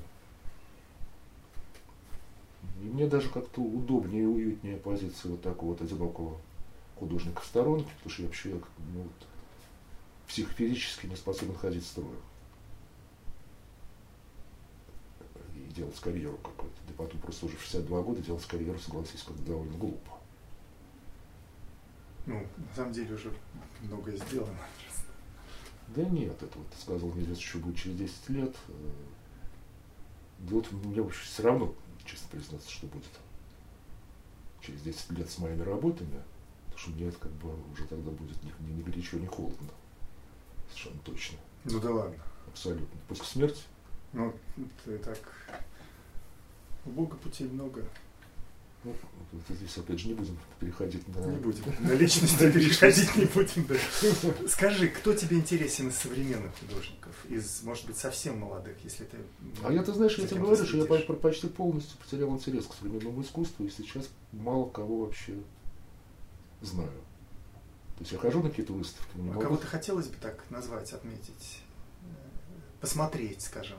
И 2.83 2.87
мне 2.87 3.07
даже 3.07 3.31
как-то 3.31 3.63
удобнее 3.63 4.25
и 4.25 4.27
уютнее 4.27 4.77
позиция 4.77 5.31
вот 5.31 5.41
такого 5.41 5.71
вот 5.71 5.81
одинокого 5.81 6.37
художника 6.99 7.41
в 7.41 7.47
сторонке, 7.47 7.91
потому 7.97 8.11
что 8.11 8.23
я 8.23 8.29
вообще 8.29 8.49
ну, 8.51 9.03
вот, 9.03 9.27
психофизически 10.29 11.07
не 11.07 11.17
способен 11.17 11.55
ходить 11.57 11.85
строем. 11.87 12.21
И 15.57 15.73
делать 15.73 15.99
карьеру 16.01 16.37
какую-то. 16.39 16.77
Да 16.89 16.95
потом 16.97 17.21
просто 17.21 17.47
уже 17.47 17.57
в 17.57 17.63
62 17.63 18.03
года 18.03 18.23
делать 18.23 18.45
карьеру, 18.47 18.79
согласись, 18.79 19.23
как 19.23 19.43
довольно 19.45 19.77
глупо. 19.77 20.13
Ну, 22.27 22.41
на 22.57 22.75
самом 22.75 22.93
деле 22.93 23.15
уже 23.15 23.33
многое 23.83 24.17
сделано. 24.17 24.59
Да 25.89 26.03
нет, 26.03 26.43
это 26.43 26.59
вот 26.59 26.69
ты 26.71 26.81
сказал, 26.81 27.13
неизвестно, 27.13 27.45
что 27.45 27.59
будет 27.59 27.77
через 27.77 27.99
10 27.99 28.29
лет. 28.31 28.57
Да 30.39 30.55
вот 30.55 30.73
мне 30.73 31.03
вообще 31.03 31.23
все 31.25 31.43
равно 31.43 31.75
честно 32.05 32.29
признаться, 32.31 32.71
что 32.71 32.87
будет. 32.87 33.05
через 34.61 34.81
10 34.83 35.11
лет 35.13 35.31
с 35.31 35.39
моими 35.39 35.63
работами, 35.63 36.23
это 37.09 37.19
как 37.19 37.33
бы 37.33 37.51
уже 37.73 37.87
тогда 37.87 38.11
будет 38.11 38.43
ни, 38.43 38.53
ни, 38.67 38.73
ни 38.79 38.83
горячо, 38.83 39.19
ни 39.19 39.27
холодно. 39.27 39.69
Совершенно 40.69 41.01
точно. 41.05 41.39
Ну 41.65 41.81
да 41.81 41.91
ладно. 41.91 42.23
Абсолютно. 42.47 43.01
После 43.09 43.25
смерти? 43.25 43.63
Ну, 44.13 44.33
ты 44.85 44.99
так... 44.99 45.19
У 46.87 46.91
Бога 46.91 47.17
путей 47.17 47.49
много. 47.49 47.83
Ну, 48.85 48.95
вот 49.33 49.57
здесь 49.57 49.79
опять 49.79 49.99
же 49.99 50.09
не 50.09 50.15
будем 50.15 50.37
переходить 50.61 51.09
на... 51.09 51.19
Не 51.21 51.39
будем. 51.39 51.65
На 51.81 51.93
личность 51.93 52.39
переходить 52.39 53.17
не 53.17 53.25
будем. 53.25 53.67
Да. 53.67 54.49
Скажи, 54.49 54.89
кто 54.89 55.15
тебе 55.15 55.39
интересен 55.39 55.89
из 55.89 55.97
современных 55.97 56.53
художников? 56.59 57.13
Из, 57.31 57.63
может 57.63 57.87
быть, 57.87 57.97
совсем 57.97 58.39
молодых, 58.39 58.77
если 58.85 59.05
ты... 59.05 59.17
А 59.65 59.73
я, 59.73 59.83
ты 59.83 59.95
знаешь, 59.95 60.19
я 60.19 60.27
тебе 60.27 60.41
говорю, 60.41 60.65
что 60.65 60.77
я 60.77 60.85
почти 60.85 61.47
полностью 61.49 61.97
потерял 61.99 62.31
интерес 62.35 62.67
к 62.67 62.75
современному 62.75 63.23
искусству, 63.23 63.65
и 63.65 63.71
сейчас 63.71 64.11
мало 64.33 64.69
кого 64.69 65.07
вообще 65.07 65.33
знаю. 66.65 66.91
То 67.97 68.01
есть 68.01 68.13
я 68.13 68.19
хожу 68.19 68.43
на 68.43 68.51
какие-то 68.51 68.73
выставки, 68.73 69.11
А 69.15 69.19
могу... 69.19 69.41
кого-то 69.41 69.67
хотелось 69.67 70.09
бы 70.09 70.17
так 70.17 70.45
назвать, 70.51 70.93
отметить? 70.93 71.61
Э, 72.03 72.07
Посмотреть, 72.81 73.43
скажем. 73.43 73.79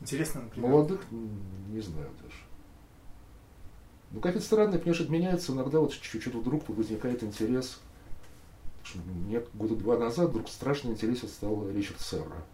Интересно, 0.00 0.42
например... 0.42 0.70
Молодых 0.70 1.00
не 1.10 1.80
знаю 1.80 2.10
даже. 2.22 2.36
Ну, 4.12 4.20
какие-то 4.20 4.44
странные, 4.46 4.78
понимаешь, 4.78 5.00
это 5.00 5.10
меняется. 5.12 5.52
Иногда 5.52 5.80
вот 5.80 5.92
чуть-чуть 5.92 6.34
вдруг 6.34 6.68
возникает 6.68 7.22
интерес. 7.22 7.80
Что 8.82 8.98
Мне 9.00 9.40
года 9.54 9.76
два 9.76 9.98
назад 9.98 10.30
вдруг 10.30 10.48
страшно 10.48 10.88
интересен 10.90 11.28
стал 11.28 11.68
Ричард 11.70 12.00
Серра, 12.00 12.44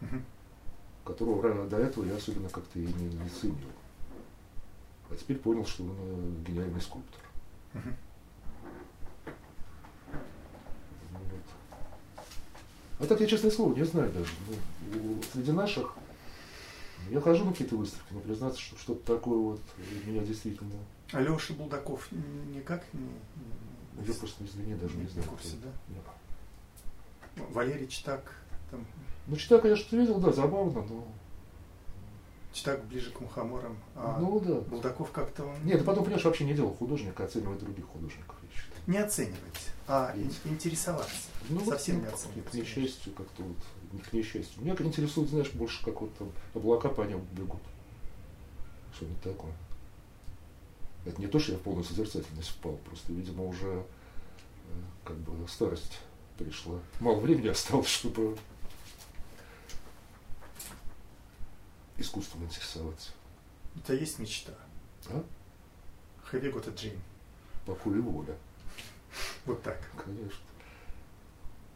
Мгм. 0.00 0.24
которого 1.04 1.66
до 1.66 1.78
этого 1.78 2.04
я 2.04 2.16
особенно 2.16 2.48
как-то 2.48 2.78
и 2.78 2.86
не, 2.86 3.08
не 3.14 3.28
ценил. 3.30 3.56
А 5.08 5.16
теперь 5.16 5.38
понял, 5.38 5.64
что 5.66 5.84
он 5.84 5.96
э, 5.98 6.42
гениальный 6.46 6.80
скульптор. 6.80 7.20
Мгм. 7.72 7.96
Вот. 11.12 12.24
А 13.00 13.06
так 13.06 13.20
я, 13.20 13.26
честное 13.26 13.50
слово, 13.50 13.74
не 13.74 13.84
знаю 13.84 14.12
даже. 14.12 14.30
Ну, 14.92 15.18
среди 15.32 15.52
наших 15.52 15.94
я 17.08 17.20
хожу 17.20 17.44
на 17.44 17.52
какие-то 17.52 17.76
выставки, 17.76 18.12
но 18.12 18.20
признаться, 18.20 18.60
что 18.60 18.78
что-то 18.78 19.16
такое 19.16 19.38
вот 19.38 19.60
меня 20.04 20.22
действительно... 20.22 20.70
Алеша 21.12 21.54
Булдаков 21.54 22.08
никак 22.54 22.84
не... 22.92 23.08
Я 24.06 24.14
просто, 24.14 24.44
извини, 24.44 24.74
даже 24.74 24.96
не 24.96 25.02
не 25.02 25.08
знаю. 25.08 25.26
в 25.26 25.30
курсе, 25.30 25.56
да? 25.62 25.70
это. 25.90 26.10
Ну, 27.36 27.46
Валерий 27.52 27.88
Читак, 27.88 28.34
там, 28.70 28.86
Ну, 29.26 29.36
читаю, 29.36 29.60
конечно, 29.60 29.96
видел, 29.96 30.18
да, 30.20 30.32
забавно, 30.32 30.82
но... 30.82 31.06
Читак 32.52 32.84
ближе 32.84 33.10
к 33.10 33.20
мухоморам, 33.20 33.76
а 33.94 34.18
Ну, 34.20 34.40
да. 34.40 34.60
Булдаков 34.60 35.10
как-то 35.10 35.52
Нет, 35.64 35.78
ты 35.78 35.84
потом, 35.84 36.04
понимаешь, 36.04 36.24
вообще 36.24 36.44
не 36.44 36.54
делал 36.54 36.74
художника, 36.74 37.22
а 37.22 37.26
оценивает 37.26 37.60
других 37.60 37.86
художников, 37.86 38.36
я 38.42 38.56
считаю. 38.56 38.69
Не 38.90 38.98
оценивать, 38.98 39.70
а 39.86 40.12
Есть. 40.16 40.40
интересоваться. 40.44 41.28
Ну, 41.48 41.60
вот, 41.60 41.74
Совсем 41.74 41.96
ну, 41.96 42.02
не 42.02 42.08
оценивать. 42.08 42.50
К 42.50 42.54
несчастью, 42.54 43.12
как-то 43.12 43.42
вот, 43.42 43.56
не 43.92 44.00
к 44.00 44.12
несчастью. 44.12 44.62
Меня 44.62 44.74
интересует, 44.78 45.30
знаешь, 45.30 45.50
больше 45.52 45.82
как 45.84 46.00
вот 46.00 46.14
там 46.16 46.32
облака 46.54 46.88
по 46.88 47.02
небу 47.02 47.24
бегут. 47.32 47.62
Что-нибудь 48.94 49.22
такое. 49.22 49.52
Это 51.06 51.20
не 51.20 51.28
то, 51.28 51.38
что 51.38 51.52
я 51.52 51.58
в 51.58 51.62
полную 51.62 51.84
созерцательность 51.84 52.50
впал, 52.50 52.76
просто, 52.84 53.12
видимо, 53.12 53.44
уже 53.44 53.66
э, 53.68 53.84
как 55.04 55.16
бы 55.16 55.48
старость 55.48 56.00
пришла. 56.36 56.78
Мало 56.98 57.20
времени 57.20 57.48
осталось, 57.48 57.88
чтобы 57.88 58.36
искусством 61.96 62.44
интересоваться. 62.44 63.12
У 63.76 63.80
тебя 63.80 63.94
есть 63.94 64.18
мечта? 64.18 64.52
А? 65.08 65.24
Have 66.32 66.42
you 66.42 66.52
got 66.52 66.68
a 66.68 66.72
dream? 66.72 66.98
Покой 67.64 67.98
и 67.98 68.00
воля, 68.00 68.36
Вот 69.46 69.62
так. 69.62 69.80
конечно. 69.96 70.44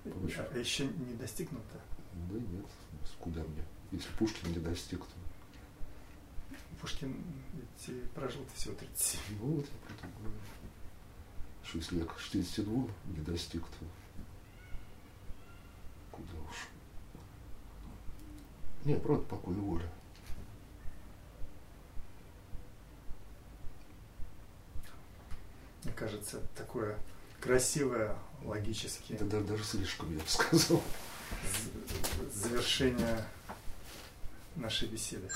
Очень. 0.05 0.41
А 0.41 0.59
еще 0.59 0.87
не 0.87 1.15
достигнуто. 1.15 1.81
Да 2.31 2.39
нет, 2.39 2.67
куда 3.19 3.41
мне? 3.43 3.65
Если 3.91 4.11
Пушкин 4.19 4.53
не 4.53 4.59
достиг, 4.59 5.01
то 5.01 6.57
Пушкин 6.81 7.17
ведь 7.55 8.11
прожил 8.13 8.45
всего 8.55 8.75
37. 8.75 9.21
Ну 9.41 9.57
вот 9.57 9.67
я 9.67 9.87
про 9.87 9.95
это 9.95 10.17
говорю. 10.19 10.37
Что 11.65 11.79
если 11.79 11.99
я 11.99 12.05
к 12.05 12.19
62 12.19 12.89
не 13.07 13.21
достиг, 13.25 13.63
то 13.63 13.87
куда 16.11 16.39
уж. 16.49 16.69
Нет, 18.85 19.03
правда, 19.03 19.25
покой 19.25 19.55
и 19.55 19.59
воля. 19.59 19.91
Мне 25.85 25.93
кажется, 25.95 26.41
такое 26.55 26.99
красивое, 27.45 28.17
логически 28.43 29.13
Это 29.13 29.27
даже, 29.27 29.45
даже 29.45 29.65
слишком, 29.65 30.13
я 30.13 30.19
бы 30.23 30.29
сказал. 30.29 30.83
завершение 32.33 33.25
нашей 34.57 34.89
беседы. 34.89 35.29